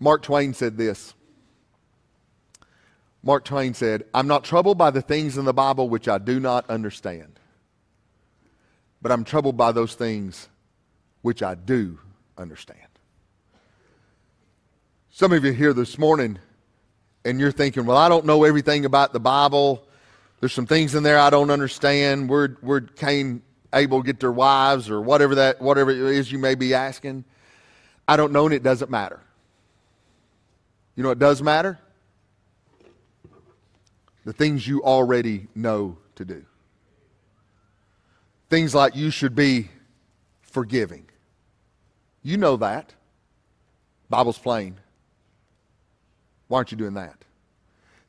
Mark 0.00 0.22
Twain 0.22 0.52
said 0.52 0.76
this. 0.76 1.14
Mark 3.22 3.44
Twain 3.44 3.72
said, 3.72 4.04
I'm 4.12 4.26
not 4.26 4.44
troubled 4.44 4.78
by 4.78 4.90
the 4.90 5.02
things 5.02 5.38
in 5.38 5.44
the 5.44 5.52
Bible 5.52 5.88
which 5.88 6.08
I 6.08 6.18
do 6.18 6.40
not 6.40 6.68
understand, 6.68 7.38
but 9.00 9.12
I'm 9.12 9.24
troubled 9.24 9.56
by 9.56 9.72
those 9.72 9.94
things 9.94 10.48
which 11.22 11.42
I 11.42 11.54
do 11.54 11.98
understand. 12.36 12.88
Some 15.10 15.32
of 15.32 15.44
you 15.44 15.52
here 15.52 15.72
this 15.72 15.98
morning, 15.98 16.38
and 17.24 17.38
you're 17.38 17.52
thinking, 17.52 17.84
well, 17.84 17.98
I 17.98 18.08
don't 18.08 18.24
know 18.24 18.44
everything 18.44 18.86
about 18.86 19.12
the 19.12 19.20
Bible. 19.20 19.86
There's 20.40 20.54
some 20.54 20.66
things 20.66 20.94
in 20.94 21.02
there 21.02 21.18
I 21.18 21.30
don't 21.30 21.50
understand. 21.50 22.28
Where, 22.28 22.56
where 22.62 22.80
Cain 22.80 23.42
able 23.72 24.00
to 24.00 24.06
get 24.06 24.20
their 24.20 24.32
wives 24.32 24.90
or 24.90 25.00
whatever 25.00 25.36
that 25.36 25.60
whatever 25.60 25.90
it 25.90 25.98
is 25.98 26.30
you 26.30 26.38
may 26.38 26.54
be 26.54 26.74
asking. 26.74 27.24
I 28.06 28.16
don't 28.16 28.32
know 28.32 28.46
and 28.46 28.54
it 28.54 28.62
doesn't 28.62 28.90
matter. 28.90 29.20
You 30.96 31.02
know 31.02 31.10
it 31.10 31.18
does 31.18 31.42
matter? 31.42 31.78
The 34.24 34.32
things 34.32 34.66
you 34.66 34.82
already 34.82 35.48
know 35.54 35.96
to 36.16 36.24
do. 36.24 36.44
Things 38.48 38.74
like 38.74 38.96
you 38.96 39.10
should 39.10 39.34
be 39.34 39.70
forgiving. 40.42 41.06
You 42.22 42.36
know 42.36 42.56
that. 42.56 42.92
Bible's 44.10 44.38
plain. 44.38 44.78
Why 46.48 46.58
aren't 46.58 46.72
you 46.72 46.76
doing 46.76 46.94
that? 46.94 47.24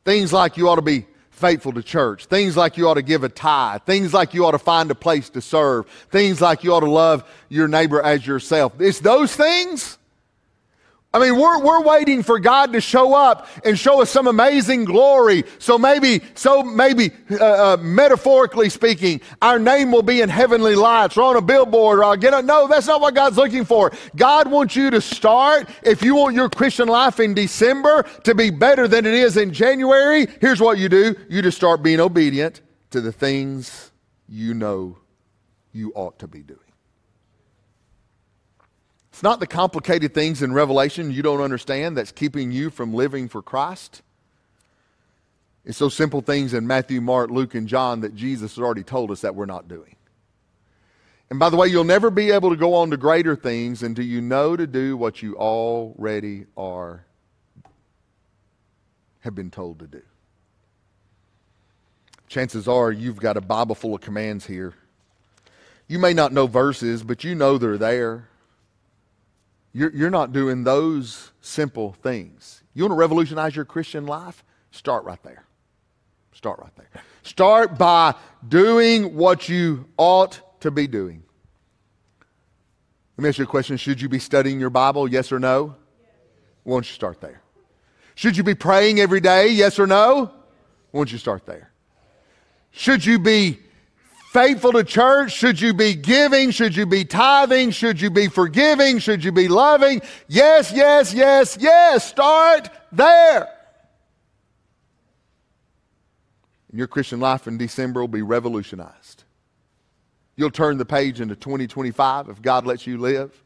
Things 0.03 0.33
like 0.33 0.57
you 0.57 0.67
ought 0.67 0.77
to 0.77 0.81
be 0.81 1.05
faithful 1.41 1.73
to 1.73 1.83
church. 1.83 2.25
Things 2.25 2.55
like 2.55 2.77
you 2.77 2.87
ought 2.87 2.93
to 2.93 3.01
give 3.01 3.23
a 3.23 3.29
tithe. 3.29 3.81
Things 3.81 4.13
like 4.13 4.33
you 4.33 4.45
ought 4.45 4.51
to 4.51 4.59
find 4.59 4.89
a 4.91 4.95
place 4.95 5.29
to 5.31 5.41
serve. 5.41 5.87
Things 6.11 6.39
like 6.39 6.63
you 6.63 6.73
ought 6.73 6.81
to 6.81 6.89
love 6.89 7.29
your 7.49 7.67
neighbor 7.67 8.01
as 8.01 8.25
yourself. 8.25 8.79
It's 8.79 8.99
those 8.99 9.35
things 9.35 9.97
I 11.13 11.19
mean, 11.19 11.37
we're, 11.37 11.59
we're 11.59 11.81
waiting 11.81 12.23
for 12.23 12.39
God 12.39 12.71
to 12.71 12.79
show 12.79 13.13
up 13.13 13.49
and 13.65 13.77
show 13.77 14.01
us 14.01 14.09
some 14.09 14.27
amazing 14.27 14.85
glory. 14.85 15.43
So 15.59 15.77
maybe, 15.77 16.21
so 16.35 16.63
maybe, 16.63 17.11
uh, 17.31 17.73
uh, 17.73 17.77
metaphorically 17.81 18.69
speaking, 18.69 19.19
our 19.41 19.59
name 19.59 19.91
will 19.91 20.03
be 20.03 20.21
in 20.21 20.29
heavenly 20.29 20.73
lights 20.73 21.17
or 21.17 21.23
on 21.23 21.35
a 21.35 21.41
billboard 21.41 21.99
or 21.99 22.05
I'll 22.05 22.15
get 22.15 22.33
a, 22.33 22.41
no, 22.41 22.65
that's 22.69 22.87
not 22.87 23.01
what 23.01 23.13
God's 23.13 23.35
looking 23.35 23.65
for. 23.65 23.91
God 24.15 24.49
wants 24.49 24.77
you 24.77 24.89
to 24.89 25.01
start. 25.01 25.67
If 25.83 26.01
you 26.01 26.15
want 26.15 26.33
your 26.33 26.49
Christian 26.49 26.87
life 26.87 27.19
in 27.19 27.33
December 27.33 28.03
to 28.23 28.33
be 28.33 28.49
better 28.49 28.87
than 28.87 29.05
it 29.05 29.13
is 29.13 29.35
in 29.35 29.51
January, 29.51 30.27
here's 30.39 30.61
what 30.61 30.77
you 30.77 30.87
do. 30.87 31.13
You 31.29 31.41
just 31.41 31.57
start 31.57 31.83
being 31.83 31.99
obedient 31.99 32.61
to 32.91 33.01
the 33.01 33.11
things 33.11 33.91
you 34.29 34.53
know 34.53 34.97
you 35.73 35.91
ought 35.93 36.19
to 36.19 36.27
be 36.27 36.41
doing. 36.41 36.70
It's 39.21 39.23
not 39.23 39.39
the 39.39 39.45
complicated 39.45 40.15
things 40.15 40.41
in 40.41 40.51
Revelation 40.51 41.11
you 41.11 41.21
don't 41.21 41.41
understand 41.41 41.95
that's 41.95 42.11
keeping 42.11 42.51
you 42.51 42.71
from 42.71 42.91
living 42.91 43.29
for 43.29 43.43
Christ. 43.43 44.01
It's 45.63 45.77
those 45.77 45.93
simple 45.93 46.21
things 46.21 46.55
in 46.55 46.65
Matthew, 46.65 47.01
Mark, 47.01 47.29
Luke, 47.29 47.53
and 47.53 47.67
John 47.67 47.99
that 47.99 48.15
Jesus 48.15 48.55
has 48.55 48.63
already 48.63 48.81
told 48.81 49.11
us 49.11 49.21
that 49.21 49.35
we're 49.35 49.45
not 49.45 49.67
doing. 49.67 49.95
And 51.29 51.37
by 51.37 51.51
the 51.51 51.55
way, 51.55 51.67
you'll 51.67 51.83
never 51.83 52.09
be 52.09 52.31
able 52.31 52.49
to 52.49 52.55
go 52.55 52.73
on 52.73 52.89
to 52.89 52.97
greater 52.97 53.35
things 53.35 53.83
until 53.83 54.05
you 54.05 54.21
know 54.21 54.57
to 54.57 54.65
do 54.65 54.97
what 54.97 55.21
you 55.21 55.37
already 55.37 56.47
are, 56.57 57.05
have 59.19 59.35
been 59.35 59.51
told 59.51 59.77
to 59.81 59.85
do. 59.85 60.01
Chances 62.27 62.67
are 62.67 62.91
you've 62.91 63.19
got 63.19 63.37
a 63.37 63.41
Bible 63.41 63.75
full 63.75 63.93
of 63.93 64.01
commands 64.01 64.47
here. 64.47 64.73
You 65.87 65.99
may 65.99 66.15
not 66.15 66.33
know 66.33 66.47
verses, 66.47 67.03
but 67.03 67.23
you 67.23 67.35
know 67.35 67.59
they're 67.59 67.77
there. 67.77 68.27
You're, 69.73 69.91
you're 69.95 70.09
not 70.09 70.33
doing 70.33 70.63
those 70.63 71.31
simple 71.41 71.93
things. 71.93 72.63
You 72.73 72.83
want 72.83 72.91
to 72.91 72.95
revolutionize 72.95 73.55
your 73.55 73.65
Christian 73.65 74.05
life? 74.05 74.43
Start 74.71 75.03
right 75.05 75.21
there. 75.23 75.45
Start 76.33 76.59
right 76.59 76.75
there. 76.75 76.89
Start 77.23 77.77
by 77.77 78.15
doing 78.47 79.15
what 79.15 79.47
you 79.47 79.85
ought 79.97 80.41
to 80.61 80.71
be 80.71 80.87
doing. 80.87 81.23
Let 83.17 83.23
me 83.23 83.29
ask 83.29 83.37
you 83.37 83.43
a 83.43 83.47
question. 83.47 83.77
Should 83.77 84.01
you 84.01 84.09
be 84.09 84.19
studying 84.19 84.59
your 84.59 84.69
Bible? 84.69 85.07
Yes 85.07 85.31
or 85.31 85.39
no? 85.39 85.75
Why 86.63 86.75
don't 86.75 86.87
you 86.87 86.93
start 86.93 87.21
there? 87.21 87.41
Should 88.15 88.37
you 88.37 88.43
be 88.43 88.55
praying 88.55 88.99
every 88.99 89.19
day? 89.19 89.49
Yes 89.49 89.79
or 89.79 89.87
no? 89.87 90.31
Why 90.91 90.99
don't 90.99 91.11
you 91.11 91.17
start 91.17 91.45
there? 91.45 91.71
Should 92.71 93.05
you 93.05 93.19
be 93.19 93.59
faithful 94.31 94.71
to 94.71 94.83
church? 94.83 95.33
Should 95.33 95.59
you 95.59 95.73
be 95.73 95.93
giving? 95.93 96.51
Should 96.51 96.73
you 96.73 96.85
be 96.85 97.03
tithing? 97.03 97.71
Should 97.71 97.99
you 97.99 98.09
be 98.09 98.29
forgiving? 98.29 98.99
Should 98.99 99.25
you 99.25 99.31
be 99.33 99.49
loving? 99.49 100.01
Yes, 100.29 100.71
yes, 100.73 101.13
yes, 101.13 101.57
yes. 101.59 102.07
Start 102.07 102.69
there. 102.93 103.49
And 106.69 106.77
your 106.77 106.87
Christian 106.87 107.19
life 107.19 107.45
in 107.45 107.57
December 107.57 107.99
will 107.99 108.07
be 108.07 108.21
revolutionized. 108.21 109.25
You'll 110.37 110.49
turn 110.49 110.77
the 110.77 110.85
page 110.85 111.19
into 111.19 111.35
2025 111.35 112.29
if 112.29 112.41
God 112.41 112.65
lets 112.65 112.87
you 112.87 112.97
live. 112.97 113.43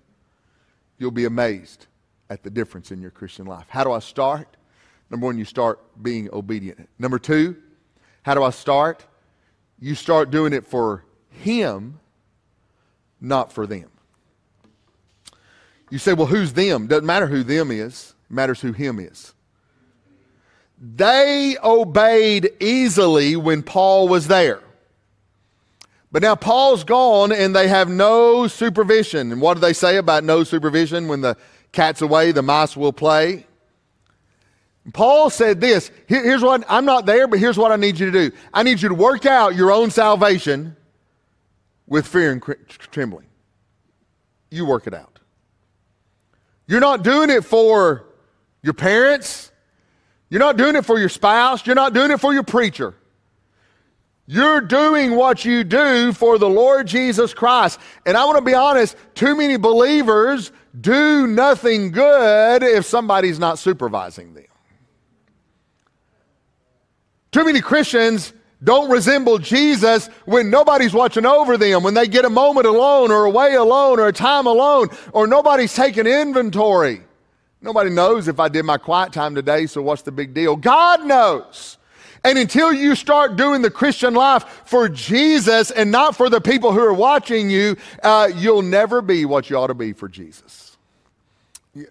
You'll 0.99 1.09
be 1.09 1.25
amazed 1.25 1.87
at 2.29 2.43
the 2.43 2.51
difference 2.51 2.91
in 2.91 3.01
your 3.01 3.11
Christian 3.11 3.47
life. 3.47 3.65
How 3.69 3.83
do 3.83 3.91
I 3.91 3.99
start? 3.99 4.55
Number 5.09 5.25
one, 5.25 5.39
you 5.39 5.45
start 5.45 5.79
being 6.03 6.29
obedient. 6.31 6.87
Number 6.99 7.17
two, 7.17 7.57
how 8.21 8.35
do 8.35 8.43
I 8.43 8.51
start? 8.51 9.03
You 9.79 9.95
start 9.95 10.31
doing 10.31 10.53
it 10.53 10.65
for 10.65 11.03
Him, 11.29 11.99
not 13.19 13.51
for 13.51 13.67
them. 13.67 13.89
You 15.89 15.99
say, 15.99 16.13
well, 16.13 16.27
who's 16.27 16.53
them? 16.53 16.87
Doesn't 16.87 17.05
matter 17.05 17.27
who 17.27 17.43
them 17.43 17.71
is, 17.71 18.15
matters 18.29 18.61
who 18.61 18.71
Him 18.71 18.99
is. 18.99 19.33
They 20.79 21.57
obeyed 21.63 22.51
easily 22.59 23.35
when 23.35 23.63
Paul 23.63 24.07
was 24.07 24.27
there. 24.27 24.61
But 26.11 26.21
now 26.21 26.35
Paul's 26.35 26.83
gone 26.83 27.31
and 27.31 27.55
they 27.55 27.67
have 27.67 27.89
no 27.89 28.47
supervision. 28.47 29.31
And 29.31 29.41
what 29.41 29.55
do 29.55 29.59
they 29.59 29.73
say 29.73 29.97
about 29.97 30.23
no 30.23 30.43
supervision? 30.43 31.07
When 31.07 31.21
the 31.21 31.37
cat's 31.71 32.01
away, 32.01 32.31
the 32.31 32.41
mice 32.41 32.77
will 32.77 32.93
play. 32.93 33.45
Paul 34.93 35.29
said 35.29 35.59
this 35.59 35.91
Here, 36.07 36.23
here's 36.23 36.43
what 36.43 36.63
I'm 36.69 36.85
not 36.85 37.05
there, 37.05 37.27
but 37.27 37.39
here's 37.39 37.57
what 37.57 37.71
I 37.71 37.75
need 37.75 37.99
you 37.99 38.11
to 38.11 38.29
do. 38.29 38.35
I 38.53 38.63
need 38.63 38.81
you 38.81 38.89
to 38.89 38.95
work 38.95 39.25
out 39.25 39.55
your 39.55 39.71
own 39.71 39.89
salvation 39.89 40.75
with 41.87 42.07
fear 42.07 42.31
and 42.31 42.43
trembling. 42.91 43.27
You 44.51 44.65
work 44.65 44.87
it 44.87 44.93
out. 44.93 45.19
You're 46.67 46.79
not 46.79 47.03
doing 47.03 47.29
it 47.29 47.45
for 47.45 48.05
your 48.61 48.73
parents. 48.73 49.51
You're 50.29 50.39
not 50.39 50.57
doing 50.57 50.75
it 50.75 50.85
for 50.85 50.99
your 50.99 51.09
spouse. 51.09 51.65
You're 51.65 51.75
not 51.75 51.93
doing 51.93 52.11
it 52.11 52.19
for 52.19 52.33
your 52.33 52.43
preacher. 52.43 52.95
You're 54.27 54.61
doing 54.61 55.15
what 55.15 55.45
you 55.45 55.63
do 55.63 56.11
for 56.11 56.39
the 56.39 56.49
Lord 56.49 56.87
Jesus 56.87 57.33
Christ. 57.33 57.79
And 58.07 58.17
I 58.17 58.25
want 58.25 58.37
to 58.37 58.43
be 58.43 58.55
honest, 58.55 58.97
too 59.13 59.35
many 59.35 59.57
believers 59.57 60.51
do 60.81 61.27
nothing 61.27 61.91
good 61.91 62.63
if 62.63 62.85
somebody's 62.85 63.37
not 63.37 63.59
supervising 63.59 64.33
them. 64.33 64.45
Too 67.35 67.43
many 67.43 67.59
Christians 67.59 68.31
don't 68.63 68.89
resemble 68.89 69.39
Jesus 69.39 70.07
when 70.23 70.49
nobody's 70.49 70.93
watching 70.93 71.25
over 71.25 71.57
them, 71.57 71.83
when 71.83 71.93
they 71.93 72.07
get 72.07 72.23
a 72.23 72.29
moment 72.29 72.65
alone 72.65 73.11
or 73.11 73.25
away 73.25 73.55
alone 73.55 73.99
or 73.99 74.07
a 74.07 74.13
time 74.13 74.47
alone 74.47 74.87
or 75.11 75.27
nobody's 75.27 75.73
taking 75.73 76.07
inventory. 76.07 77.01
Nobody 77.61 77.89
knows 77.89 78.29
if 78.29 78.39
I 78.39 78.47
did 78.47 78.63
my 78.63 78.77
quiet 78.77 79.11
time 79.11 79.35
today, 79.35 79.65
so 79.65 79.81
what's 79.81 80.01
the 80.01 80.13
big 80.13 80.33
deal? 80.33 80.55
God 80.55 81.03
knows. 81.03 81.77
And 82.23 82.37
until 82.37 82.71
you 82.71 82.95
start 82.95 83.35
doing 83.35 83.61
the 83.61 83.69
Christian 83.69 84.13
life 84.13 84.45
for 84.63 84.87
Jesus 84.87 85.71
and 85.71 85.91
not 85.91 86.15
for 86.15 86.29
the 86.29 86.39
people 86.39 86.71
who 86.71 86.79
are 86.79 86.93
watching 86.93 87.49
you, 87.49 87.75
uh, 88.01 88.31
you'll 88.33 88.61
never 88.61 89.01
be 89.01 89.25
what 89.25 89.49
you 89.49 89.57
ought 89.57 89.67
to 89.67 89.73
be 89.73 89.91
for 89.91 90.07
Jesus. 90.07 90.77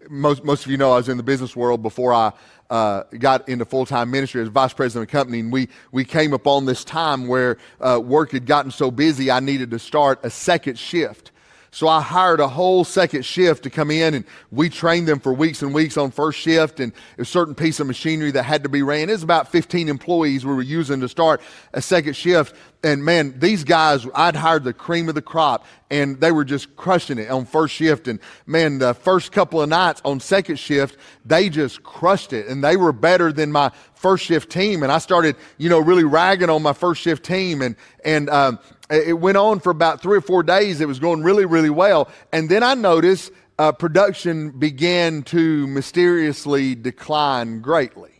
Most, 0.09 0.43
most 0.43 0.65
of 0.65 0.71
you 0.71 0.79
know 0.79 0.93
I 0.93 0.97
was 0.97 1.11
in 1.11 1.19
the 1.19 1.23
business 1.23 1.55
world 1.55 1.83
before 1.83 2.15
I 2.15 2.33
uh, 2.71 3.05
got 3.19 3.49
into 3.49 3.65
full 3.65 3.87
time 3.87 4.11
ministry 4.11 4.43
as 4.43 4.49
vice 4.49 4.73
president 4.73 5.05
of 5.05 5.09
the 5.09 5.13
company, 5.13 5.41
and 5.41 5.53
we, 5.53 5.69
we 5.93 6.05
came 6.05 6.33
upon 6.33 6.65
this 6.65 6.85
time 6.85 7.27
where 7.27 7.59
uh, 7.81 8.01
work 8.03 8.33
had 8.33 8.47
gotten 8.47 8.71
so 8.71 8.91
busy 8.91 9.31
I 9.31 9.41
needed 9.41 9.71
to 9.73 9.79
start 9.79 10.21
a 10.23 10.31
second 10.31 10.79
shift. 10.79 11.31
So 11.75 11.89
I 11.89 12.01
hired 12.01 12.39
a 12.39 12.47
whole 12.47 12.85
second 12.85 13.25
shift 13.25 13.65
to 13.65 13.71
come 13.71 13.91
in 13.91 14.15
and 14.15 14.25
we 14.53 14.71
trained 14.71 15.09
them 15.09 15.19
for 15.19 15.35
weeks 15.35 15.61
and 15.61 15.75
weeks 15.75 15.97
on 15.97 16.13
first 16.13 16.39
shift 16.39 16.79
and 16.79 16.93
a 17.19 17.25
certain 17.25 17.53
piece 17.53 17.81
of 17.81 17.89
machinery 17.89 18.31
that 18.31 18.45
had 18.45 18.63
to 18.63 18.69
be 18.69 18.83
ran. 18.83 19.09
It 19.09 19.13
was 19.13 19.25
about 19.25 19.51
15 19.51 19.89
employees 19.89 20.47
we 20.47 20.55
were 20.55 20.63
using 20.63 21.01
to 21.01 21.09
start 21.09 21.43
a 21.73 21.83
second 21.83 22.15
shift. 22.15 22.55
And 22.85 23.05
man, 23.05 23.41
these 23.41 23.65
guys, 23.65 24.07
I'd 24.15 24.37
hired 24.37 24.63
the 24.63 24.73
cream 24.73 25.09
of 25.09 25.17
the 25.17 25.23
crop 25.23 25.67
and 25.91 26.21
they 26.21 26.31
were 26.31 26.45
just 26.45 26.77
crushing 26.77 27.19
it 27.19 27.29
on 27.29 27.45
first 27.45 27.75
shift. 27.75 28.07
And 28.07 28.21
man, 28.47 28.79
the 28.79 28.95
first 28.95 29.33
couple 29.33 29.61
of 29.61 29.69
nights 29.69 30.01
on 30.05 30.21
second 30.21 30.61
shift, 30.61 30.97
they 31.25 31.49
just 31.49 31.83
crushed 31.83 32.33
it 32.33 32.47
and 32.47 32.63
they 32.63 32.77
were 32.77 32.93
better 32.93 33.33
than 33.33 33.51
my 33.51 33.73
first 33.95 34.25
shift 34.25 34.49
team. 34.49 34.85
And 34.85 34.93
I 34.93 34.99
started, 34.99 35.35
you 35.59 35.69
know, 35.69 35.81
really 35.81 36.05
ragging 36.05 36.51
on 36.51 36.63
my 36.63 36.73
first 36.73 37.01
shift 37.01 37.25
team. 37.25 37.63
And, 37.63 37.75
and, 38.05 38.31
um, 38.31 38.61
it 38.91 39.19
went 39.19 39.37
on 39.37 39.61
for 39.61 39.71
about 39.71 40.03
three 40.03 40.19
or 40.19 40.21
four 40.21 40.43
days. 40.43 40.81
It 40.81 40.89
was 40.89 40.99
going 40.99 41.23
really, 41.23 41.47
really 41.47 41.71
well. 41.71 42.09
And 42.33 42.49
then 42.49 42.63
I 42.63 42.75
noticed 42.75 43.33
uh, 43.59 43.73
production 43.73 44.51
began 44.51 45.23
to 45.25 45.67
mysteriously 45.67 46.75
decline 46.75 47.61
greatly. 47.61 48.11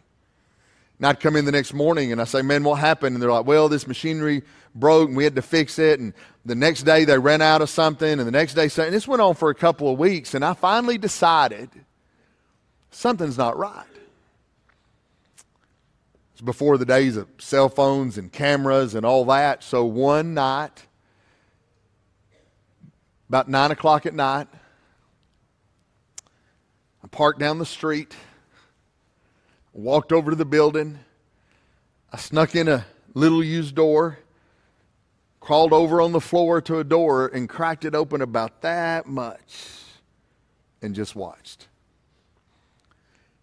And 0.99 1.07
I'd 1.07 1.21
come 1.21 1.37
in 1.37 1.45
the 1.45 1.53
next 1.53 1.75
morning 1.75 2.13
and 2.13 2.21
I 2.21 2.25
say, 2.25 2.41
Man, 2.41 2.65
what 2.65 2.77
happened? 2.77 3.15
And 3.15 3.23
they're 3.23 3.33
like, 3.33 3.47
Well, 3.47 3.69
this 3.69 3.87
machinery 3.87 4.43
broke 4.75 5.09
and 5.09 5.17
we 5.17 5.25
had 5.25 5.37
to 5.37 5.43
fix 5.43 5.79
it. 5.79 6.01
And 6.01 6.15
the 6.47 6.55
next 6.55 6.85
day 6.85 7.05
they 7.05 7.19
ran 7.19 7.43
out 7.43 7.63
of 7.63 7.69
something. 7.69 8.11
And 8.11 8.21
the 8.21 8.31
next 8.31 8.55
day, 8.55 8.69
something. 8.69 8.93
this 8.93 9.09
went 9.09 9.21
on 9.23 9.35
for 9.35 9.51
a 9.51 9.55
couple 9.55 9.91
of 9.91 9.99
weeks. 9.99 10.35
And 10.35 10.45
I 10.45 10.55
finally 10.55 10.99
decided 10.99 11.69
something's 12.91 13.37
not 13.37 13.57
right 13.59 13.85
before 16.45 16.77
the 16.77 16.85
days 16.85 17.17
of 17.17 17.29
cell 17.39 17.69
phones 17.69 18.19
and 18.19 18.31
cameras 18.33 18.95
and 18.95 19.07
all 19.07 19.25
that. 19.25 19.63
So 19.63 19.85
one 19.85 20.35
night, 20.35 20.87
about 23.29 23.49
9 23.49 23.71
o'clock 23.71 24.07
at 24.07 24.15
night, 24.15 24.49
I 27.03 27.07
parked 27.09 27.39
down 27.39 27.59
the 27.59 27.67
street, 27.67 28.15
walked 29.73 30.13
over 30.13 30.31
to 30.31 30.37
the 30.37 30.45
building. 30.45 30.99
I 32.13 32.17
snuck 32.17 32.55
in 32.55 32.69
a 32.69 32.87
little 33.15 33.43
used 33.43 33.75
door, 33.75 34.19
crawled 35.41 35.73
over 35.73 36.01
on 36.01 36.13
the 36.13 36.21
floor 36.21 36.61
to 36.63 36.79
a 36.79 36.85
door, 36.85 37.29
and 37.29 37.49
cracked 37.49 37.85
it 37.85 37.95
open 37.95 38.23
about 38.23 38.63
that 38.63 39.07
much 39.07 39.69
and 40.81 40.95
just 40.95 41.17
watched. 41.17 41.69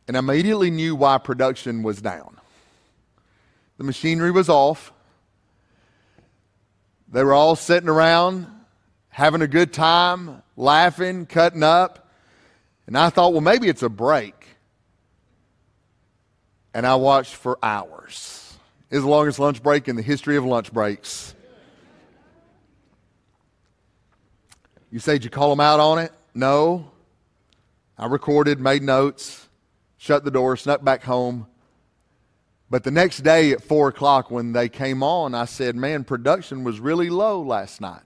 And 0.08 0.18
I 0.18 0.20
immediately 0.20 0.72
knew 0.72 0.96
why 0.96 1.18
production 1.18 1.84
was 1.84 2.02
down. 2.02 2.41
The 3.82 3.88
machinery 3.88 4.30
was 4.30 4.48
off. 4.48 4.94
They 7.12 7.24
were 7.24 7.34
all 7.34 7.56
sitting 7.56 7.90
around 7.90 8.46
having 9.10 9.42
a 9.42 9.48
good 9.48 9.74
time, 9.74 10.44
laughing, 10.56 11.26
cutting 11.26 11.64
up. 11.64 12.14
And 12.86 12.96
I 12.96 13.10
thought, 13.10 13.32
well, 13.32 13.42
maybe 13.42 13.70
it's 13.70 13.82
a 13.82 13.90
break. 13.90 14.36
And 16.76 16.86
I 16.86 16.94
watched 16.94 17.34
for 17.34 17.58
hours. 17.64 18.56
It's 18.92 19.02
the 19.02 19.10
longest 19.10 19.40
lunch 19.40 19.64
break 19.64 19.88
in 19.88 19.96
the 19.96 20.04
history 20.04 20.38
of 20.38 20.46
lunch 20.46 20.72
breaks. 20.72 21.34
You 24.92 25.00
say, 25.00 25.14
did 25.14 25.24
you 25.24 25.32
call 25.32 25.50
them 25.50 25.60
out 25.60 25.80
on 25.80 25.98
it? 25.98 26.12
No. 26.36 26.92
I 27.98 28.06
recorded, 28.06 28.60
made 28.60 28.84
notes, 28.84 29.48
shut 29.98 30.24
the 30.24 30.30
door, 30.30 30.56
snuck 30.56 30.84
back 30.84 31.02
home, 31.02 31.48
but 32.72 32.86
the 32.86 32.90
next 32.90 33.18
day 33.18 33.52
at 33.52 33.62
4 33.62 33.90
o'clock 33.90 34.32
when 34.32 34.54
they 34.54 34.70
came 34.70 35.04
on, 35.04 35.36
I 35.36 35.44
said, 35.44 35.76
Man, 35.76 36.06
production 36.06 36.64
was 36.64 36.80
really 36.80 37.10
low 37.10 37.42
last 37.42 37.82
night. 37.82 38.00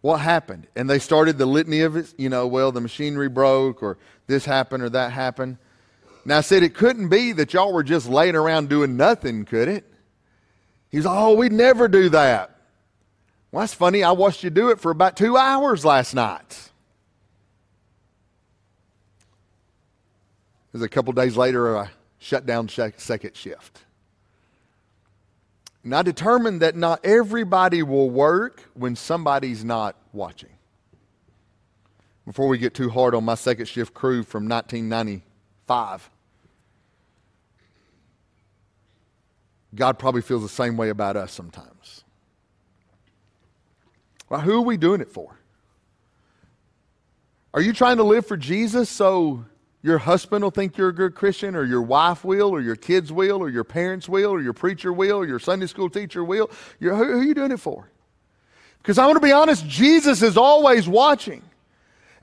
What 0.00 0.16
happened? 0.16 0.66
And 0.74 0.88
they 0.88 0.98
started 0.98 1.36
the 1.36 1.44
litany 1.44 1.82
of 1.82 1.94
it, 1.94 2.14
you 2.16 2.30
know, 2.30 2.46
well, 2.46 2.72
the 2.72 2.80
machinery 2.80 3.28
broke, 3.28 3.82
or 3.82 3.98
this 4.28 4.46
happened, 4.46 4.82
or 4.82 4.88
that 4.88 5.12
happened. 5.12 5.58
Now 6.24 6.38
I 6.38 6.40
said, 6.40 6.62
It 6.62 6.74
couldn't 6.74 7.10
be 7.10 7.32
that 7.32 7.52
y'all 7.52 7.70
were 7.70 7.82
just 7.82 8.08
laying 8.08 8.34
around 8.34 8.70
doing 8.70 8.96
nothing, 8.96 9.44
could 9.44 9.68
it? 9.68 9.84
He's, 10.88 11.04
Oh, 11.04 11.34
we'd 11.34 11.52
never 11.52 11.88
do 11.88 12.08
that. 12.08 12.58
Well, 13.52 13.60
that's 13.60 13.74
funny. 13.74 14.04
I 14.04 14.12
watched 14.12 14.42
you 14.42 14.48
do 14.48 14.70
it 14.70 14.80
for 14.80 14.90
about 14.90 15.18
two 15.18 15.36
hours 15.36 15.84
last 15.84 16.14
night. 16.14 16.70
It 20.68 20.72
was 20.72 20.82
a 20.82 20.88
couple 20.88 21.12
days 21.12 21.36
later, 21.36 21.76
I 21.76 21.90
shut 22.26 22.44
down 22.44 22.68
second 22.68 23.36
shift. 23.36 23.84
And 25.84 25.94
I 25.94 26.02
determined 26.02 26.60
that 26.62 26.74
not 26.74 27.04
everybody 27.04 27.84
will 27.84 28.10
work 28.10 28.64
when 28.74 28.96
somebody's 28.96 29.64
not 29.64 29.94
watching. 30.12 30.50
Before 32.26 32.48
we 32.48 32.58
get 32.58 32.74
too 32.74 32.90
hard 32.90 33.14
on 33.14 33.22
my 33.22 33.36
second 33.36 33.66
shift 33.66 33.94
crew 33.94 34.24
from 34.24 34.48
1995, 34.48 36.10
God 39.76 39.96
probably 39.96 40.22
feels 40.22 40.42
the 40.42 40.48
same 40.48 40.76
way 40.76 40.88
about 40.88 41.16
us 41.16 41.30
sometimes. 41.30 42.02
Well, 44.28 44.40
who 44.40 44.54
are 44.54 44.62
we 44.62 44.76
doing 44.76 45.00
it 45.00 45.12
for? 45.12 45.38
Are 47.54 47.60
you 47.60 47.72
trying 47.72 47.98
to 47.98 48.02
live 48.02 48.26
for 48.26 48.36
Jesus 48.36 48.90
so 48.90 49.44
your 49.82 49.98
husband 49.98 50.42
will 50.42 50.50
think 50.50 50.76
you're 50.76 50.88
a 50.88 50.94
good 50.94 51.14
Christian, 51.14 51.54
or 51.54 51.64
your 51.64 51.82
wife 51.82 52.24
will, 52.24 52.50
or 52.50 52.60
your 52.60 52.76
kids 52.76 53.12
will, 53.12 53.38
or 53.38 53.48
your 53.48 53.64
parents 53.64 54.08
will, 54.08 54.30
or 54.30 54.40
your 54.40 54.52
preacher 54.52 54.92
will, 54.92 55.18
or 55.18 55.26
your 55.26 55.38
Sunday 55.38 55.66
school 55.66 55.88
teacher 55.88 56.24
will. 56.24 56.50
You're, 56.80 56.96
who, 56.96 57.04
who 57.04 57.18
are 57.20 57.24
you 57.24 57.34
doing 57.34 57.52
it 57.52 57.60
for? 57.60 57.88
Because 58.78 58.98
I 58.98 59.06
want 59.06 59.16
to 59.16 59.20
be 59.20 59.32
honest, 59.32 59.66
Jesus 59.66 60.22
is 60.22 60.36
always 60.36 60.88
watching. 60.88 61.42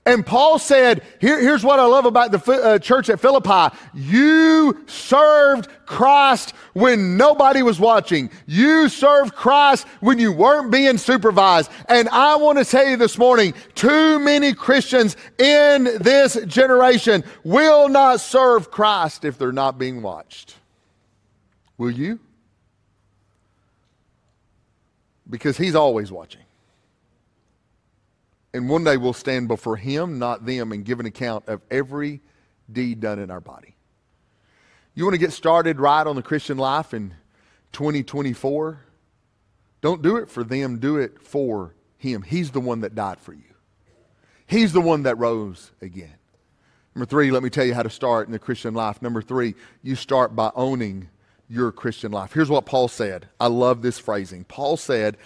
And 0.06 0.26
Paul 0.26 0.60
said, 0.60 1.02
Here, 1.22 1.39
here's 1.39 1.63
what 1.63 1.80
I 1.80 1.86
love 1.86 2.06
about 2.06 2.32
the 2.32 2.54
uh, 2.54 2.80
church 2.80 3.10
at 3.10 3.22
Philippi. 3.22 3.74
You 3.94 4.84
served 4.86 5.70
Christ 5.86 6.54
when 6.74 7.16
nobody 7.16 7.63
was 7.63 7.80
watching. 7.80 8.30
You 8.46 8.89
served 8.89 9.34
Christ 9.34 9.88
when 10.02 10.20
you 10.20 10.34
weren't 10.34 10.72
being 10.72 10.98
supervised. 10.98 11.72
And 11.88 12.10
I 12.10 12.36
want 12.36 12.58
to 12.58 12.66
tell 12.66 12.86
you 12.86 12.98
this 12.98 13.18
morning, 13.18 13.54
too 13.76 14.20
many 14.20 14.54
Christians 14.54 15.16
in 15.39 15.86
this 16.02 16.38
generation 16.48 17.24
will 17.46 17.88
not 17.88 18.20
serve 18.20 18.72
Christ 18.72 19.24
if 19.24 19.38
they're 19.38 19.54
not 19.54 19.80
being 19.80 20.02
watched. 20.02 20.56
Will 21.78 21.92
you? 21.92 22.20
Because 25.30 25.58
he's 25.58 25.76
always 25.76 26.12
watching. 26.12 26.42
And 28.54 28.70
one 28.70 28.84
day 28.84 28.98
we'll 28.98 29.13
stand 29.13 29.48
before 29.48 29.78
Him, 29.78 30.20
not 30.20 30.46
them, 30.46 30.72
and 30.72 30.86
give 30.86 31.00
an 31.00 31.06
account 31.06 31.48
of 31.48 31.62
every 31.72 32.22
deed 32.72 33.00
done 33.00 33.20
in 33.20 33.32
our 33.32 33.42
body. 33.42 33.76
You 34.94 35.06
want 35.06 35.16
to 35.16 35.20
get 35.20 35.34
started 35.34 35.80
right 35.80 36.06
on 36.06 36.16
the 36.16 36.22
Christian 36.22 36.58
life 36.58 36.94
in 36.94 37.16
2024? 37.72 38.80
Don't 39.82 40.02
do 40.02 40.18
it 40.18 40.30
for 40.30 40.44
them, 40.44 40.80
do 40.80 40.98
it 40.98 41.20
for 41.22 41.74
Him. 41.98 42.22
He's 42.22 42.52
the 42.52 42.62
one 42.62 42.82
that 42.82 42.94
died 42.94 43.20
for 43.20 43.34
you, 43.34 43.56
He's 44.46 44.72
the 44.72 44.82
one 44.82 45.04
that 45.04 45.18
rose 45.18 45.72
again. 45.82 46.13
Number 46.96 47.08
three, 47.08 47.32
let 47.32 47.42
me 47.42 47.50
tell 47.50 47.66
you 47.66 47.74
how 47.74 47.82
to 47.82 47.89
start 47.89 48.28
in 48.28 48.32
the 48.32 48.39
Christian 48.39 48.76
life. 48.76 49.02
Number 49.02 49.24
three, 49.24 49.56
you 49.82 49.96
start 49.96 50.36
by 50.36 50.52
owning 50.54 51.10
your 51.50 51.72
Christian 51.72 52.12
life. 52.12 52.34
Here's 52.34 52.52
what 52.52 52.68
Paul 52.68 52.88
said. 52.88 53.28
I 53.39 53.48
love 53.48 53.82
this 53.82 53.98
phrasing. 53.98 54.44
Paul 54.44 54.78
said, 54.78 55.18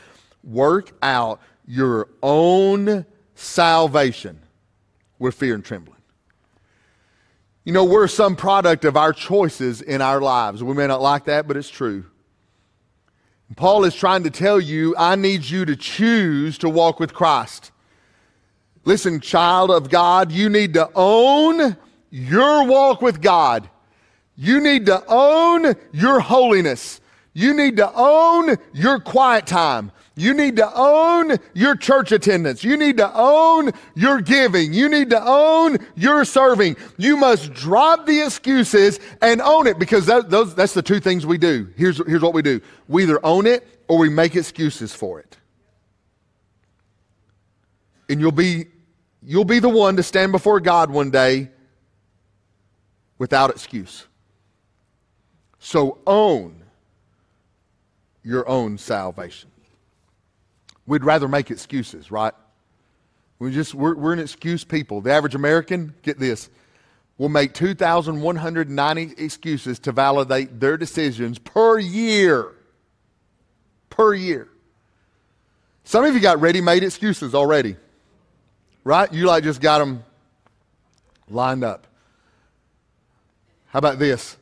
Work 0.46 0.94
out 1.02 1.42
your 1.66 2.08
own 2.24 3.06
salvation 3.38 4.39
with 5.19 5.36
fear 5.36 5.56
and 5.56 5.63
trembling. 5.63 5.97
You 7.63 7.73
know, 7.73 7.84
we're 7.84 8.08
some 8.08 8.36
product 8.36 8.86
of 8.86 8.95
our 8.95 9.13
choices 9.13 9.82
in 9.82 10.02
our 10.02 10.21
lives. 10.21 10.63
We 10.63 10.73
may 10.73 10.88
not 10.88 11.02
like 11.02 11.26
that, 11.26 11.47
but 11.47 11.58
it's 11.58 11.69
true. 11.69 12.06
Paul 13.56 13.86
is 13.86 13.95
trying 13.95 14.23
to 14.23 14.30
tell 14.30 14.60
you, 14.60 14.95
I 14.97 15.15
need 15.15 15.43
you 15.43 15.65
to 15.65 15.76
choose 15.76 16.58
to 16.60 16.69
walk 16.69 17.00
with 17.00 17.13
Christ. 17.13 17.71
Listen, 18.86 19.19
child 19.19 19.71
of 19.71 19.89
God, 19.89 20.32
you 20.32 20.50
need 20.50 20.73
to 20.73 20.89
own 20.95 21.78
your 22.10 22.65
walk 22.65 23.02
with 23.02 23.21
God. 23.21 23.69
You 24.36 24.62
need 24.62 24.86
to 24.86 25.04
own 25.08 25.76
your 25.91 26.19
holiness. 26.19 27.02
You 27.34 27.54
need 27.54 27.78
to 27.78 27.91
own 27.93 28.58
your 28.73 29.00
quiet 29.00 29.45
time. 29.45 29.91
You 30.17 30.34
need 30.34 30.56
to 30.56 30.67
own 30.73 31.38
your 31.53 31.75
church 31.75 32.12
attendance. 32.12 32.63
You 32.63 32.75
need 32.75 32.97
to 32.97 33.12
own 33.13 33.71
your 33.93 34.19
giving. 34.19 34.73
You 34.73 34.89
need 34.89 35.12
to 35.12 35.21
own 35.23 35.77
your 35.95 36.25
serving. 36.25 36.75
You 36.97 37.17
must 37.17 37.53
drop 37.53 38.08
the 38.08 38.25
excuses 38.25 38.99
and 39.21 39.39
own 39.43 39.67
it 39.67 39.77
because 39.77 40.08
that, 40.08 40.32
those, 40.32 40.56
that's 40.56 40.73
the 40.73 40.82
two 40.82 40.99
things 40.99 41.27
we 41.27 41.38
do. 41.38 41.71
Here's, 41.77 42.03
here's 42.08 42.23
what 42.23 42.34
we 42.34 42.41
do 42.41 42.60
we 42.88 43.03
either 43.03 43.23
own 43.23 43.45
it 43.45 43.67
or 43.88 43.99
we 43.99 44.10
make 44.10 44.36
excuses 44.36 44.91
for 44.91 45.19
it. 45.19 45.38
And 48.10 48.19
you'll 48.19 48.32
be, 48.32 48.65
you'll 49.21 49.45
be 49.45 49.60
the 49.60 49.69
one 49.69 49.97
to 49.97 50.03
stand 50.03 50.32
before 50.32 50.60
God 50.60 50.89
one 50.89 51.12
day 51.12 51.51
without 53.19 53.51
excuse. 53.51 54.08
So 55.60 55.99
own 56.08 56.63
your 58.23 58.49
own 58.49 58.80
salvation. 58.80 59.51
We'd 60.88 61.04
rather 61.04 61.28
make 61.28 61.52
excuses, 61.52 62.10
right? 62.10 62.34
We 63.39 63.52
just 63.52 63.76
we're, 63.76 63.93
we're 63.93 64.13
an 64.13 64.19
excuse 64.19 64.63
people. 64.63 65.02
The 65.02 65.12
average 65.12 65.36
American, 65.36 65.93
get 66.02 66.17
this, 66.17 66.50
will 67.17 67.30
make 67.30 67.54
2,190 67.54 69.13
excuses 69.17 69.80
to 69.80 69.91
validate 69.91 70.60
their 70.60 70.78
decisions 70.78 71.38
per 71.38 71.78
year. 71.78 72.54
Per 73.89 74.13
year. 74.13 74.47
Some 75.84 76.04
of 76.04 76.13
you 76.13 76.19
got 76.19 76.41
ready-made 76.41 76.84
excuses 76.84 77.34
already, 77.34 77.76
right? 78.84 79.12
You 79.12 79.26
like 79.26 79.43
just 79.43 79.62
got 79.62 79.80
them 79.80 80.04
lined 81.30 81.63
up. 81.63 81.88
How 83.67 83.80
about 83.80 84.00
this? 84.00 84.38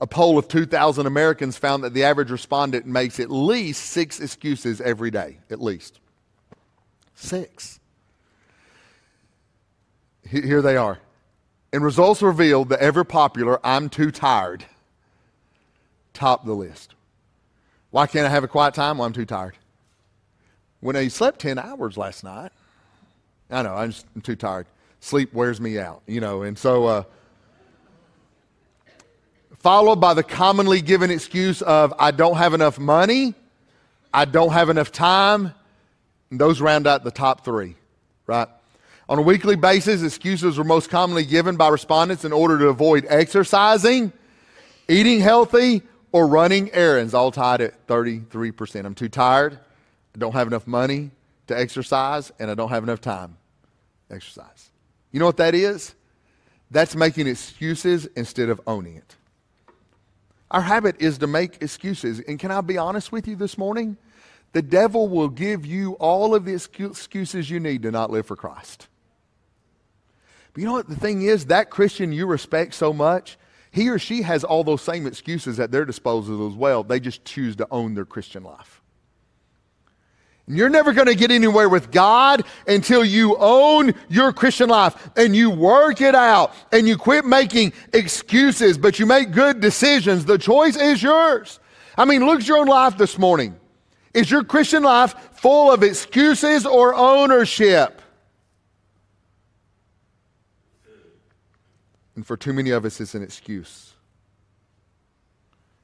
A 0.00 0.06
poll 0.06 0.38
of 0.38 0.48
2,000 0.48 1.06
Americans 1.06 1.56
found 1.56 1.84
that 1.84 1.94
the 1.94 2.04
average 2.04 2.30
respondent 2.30 2.86
makes 2.86 3.20
at 3.20 3.30
least 3.30 3.86
six 3.86 4.20
excuses 4.20 4.80
every 4.80 5.10
day, 5.10 5.38
at 5.50 5.62
least. 5.62 6.00
Six. 7.14 7.78
Here 10.28 10.62
they 10.62 10.76
are. 10.76 10.98
And 11.72 11.84
results 11.84 12.22
revealed 12.22 12.68
the 12.68 12.80
ever 12.82 13.04
popular 13.04 13.64
I'm 13.64 13.88
too 13.88 14.10
tired 14.10 14.64
top 16.12 16.44
the 16.44 16.52
list. 16.52 16.94
Why 17.90 18.06
can't 18.06 18.26
I 18.26 18.30
have 18.30 18.44
a 18.44 18.48
quiet 18.48 18.74
time? 18.74 18.98
Well, 18.98 19.06
I'm 19.06 19.12
too 19.12 19.26
tired. 19.26 19.56
When 20.80 20.96
I 20.96 21.08
slept 21.08 21.40
10 21.40 21.58
hours 21.58 21.96
last 21.96 22.24
night, 22.24 22.52
I 23.50 23.62
know, 23.62 23.74
I'm, 23.74 23.90
just, 23.90 24.06
I'm 24.14 24.22
too 24.22 24.36
tired. 24.36 24.66
Sleep 25.00 25.32
wears 25.32 25.60
me 25.60 25.78
out, 25.78 26.02
you 26.06 26.20
know, 26.20 26.42
and 26.42 26.58
so. 26.58 26.86
Uh, 26.86 27.02
followed 29.64 29.96
by 29.96 30.12
the 30.12 30.22
commonly 30.22 30.82
given 30.82 31.10
excuse 31.10 31.62
of, 31.62 31.94
I 31.98 32.10
don't 32.10 32.36
have 32.36 32.52
enough 32.52 32.78
money, 32.78 33.32
I 34.12 34.26
don't 34.26 34.52
have 34.52 34.68
enough 34.68 34.92
time. 34.92 35.54
And 36.30 36.38
those 36.38 36.60
round 36.60 36.86
out 36.86 37.02
the 37.02 37.10
top 37.10 37.46
three, 37.46 37.74
right? 38.26 38.46
On 39.08 39.18
a 39.18 39.22
weekly 39.22 39.56
basis, 39.56 40.02
excuses 40.02 40.58
are 40.58 40.64
most 40.64 40.90
commonly 40.90 41.24
given 41.24 41.56
by 41.56 41.68
respondents 41.68 42.26
in 42.26 42.32
order 42.32 42.58
to 42.58 42.68
avoid 42.68 43.06
exercising, 43.08 44.12
eating 44.86 45.20
healthy, 45.20 45.80
or 46.12 46.26
running 46.26 46.70
errands, 46.74 47.14
all 47.14 47.30
tied 47.30 47.62
at 47.62 47.86
33%. 47.86 48.84
I'm 48.84 48.94
too 48.94 49.08
tired, 49.08 49.58
I 50.14 50.18
don't 50.18 50.34
have 50.34 50.46
enough 50.46 50.66
money 50.66 51.10
to 51.46 51.58
exercise, 51.58 52.30
and 52.38 52.50
I 52.50 52.54
don't 52.54 52.68
have 52.68 52.82
enough 52.82 53.00
time 53.00 53.38
to 54.10 54.16
exercise. 54.16 54.68
You 55.10 55.20
know 55.20 55.26
what 55.26 55.38
that 55.38 55.54
is? 55.54 55.94
That's 56.70 56.94
making 56.94 57.28
excuses 57.28 58.04
instead 58.14 58.50
of 58.50 58.60
owning 58.66 58.96
it. 58.96 59.16
Our 60.54 60.60
habit 60.60 61.02
is 61.02 61.18
to 61.18 61.26
make 61.26 61.60
excuses. 61.62 62.20
And 62.20 62.38
can 62.38 62.52
I 62.52 62.60
be 62.60 62.78
honest 62.78 63.10
with 63.10 63.26
you 63.26 63.34
this 63.34 63.58
morning? 63.58 63.96
The 64.52 64.62
devil 64.62 65.08
will 65.08 65.28
give 65.28 65.66
you 65.66 65.94
all 65.94 66.32
of 66.32 66.44
the 66.44 66.54
excuses 66.54 67.50
you 67.50 67.58
need 67.58 67.82
to 67.82 67.90
not 67.90 68.12
live 68.12 68.24
for 68.24 68.36
Christ. 68.36 68.86
But 70.52 70.60
you 70.60 70.68
know 70.68 70.74
what 70.74 70.88
the 70.88 70.94
thing 70.94 71.22
is? 71.22 71.46
That 71.46 71.70
Christian 71.70 72.12
you 72.12 72.26
respect 72.26 72.74
so 72.74 72.92
much, 72.92 73.36
he 73.72 73.88
or 73.88 73.98
she 73.98 74.22
has 74.22 74.44
all 74.44 74.62
those 74.62 74.80
same 74.80 75.08
excuses 75.08 75.58
at 75.58 75.72
their 75.72 75.84
disposal 75.84 76.46
as 76.46 76.54
well. 76.54 76.84
They 76.84 77.00
just 77.00 77.24
choose 77.24 77.56
to 77.56 77.66
own 77.72 77.94
their 77.94 78.04
Christian 78.04 78.44
life. 78.44 78.80
You're 80.46 80.68
never 80.68 80.92
going 80.92 81.06
to 81.06 81.14
get 81.14 81.30
anywhere 81.30 81.70
with 81.70 81.90
God 81.90 82.44
until 82.66 83.02
you 83.02 83.36
own 83.38 83.94
your 84.10 84.32
Christian 84.32 84.68
life 84.68 85.10
and 85.16 85.34
you 85.34 85.48
work 85.48 86.02
it 86.02 86.14
out 86.14 86.52
and 86.70 86.86
you 86.86 86.98
quit 86.98 87.24
making 87.24 87.72
excuses, 87.94 88.76
but 88.76 88.98
you 88.98 89.06
make 89.06 89.30
good 89.30 89.60
decisions. 89.60 90.26
The 90.26 90.36
choice 90.36 90.76
is 90.76 91.02
yours. 91.02 91.60
I 91.96 92.04
mean, 92.04 92.26
look 92.26 92.40
at 92.40 92.48
your 92.48 92.58
own 92.58 92.66
life 92.66 92.98
this 92.98 93.18
morning. 93.18 93.56
Is 94.12 94.30
your 94.30 94.44
Christian 94.44 94.82
life 94.82 95.14
full 95.32 95.72
of 95.72 95.82
excuses 95.82 96.66
or 96.66 96.94
ownership? 96.94 98.02
And 102.16 102.26
for 102.26 102.36
too 102.36 102.52
many 102.52 102.70
of 102.70 102.84
us, 102.84 103.00
it's 103.00 103.14
an 103.14 103.22
excuse. 103.22 103.92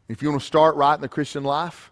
If 0.08 0.22
you 0.22 0.28
want 0.28 0.42
to 0.42 0.46
start 0.46 0.76
right 0.76 0.94
in 0.94 1.00
the 1.00 1.08
Christian 1.08 1.44
life, 1.44 1.90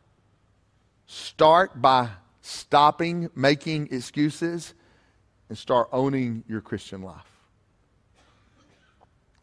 start 1.07 1.81
by 1.81 2.11
stopping 2.49 3.29
making 3.35 3.89
excuses 3.91 4.73
and 5.49 5.59
start 5.59 5.89
owning 5.93 6.45
your 6.49 6.61
Christian 6.61 7.03
life. 7.03 7.27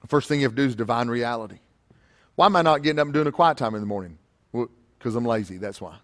The 0.01 0.07
first 0.07 0.27
thing 0.27 0.39
you 0.39 0.45
have 0.45 0.53
to 0.53 0.61
do 0.61 0.67
is 0.67 0.75
divine 0.75 1.07
reality. 1.07 1.59
Why 2.35 2.47
am 2.47 2.55
I 2.55 2.61
not 2.61 2.81
getting 2.81 2.99
up 2.99 3.05
and 3.05 3.13
doing 3.13 3.27
a 3.27 3.31
quiet 3.31 3.57
time 3.57 3.75
in 3.75 3.81
the 3.81 3.87
morning? 3.87 4.17
Well, 4.51 4.69
because 4.97 5.15
I'm 5.15 5.25
lazy, 5.25 5.57
that's 5.57 5.79
why. 5.79 5.97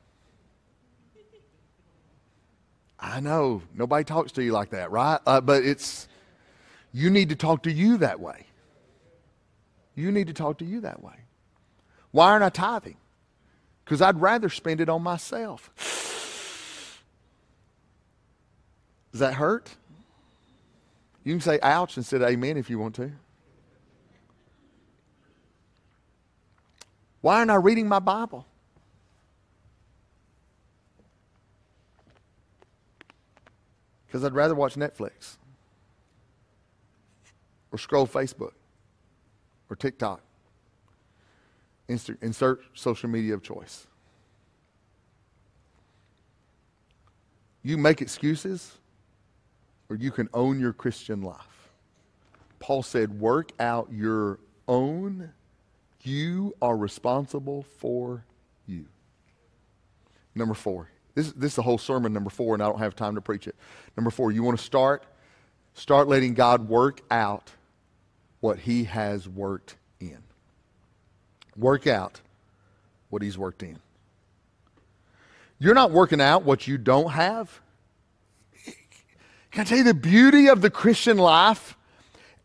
I 3.00 3.20
know, 3.20 3.64
nobody 3.74 4.04
talks 4.04 4.32
to 4.34 4.44
you 4.44 4.52
like 4.52 4.70
that, 4.70 4.92
right? 4.92 5.20
Uh, 5.26 5.42
but 5.42 5.64
it's, 5.64 6.08
you 6.94 7.10
need 7.10 7.30
to 7.30 7.36
talk 7.36 7.64
to 7.64 7.72
you 7.72 7.98
that 7.98 8.20
way. 8.20 8.46
You 9.96 10.12
need 10.12 10.28
to 10.28 10.34
talk 10.34 10.60
to 10.60 10.66
you 10.66 10.82
that 10.82 11.02
way. 11.02 11.16
Why 12.12 12.30
aren't 12.30 12.44
I 12.44 12.50
tithing? 12.50 12.98
Because 13.84 14.04
I'd 14.04 14.22
rather 14.22 14.50
spend 14.50 14.82
it 14.82 14.90
on 14.90 15.02
myself. 15.02 15.72
Does 19.12 19.20
that 19.20 19.34
hurt? 19.34 19.70
You 21.24 21.34
can 21.34 21.42
say 21.42 21.60
ouch 21.62 21.98
instead 21.98 22.22
of 22.22 22.30
amen 22.30 22.58
if 22.58 22.70
you 22.70 22.80
want 22.80 22.96
to. 22.96 23.12
Why 27.20 27.38
aren't 27.38 27.52
I 27.52 27.56
reading 27.56 27.88
my 27.88 28.00
Bible? 28.00 28.48
Because 34.08 34.24
I'd 34.26 34.34
rather 34.34 34.56
watch 34.56 34.76
Netflix 34.76 35.38
or 37.72 37.78
scroll 37.78 38.08
Facebook 38.08 38.54
or 39.70 39.76
TikTok. 39.76 40.22
Insert 41.88 42.62
social 42.74 43.10
media 43.10 43.34
of 43.34 43.44
choice. 43.44 43.86
You 47.64 47.78
make 47.78 48.02
excuses 48.02 48.78
you 49.96 50.12
can 50.12 50.30
own 50.34 50.60
your 50.60 50.74
Christian 50.74 51.22
life. 51.22 51.70
Paul 52.60 52.84
said, 52.84 53.20
work 53.20 53.52
out 53.60 53.90
your 53.92 54.40
own. 54.68 55.32
You 56.04 56.56
are 56.62 56.78
responsible 56.78 57.64
for 57.80 58.26
you. 58.66 58.86
Number 60.36 60.54
four. 60.54 60.90
This, 61.14 61.32
this 61.34 61.52
is 61.52 61.56
the 61.56 61.62
whole 61.62 61.78
sermon, 61.78 62.14
number 62.14 62.30
four, 62.30 62.54
and 62.54 62.64
I 62.64 62.68
don't 62.68 62.80
have 62.80 62.96
time 62.96 63.16
to 63.16 63.22
preach 63.22 63.48
it. 63.48 63.56
Number 63.98 64.12
four, 64.12 64.32
you 64.32 64.44
want 64.44 64.58
to 64.58 64.64
start? 64.64 65.04
Start 65.74 66.08
letting 66.08 66.34
God 66.34 66.70
work 66.70 67.02
out 67.12 67.52
what 68.40 68.60
He 68.60 68.86
has 68.86 69.28
worked 69.28 69.76
in. 70.00 70.20
Work 71.58 71.88
out 71.88 72.22
what 73.10 73.22
He's 73.22 73.38
worked 73.38 73.62
in. 73.62 73.80
You're 75.60 75.76
not 75.76 75.92
working 75.92 76.22
out 76.22 76.44
what 76.44 76.68
you 76.68 76.78
don't 76.78 77.12
have. 77.12 77.62
Can 79.52 79.62
I 79.62 79.64
tell 79.66 79.78
you 79.78 79.84
the 79.84 79.94
beauty 79.94 80.48
of 80.48 80.62
the 80.62 80.70
Christian 80.70 81.18
life? 81.18 81.78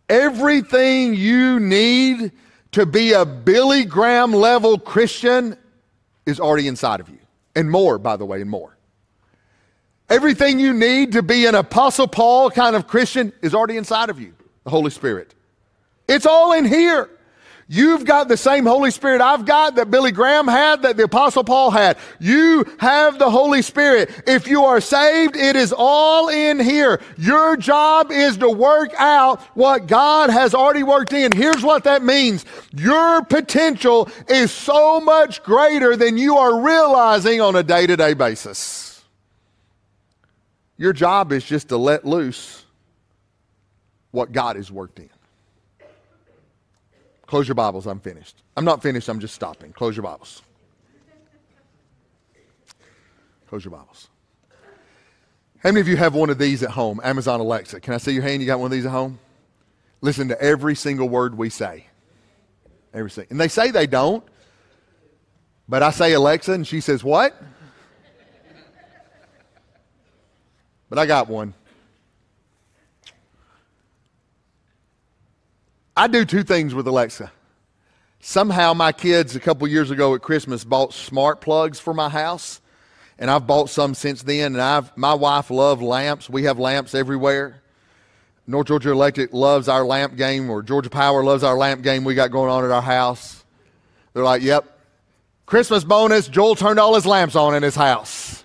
Everything 0.08 1.14
you 1.14 1.60
need 1.60 2.32
to 2.72 2.84
be 2.84 3.12
a 3.12 3.24
Billy 3.24 3.84
Graham 3.84 4.32
level 4.32 4.78
Christian 4.78 5.56
is 6.26 6.40
already 6.40 6.68
inside 6.68 7.00
of 7.00 7.08
you. 7.08 7.18
And 7.54 7.70
more, 7.70 7.98
by 7.98 8.16
the 8.16 8.26
way, 8.26 8.40
and 8.40 8.50
more. 8.50 8.76
Everything 10.08 10.60
you 10.60 10.72
need 10.72 11.12
to 11.12 11.22
be 11.22 11.46
an 11.46 11.54
Apostle 11.54 12.06
Paul 12.06 12.50
kind 12.50 12.76
of 12.76 12.86
Christian 12.86 13.32
is 13.42 13.54
already 13.54 13.76
inside 13.76 14.10
of 14.10 14.20
you, 14.20 14.34
the 14.64 14.70
Holy 14.70 14.90
Spirit. 14.90 15.34
It's 16.06 16.26
all 16.26 16.52
in 16.52 16.64
here. 16.64 17.10
You've 17.68 18.04
got 18.04 18.28
the 18.28 18.36
same 18.36 18.64
Holy 18.64 18.92
Spirit 18.92 19.20
I've 19.20 19.44
got 19.44 19.74
that 19.74 19.90
Billy 19.90 20.12
Graham 20.12 20.46
had, 20.46 20.82
that 20.82 20.96
the 20.96 21.02
Apostle 21.04 21.42
Paul 21.42 21.72
had. 21.72 21.98
You 22.20 22.64
have 22.78 23.18
the 23.18 23.28
Holy 23.28 23.60
Spirit. 23.60 24.22
If 24.24 24.46
you 24.46 24.64
are 24.64 24.80
saved, 24.80 25.34
it 25.34 25.56
is 25.56 25.74
all 25.76 26.28
in 26.28 26.60
here. 26.60 27.00
Your 27.18 27.56
job 27.56 28.12
is 28.12 28.36
to 28.36 28.48
work 28.48 28.94
out 28.96 29.40
what 29.56 29.88
God 29.88 30.30
has 30.30 30.54
already 30.54 30.84
worked 30.84 31.12
in. 31.12 31.32
Here's 31.32 31.64
what 31.64 31.82
that 31.84 32.04
means. 32.04 32.44
Your 32.72 33.24
potential 33.24 34.08
is 34.28 34.52
so 34.52 35.00
much 35.00 35.42
greater 35.42 35.96
than 35.96 36.16
you 36.18 36.36
are 36.36 36.60
realizing 36.60 37.40
on 37.40 37.56
a 37.56 37.64
day 37.64 37.88
to 37.88 37.96
day 37.96 38.14
basis. 38.14 39.02
Your 40.76 40.92
job 40.92 41.32
is 41.32 41.44
just 41.44 41.70
to 41.70 41.76
let 41.76 42.04
loose 42.04 42.64
what 44.12 44.30
God 44.30 44.54
has 44.54 44.70
worked 44.70 45.00
in. 45.00 45.10
Close 47.26 47.48
your 47.48 47.56
Bibles. 47.56 47.86
I'm 47.86 48.00
finished. 48.00 48.42
I'm 48.56 48.64
not 48.64 48.82
finished. 48.82 49.08
I'm 49.08 49.20
just 49.20 49.34
stopping. 49.34 49.72
Close 49.72 49.96
your 49.96 50.04
Bibles. 50.04 50.42
Close 53.48 53.64
your 53.64 53.72
Bibles. 53.72 54.08
How 55.58 55.70
many 55.70 55.80
of 55.80 55.88
you 55.88 55.96
have 55.96 56.14
one 56.14 56.30
of 56.30 56.38
these 56.38 56.62
at 56.62 56.70
home? 56.70 57.00
Amazon 57.02 57.40
Alexa. 57.40 57.80
Can 57.80 57.94
I 57.94 57.98
see 57.98 58.12
your 58.12 58.22
hand? 58.22 58.40
You 58.40 58.46
got 58.46 58.60
one 58.60 58.66
of 58.66 58.72
these 58.72 58.86
at 58.86 58.92
home? 58.92 59.18
Listen 60.00 60.28
to 60.28 60.40
every 60.40 60.76
single 60.76 61.08
word 61.08 61.36
we 61.36 61.50
say. 61.50 61.86
Every 62.94 63.10
single. 63.10 63.32
And 63.32 63.40
they 63.40 63.48
say 63.48 63.70
they 63.70 63.86
don't. 63.86 64.22
But 65.68 65.82
I 65.82 65.90
say 65.90 66.12
Alexa 66.12 66.52
and 66.52 66.66
she 66.66 66.80
says, 66.80 67.02
What? 67.02 67.34
But 70.88 71.00
I 71.00 71.06
got 71.06 71.28
one. 71.28 71.54
I 75.96 76.08
do 76.08 76.26
two 76.26 76.42
things 76.42 76.74
with 76.74 76.86
Alexa. 76.86 77.32
Somehow 78.20 78.74
my 78.74 78.92
kids 78.92 79.34
a 79.34 79.40
couple 79.40 79.66
years 79.66 79.90
ago 79.90 80.14
at 80.14 80.20
Christmas 80.20 80.62
bought 80.62 80.92
smart 80.92 81.40
plugs 81.40 81.80
for 81.80 81.94
my 81.94 82.10
house, 82.10 82.60
and 83.18 83.30
I've 83.30 83.46
bought 83.46 83.70
some 83.70 83.94
since 83.94 84.22
then. 84.22 84.52
And 84.54 84.60
I've 84.60 84.94
my 84.96 85.14
wife 85.14 85.50
loves 85.50 85.80
lamps. 85.80 86.28
We 86.28 86.42
have 86.42 86.58
lamps 86.58 86.94
everywhere. 86.94 87.62
North 88.46 88.66
Georgia 88.66 88.90
Electric 88.90 89.32
loves 89.32 89.68
our 89.68 89.86
lamp 89.86 90.16
game, 90.16 90.50
or 90.50 90.62
Georgia 90.62 90.90
Power 90.90 91.24
loves 91.24 91.42
our 91.42 91.56
lamp 91.56 91.82
game 91.82 92.04
we 92.04 92.14
got 92.14 92.30
going 92.30 92.50
on 92.50 92.64
at 92.64 92.70
our 92.70 92.82
house. 92.82 93.42
They're 94.12 94.22
like, 94.22 94.42
"Yep, 94.42 94.66
Christmas 95.46 95.82
bonus. 95.82 96.28
Joel 96.28 96.56
turned 96.56 96.78
all 96.78 96.94
his 96.94 97.06
lamps 97.06 97.36
on 97.36 97.54
in 97.54 97.62
his 97.62 97.74
house." 97.74 98.44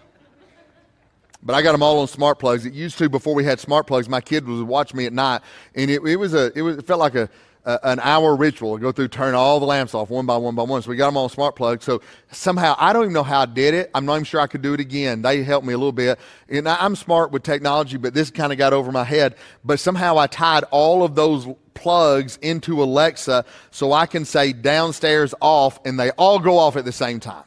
But 1.44 1.56
I 1.56 1.62
got 1.62 1.72
them 1.72 1.82
all 1.82 2.00
on 2.00 2.08
smart 2.08 2.40
plugs. 2.40 2.66
It 2.66 2.74
used 2.74 2.98
to 3.00 3.10
before 3.10 3.34
we 3.34 3.44
had 3.44 3.60
smart 3.60 3.88
plugs. 3.88 4.08
My 4.08 4.22
kid 4.22 4.48
would 4.48 4.68
watch 4.68 4.94
me 4.94 5.06
at 5.06 5.14
night, 5.14 5.42
and 5.74 5.90
it, 5.90 6.04
it 6.04 6.16
was 6.16 6.34
a 6.34 6.52
it, 6.56 6.62
was, 6.62 6.78
it 6.78 6.86
felt 6.86 7.00
like 7.00 7.16
a, 7.16 7.30
a 7.66 7.80
an 7.84 8.00
hour 8.00 8.36
ritual. 8.36 8.78
to 8.78 8.82
go 8.82 8.92
through, 8.92 9.08
turn 9.08 9.34
all 9.34 9.60
the 9.60 9.66
lamps 9.66 9.96
off 9.96 10.12
one 10.12 10.28
by 10.28 10.38
one 10.38 10.54
by 10.54 10.62
one. 10.62 10.84
So 10.84 10.92
we 10.92 10.98
got 10.98 11.08
them 11.08 11.18
on 11.18 11.30
smart 11.30 11.56
plugs. 11.56 11.84
So 11.84 12.02
somehow 12.32 12.76
I 12.78 12.94
don't 12.94 13.04
even 13.04 13.14
know 13.14 13.24
how 13.24 13.42
I 13.42 13.46
did 13.48 13.74
it. 13.74 13.90
I'm 13.96 14.06
not 14.06 14.16
even 14.16 14.26
sure 14.26 14.40
I 14.40 14.46
could 14.46 14.62
do 14.62 14.76
it 14.76 14.80
again. 14.80 15.24
They 15.24 15.44
helped 15.44 15.66
me 15.66 15.74
a 15.74 15.78
little 15.78 15.92
bit, 15.92 16.20
and 16.48 16.70
I, 16.70 16.78
I'm 16.80 16.96
smart 16.96 17.32
with 17.32 17.42
technology, 17.42 17.98
but 17.98 18.14
this 18.14 18.30
kind 18.30 18.52
of 18.52 18.60
got 18.60 18.72
over 18.72 18.92
my 18.92 19.04
head. 19.04 19.36
But 19.66 19.80
somehow 19.80 20.20
I 20.20 20.28
tied 20.28 20.64
all 20.70 21.04
of 21.04 21.16
those 21.16 21.48
plugs 21.74 22.38
into 22.44 22.84
Alexa 22.84 23.46
so 23.72 23.94
I 23.94 24.06
can 24.06 24.26
say 24.26 24.54
downstairs 24.54 25.34
off, 25.42 25.80
and 25.86 26.00
they 26.00 26.12
all 26.12 26.38
go 26.38 26.60
off 26.60 26.76
at 26.76 26.86
the 26.86 26.92
same 26.92 27.20
time. 27.20 27.46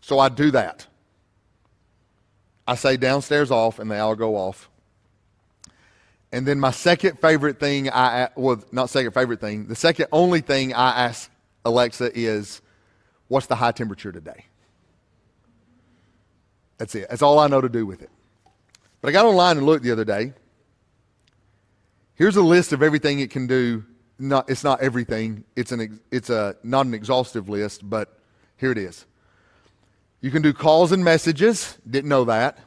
So 0.00 0.18
I 0.18 0.30
do 0.30 0.50
that. 0.52 0.86
I 2.70 2.76
say 2.76 2.96
downstairs 2.96 3.50
off, 3.50 3.80
and 3.80 3.90
they 3.90 3.98
all 3.98 4.14
go 4.14 4.36
off. 4.36 4.70
And 6.30 6.46
then 6.46 6.60
my 6.60 6.70
second 6.70 7.18
favorite 7.18 7.58
thing, 7.58 7.90
I 7.90 8.28
well, 8.36 8.62
not 8.70 8.90
second 8.90 9.10
favorite 9.10 9.40
thing, 9.40 9.66
the 9.66 9.74
second 9.74 10.06
only 10.12 10.40
thing 10.40 10.72
I 10.72 11.06
ask 11.06 11.28
Alexa 11.64 12.16
is, 12.16 12.62
"What's 13.26 13.48
the 13.48 13.56
high 13.56 13.72
temperature 13.72 14.12
today?" 14.12 14.44
That's 16.78 16.94
it. 16.94 17.10
That's 17.10 17.22
all 17.22 17.40
I 17.40 17.48
know 17.48 17.60
to 17.60 17.68
do 17.68 17.84
with 17.84 18.02
it. 18.02 18.10
But 19.00 19.08
I 19.08 19.12
got 19.12 19.26
online 19.26 19.56
and 19.56 19.66
looked 19.66 19.82
the 19.82 19.90
other 19.90 20.04
day. 20.04 20.32
Here's 22.14 22.36
a 22.36 22.42
list 22.42 22.72
of 22.72 22.84
everything 22.84 23.18
it 23.18 23.32
can 23.32 23.48
do. 23.48 23.84
Not, 24.16 24.48
it's 24.48 24.62
not 24.62 24.80
everything. 24.80 25.42
It's 25.56 25.72
an 25.72 25.98
it's 26.12 26.30
a 26.30 26.54
not 26.62 26.86
an 26.86 26.94
exhaustive 26.94 27.48
list, 27.48 27.90
but 27.90 28.16
here 28.58 28.70
it 28.70 28.78
is. 28.78 29.06
You 30.20 30.30
can 30.30 30.42
do 30.42 30.52
calls 30.52 30.92
and 30.92 31.02
messages. 31.02 31.78
Didn't 31.88 32.08
know 32.08 32.24
that. 32.24 32.58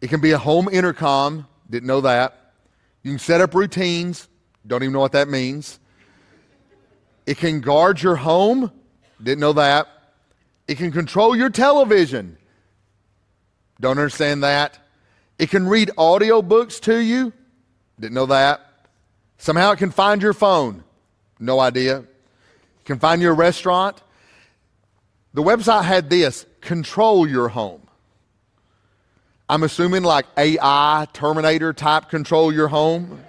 It 0.00 0.08
can 0.08 0.20
be 0.20 0.32
a 0.32 0.38
home 0.38 0.68
intercom. 0.68 1.46
Didn't 1.70 1.86
know 1.86 2.00
that. 2.02 2.52
You 3.02 3.12
can 3.12 3.18
set 3.18 3.40
up 3.40 3.54
routines. 3.54 4.28
Don't 4.66 4.82
even 4.82 4.92
know 4.92 5.00
what 5.00 5.12
that 5.12 5.28
means. 5.28 5.78
It 7.26 7.38
can 7.38 7.60
guard 7.60 8.02
your 8.02 8.16
home. 8.16 8.72
Didn't 9.22 9.40
know 9.40 9.52
that. 9.54 9.88
It 10.66 10.76
can 10.76 10.92
control 10.92 11.36
your 11.36 11.50
television. 11.50 12.36
Don't 13.80 13.92
understand 13.92 14.42
that. 14.42 14.78
It 15.38 15.50
can 15.50 15.68
read 15.68 15.90
audio 15.96 16.42
books 16.42 16.80
to 16.80 16.96
you. 16.96 17.32
Didn't 18.00 18.14
know 18.14 18.26
that. 18.26 18.60
Somehow 19.38 19.72
it 19.72 19.78
can 19.78 19.90
find 19.90 20.20
your 20.20 20.32
phone. 20.32 20.82
No 21.38 21.60
idea. 21.60 21.98
It 21.98 22.84
can 22.84 22.98
find 22.98 23.22
your 23.22 23.34
restaurant. 23.34 24.02
The 25.34 25.42
website 25.42 25.84
had 25.84 26.10
this 26.10 26.46
control 26.60 27.28
your 27.28 27.48
home. 27.48 27.82
I'm 29.48 29.62
assuming 29.62 30.02
like 30.02 30.26
AI, 30.36 31.06
Terminator 31.12 31.72
type 31.72 32.08
control 32.08 32.52
your 32.52 32.68
home. 32.68 33.20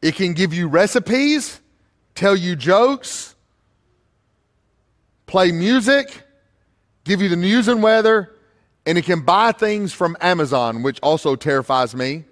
It 0.00 0.14
can 0.14 0.32
give 0.32 0.54
you 0.54 0.68
recipes, 0.68 1.60
tell 2.14 2.36
you 2.36 2.56
jokes, 2.56 3.34
play 5.26 5.52
music, 5.52 6.22
give 7.04 7.20
you 7.20 7.28
the 7.28 7.36
news 7.36 7.68
and 7.68 7.82
weather, 7.82 8.34
and 8.86 8.96
it 8.96 9.04
can 9.04 9.20
buy 9.20 9.52
things 9.52 9.92
from 9.92 10.16
Amazon, 10.20 10.82
which 10.82 10.98
also 11.02 11.36
terrifies 11.36 11.94
me. 11.94 12.24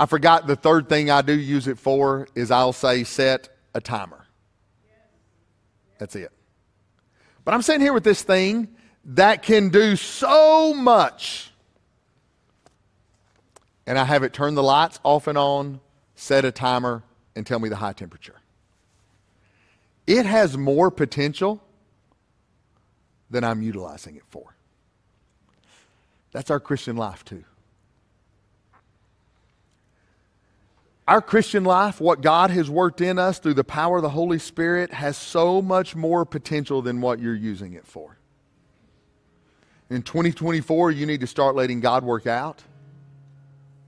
I 0.00 0.06
forgot 0.06 0.46
the 0.46 0.54
third 0.54 0.88
thing 0.88 1.10
I 1.10 1.22
do 1.22 1.32
use 1.32 1.66
it 1.66 1.76
for 1.76 2.28
is 2.36 2.52
I'll 2.52 2.72
say 2.72 3.02
set 3.02 3.48
a 3.74 3.80
timer. 3.80 4.26
That's 5.98 6.14
it. 6.14 6.30
But 7.44 7.54
I'm 7.54 7.62
sitting 7.62 7.80
here 7.80 7.92
with 7.92 8.04
this 8.04 8.22
thing 8.22 8.68
that 9.04 9.42
can 9.42 9.70
do 9.70 9.96
so 9.96 10.72
much. 10.72 11.50
And 13.88 13.98
I 13.98 14.04
have 14.04 14.22
it 14.22 14.32
turn 14.32 14.54
the 14.54 14.62
lights 14.62 15.00
off 15.02 15.26
and 15.26 15.36
on, 15.36 15.80
set 16.14 16.44
a 16.44 16.52
timer, 16.52 17.02
and 17.34 17.44
tell 17.44 17.58
me 17.58 17.68
the 17.68 17.76
high 17.76 17.92
temperature. 17.92 18.36
It 20.06 20.26
has 20.26 20.56
more 20.56 20.92
potential 20.92 21.60
than 23.30 23.42
I'm 23.42 23.62
utilizing 23.62 24.14
it 24.14 24.22
for. 24.30 24.54
That's 26.30 26.50
our 26.50 26.60
Christian 26.60 26.96
life, 26.96 27.24
too. 27.24 27.44
Our 31.08 31.22
Christian 31.22 31.64
life, 31.64 32.02
what 32.02 32.20
God 32.20 32.50
has 32.50 32.68
worked 32.68 33.00
in 33.00 33.18
us 33.18 33.38
through 33.38 33.54
the 33.54 33.64
power 33.64 33.96
of 33.96 34.02
the 34.02 34.10
Holy 34.10 34.38
Spirit, 34.38 34.92
has 34.92 35.16
so 35.16 35.62
much 35.62 35.96
more 35.96 36.26
potential 36.26 36.82
than 36.82 37.00
what 37.00 37.18
you're 37.18 37.34
using 37.34 37.72
it 37.72 37.86
for. 37.86 38.18
In 39.88 40.02
2024, 40.02 40.90
you 40.90 41.06
need 41.06 41.20
to 41.20 41.26
start 41.26 41.56
letting 41.56 41.80
God 41.80 42.04
work 42.04 42.26
out 42.26 42.62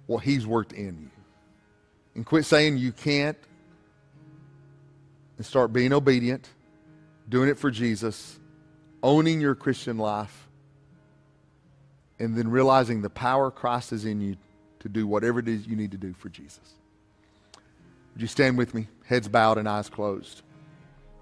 what 0.06 0.24
He's 0.24 0.46
worked 0.46 0.72
in 0.72 0.98
you. 0.98 1.10
And 2.14 2.24
quit 2.24 2.46
saying 2.46 2.78
you 2.78 2.90
can't 2.90 3.36
and 5.36 5.44
start 5.44 5.74
being 5.74 5.92
obedient, 5.92 6.48
doing 7.28 7.50
it 7.50 7.58
for 7.58 7.70
Jesus, 7.70 8.38
owning 9.02 9.42
your 9.42 9.54
Christian 9.54 9.98
life, 9.98 10.48
and 12.18 12.34
then 12.34 12.48
realizing 12.48 13.02
the 13.02 13.10
power 13.10 13.50
Christ 13.50 13.92
is 13.92 14.06
in 14.06 14.22
you 14.22 14.36
to 14.78 14.88
do 14.88 15.06
whatever 15.06 15.38
it 15.40 15.48
is 15.48 15.66
you 15.66 15.76
need 15.76 15.90
to 15.90 15.98
do 15.98 16.14
for 16.14 16.30
Jesus. 16.30 16.79
Would 18.20 18.24
you 18.24 18.28
stand 18.28 18.58
with 18.58 18.74
me, 18.74 18.86
heads 19.06 19.28
bowed 19.28 19.56
and 19.56 19.66
eyes 19.66 19.88
closed? 19.88 20.42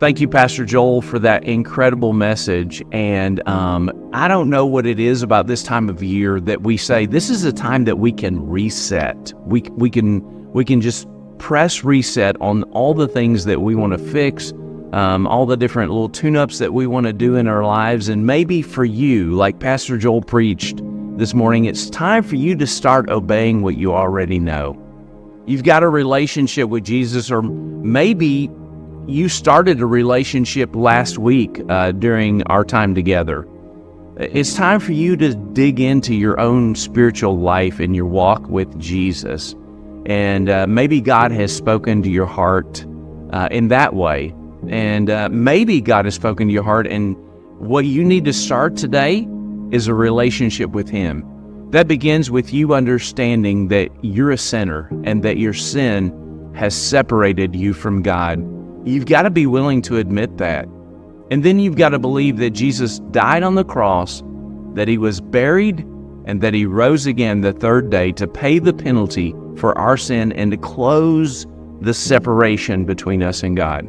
Thank 0.01 0.20
you, 0.20 0.26
Pastor 0.26 0.64
Joel, 0.64 1.01
for 1.01 1.20
that 1.20 1.44
incredible 1.44 2.12
message. 2.12 2.82
And 2.90 3.40
um, 3.49 4.11
I 4.12 4.26
don't 4.26 4.51
know 4.51 4.66
what 4.66 4.84
it 4.84 4.99
is 4.99 5.22
about 5.22 5.46
this 5.46 5.62
time 5.62 5.88
of 5.88 6.03
year 6.03 6.40
that 6.40 6.62
we 6.62 6.76
say 6.76 7.07
this 7.07 7.30
is 7.30 7.44
a 7.44 7.53
time 7.53 7.84
that 7.84 8.01
we 8.01 8.11
can 8.11 8.44
reset. 8.44 9.32
We 9.46 9.61
we 9.76 9.90
can 9.90 10.53
we 10.53 10.64
can 10.64 10.80
just 10.80 11.07
press 11.38 11.84
reset 11.84 12.34
on 12.40 12.64
all 12.72 12.94
the 12.94 13.07
things 13.07 13.44
that 13.44 13.61
we 13.61 13.76
want 13.76 13.92
to 13.92 13.99
fix, 14.01 14.53
um, 14.92 15.28
all 15.28 15.46
the 15.46 15.57
different 15.57 15.92
little 15.92 16.09
tune-ups 16.09 16.59
that 16.59 16.74
we 16.74 16.88
want 16.88 17.07
to 17.07 17.12
do 17.12 17.36
in 17.36 17.46
our 17.46 17.62
lives. 17.62 18.09
And 18.09 18.26
maybe 18.26 18.61
for 18.61 18.84
you, 18.84 19.34
like 19.34 19.61
Pastor 19.61 19.99
Joel 19.99 20.22
preached 20.22 20.82
this 21.16 21.32
morning, 21.32 21.66
it's 21.66 21.88
time 21.90 22.24
for 22.24 22.34
you 22.34 22.57
to 22.57 22.66
start 22.66 23.09
obeying 23.09 23.62
what 23.62 23.76
you 23.76 23.94
already 23.94 24.40
know. 24.40 24.84
You've 25.49 25.64
got 25.64 25.82
a 25.82 25.88
relationship 25.88 26.68
with 26.68 26.84
Jesus, 26.84 27.30
or 27.30 27.40
maybe 27.40 28.51
you 29.07 29.30
started 29.30 29.80
a 29.80 29.86
relationship 29.86 30.76
last 30.76 31.16
week 31.16 31.62
uh, 31.70 31.92
during 31.92 32.42
our 32.49 32.64
time 32.64 32.94
together. 32.94 33.49
It's 34.18 34.55
time 34.55 34.78
for 34.78 34.92
you 34.92 35.16
to 35.16 35.34
dig 35.34 35.80
into 35.80 36.14
your 36.14 36.38
own 36.38 36.74
spiritual 36.74 37.38
life 37.38 37.80
and 37.80 37.96
your 37.96 38.05
walk 38.05 38.46
with 38.46 38.78
Jesus. 38.78 39.55
And 40.05 40.51
uh, 40.51 40.66
maybe 40.66 41.01
God 41.01 41.32
has 41.32 41.51
spoken 41.57 42.03
to 42.03 42.11
your 42.11 42.26
heart 42.26 42.84
uh, 43.32 43.49
in 43.51 43.68
that 43.68 43.94
way. 43.94 44.34
And 44.68 45.09
uh, 45.09 45.30
maybe 45.30 45.80
God 45.80 46.05
has 46.05 46.14
spoken 46.14 46.49
to 46.49 46.53
your 46.53 46.62
heart, 46.62 46.86
and 46.86 47.16
what 47.59 47.86
you 47.86 48.05
need 48.05 48.26
to 48.26 48.34
start 48.34 48.76
today 48.76 49.26
is 49.70 49.86
a 49.86 49.94
relationship 49.94 50.72
with 50.72 50.90
Him. 50.90 51.24
That 51.71 51.87
begins 51.87 52.31
with 52.31 52.53
you 52.53 52.73
understanding 52.73 53.69
that 53.69 53.91
you're 54.03 54.31
a 54.31 54.39
sinner 54.39 54.89
and 55.05 55.23
that 55.23 55.37
your 55.37 55.53
sin 55.53 56.53
has 56.55 56.75
separated 56.75 57.55
you 57.55 57.75
from 57.75 58.03
God. 58.03 58.41
You've 58.89 59.05
got 59.05 59.23
to 59.23 59.31
be 59.31 59.47
willing 59.47 59.83
to 59.83 59.99
admit 59.99 60.39
that. 60.39 60.66
And 61.31 61.45
then 61.45 61.59
you've 61.59 61.77
got 61.77 61.91
to 61.91 61.99
believe 61.99 62.39
that 62.39 62.51
Jesus 62.51 63.01
died 63.11 63.43
on 63.43 63.55
the 63.55 63.64
cross, 63.64 64.23
that 64.75 64.89
he 64.89 64.97
was 64.97 65.21
buried, 65.21 65.81
and 66.25 66.41
that 66.41 66.55
he 66.55 66.64
rose 66.64 67.05
again 67.05 67.43
the 67.43 67.53
third 67.53 67.91
day 67.91 68.12
to 68.12 68.27
pay 68.27 68.59
the 68.59 68.73
penalty 68.73 69.35
for 69.57 69.77
our 69.77 69.99
sin 69.99 70.33
and 70.33 70.51
to 70.53 70.57
close 70.57 71.47
the 71.83 71.93
separation 71.93 72.87
between 72.87 73.23
us 73.23 73.43
and 73.43 73.59
God. 73.59 73.87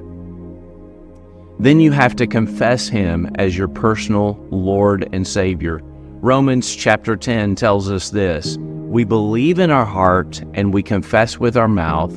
Then 1.59 1.79
you 1.79 1.91
have 1.93 2.15
to 2.17 2.27
confess 2.27 2.89
him 2.89 3.29
as 3.35 3.57
your 3.57 3.69
personal 3.69 4.37
Lord 4.51 5.07
and 5.13 5.25
Savior. 5.25 5.81
Romans 6.21 6.75
chapter 6.75 7.15
10 7.15 7.55
tells 7.55 7.89
us 7.89 8.09
this 8.09 8.57
We 8.57 9.05
believe 9.05 9.57
in 9.57 9.71
our 9.71 9.85
heart 9.85 10.41
and 10.53 10.73
we 10.73 10.83
confess 10.83 11.39
with 11.39 11.55
our 11.55 11.69
mouth, 11.69 12.11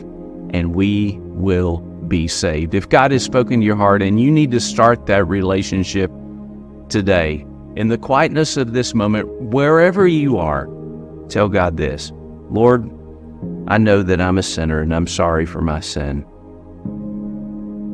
and 0.50 0.74
we 0.74 1.20
will 1.20 1.78
be 2.09 2.26
saved. 2.26 2.74
If 2.74 2.88
God 2.88 3.12
has 3.12 3.22
spoken 3.22 3.61
to 3.61 3.64
your 3.64 3.76
heart 3.76 4.03
and 4.03 4.20
you 4.20 4.28
need 4.28 4.50
to 4.50 4.59
start 4.59 5.07
that 5.07 5.28
relationship 5.28 6.11
today, 6.88 7.46
in 7.76 7.88
the 7.88 7.96
quietness 7.96 8.57
of 8.57 8.72
this 8.72 8.92
moment, 8.92 9.30
wherever 9.40 10.09
you 10.09 10.36
are, 10.36 10.68
tell 11.28 11.48
God 11.48 11.76
this 11.76 12.11
Lord, 12.50 12.90
I 13.68 13.78
know 13.78 14.03
that 14.03 14.20
I'm 14.20 14.36
a 14.36 14.42
sinner 14.42 14.80
and 14.80 14.92
I'm 14.92 15.07
sorry 15.07 15.46
for 15.46 15.62
my 15.62 15.78
sin. 15.78 16.26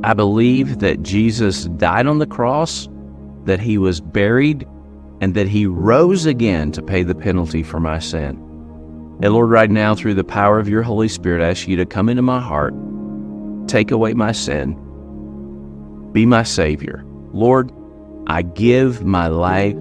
I 0.04 0.14
believe 0.14 0.78
that 0.78 1.02
Jesus 1.02 1.64
died 1.64 2.06
on 2.06 2.18
the 2.18 2.26
cross, 2.26 2.88
that 3.44 3.60
he 3.60 3.76
was 3.76 4.00
buried, 4.00 4.66
and 5.20 5.34
that 5.34 5.48
he 5.48 5.66
rose 5.66 6.26
again 6.26 6.72
to 6.72 6.82
pay 6.82 7.02
the 7.02 7.14
penalty 7.14 7.62
for 7.62 7.80
my 7.80 7.98
sin. 7.98 8.36
And 9.20 9.32
Lord, 9.32 9.50
right 9.50 9.70
now, 9.70 9.94
through 9.94 10.14
the 10.14 10.24
power 10.24 10.58
of 10.58 10.68
your 10.68 10.82
Holy 10.82 11.08
Spirit, 11.08 11.42
I 11.42 11.50
ask 11.50 11.66
you 11.66 11.76
to 11.76 11.86
come 11.86 12.08
into 12.08 12.22
my 12.22 12.40
heart, 12.40 12.72
take 13.66 13.90
away 13.90 14.14
my 14.14 14.32
sin, 14.32 14.74
be 16.12 16.24
my 16.24 16.44
Savior. 16.44 17.04
Lord, 17.32 17.72
I 18.28 18.42
give 18.42 19.04
my 19.04 19.26
life 19.26 19.76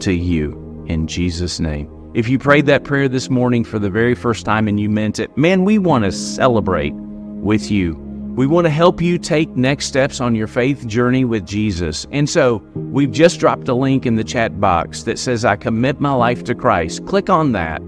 to 0.00 0.12
you 0.12 0.84
in 0.88 1.06
Jesus' 1.06 1.60
name. 1.60 1.90
If 2.14 2.28
you 2.28 2.38
prayed 2.38 2.66
that 2.66 2.84
prayer 2.84 3.08
this 3.08 3.30
morning 3.30 3.64
for 3.64 3.78
the 3.78 3.90
very 3.90 4.14
first 4.14 4.44
time 4.44 4.68
and 4.68 4.78
you 4.78 4.88
meant 4.88 5.18
it, 5.18 5.36
man, 5.36 5.64
we 5.64 5.78
want 5.78 6.04
to 6.04 6.12
celebrate 6.12 6.94
with 6.94 7.70
you. 7.70 8.03
We 8.34 8.48
want 8.48 8.64
to 8.66 8.70
help 8.70 9.00
you 9.00 9.16
take 9.16 9.50
next 9.50 9.86
steps 9.86 10.20
on 10.20 10.34
your 10.34 10.48
faith 10.48 10.86
journey 10.88 11.24
with 11.24 11.46
Jesus. 11.46 12.04
And 12.10 12.28
so 12.28 12.56
we've 12.74 13.12
just 13.12 13.38
dropped 13.38 13.68
a 13.68 13.74
link 13.74 14.06
in 14.06 14.16
the 14.16 14.24
chat 14.24 14.60
box 14.60 15.04
that 15.04 15.20
says, 15.20 15.44
I 15.44 15.54
commit 15.54 16.00
my 16.00 16.12
life 16.12 16.42
to 16.44 16.54
Christ. 16.54 17.06
Click 17.06 17.30
on 17.30 17.52
that. 17.52 17.80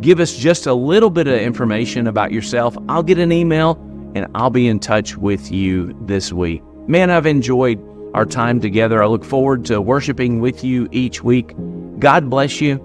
Give 0.00 0.18
us 0.18 0.36
just 0.36 0.66
a 0.66 0.74
little 0.74 1.10
bit 1.10 1.28
of 1.28 1.34
information 1.34 2.08
about 2.08 2.32
yourself. 2.32 2.76
I'll 2.88 3.04
get 3.04 3.18
an 3.18 3.30
email 3.30 3.78
and 4.16 4.26
I'll 4.34 4.50
be 4.50 4.66
in 4.66 4.80
touch 4.80 5.16
with 5.16 5.52
you 5.52 5.96
this 6.02 6.32
week. 6.32 6.64
Man, 6.88 7.08
I've 7.08 7.26
enjoyed 7.26 7.80
our 8.12 8.26
time 8.26 8.60
together. 8.60 9.04
I 9.04 9.06
look 9.06 9.24
forward 9.24 9.64
to 9.66 9.80
worshiping 9.80 10.40
with 10.40 10.64
you 10.64 10.88
each 10.90 11.22
week. 11.22 11.54
God 12.00 12.28
bless 12.28 12.60
you. 12.60 12.84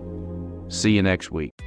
See 0.70 0.92
you 0.92 1.02
next 1.02 1.32
week. 1.32 1.67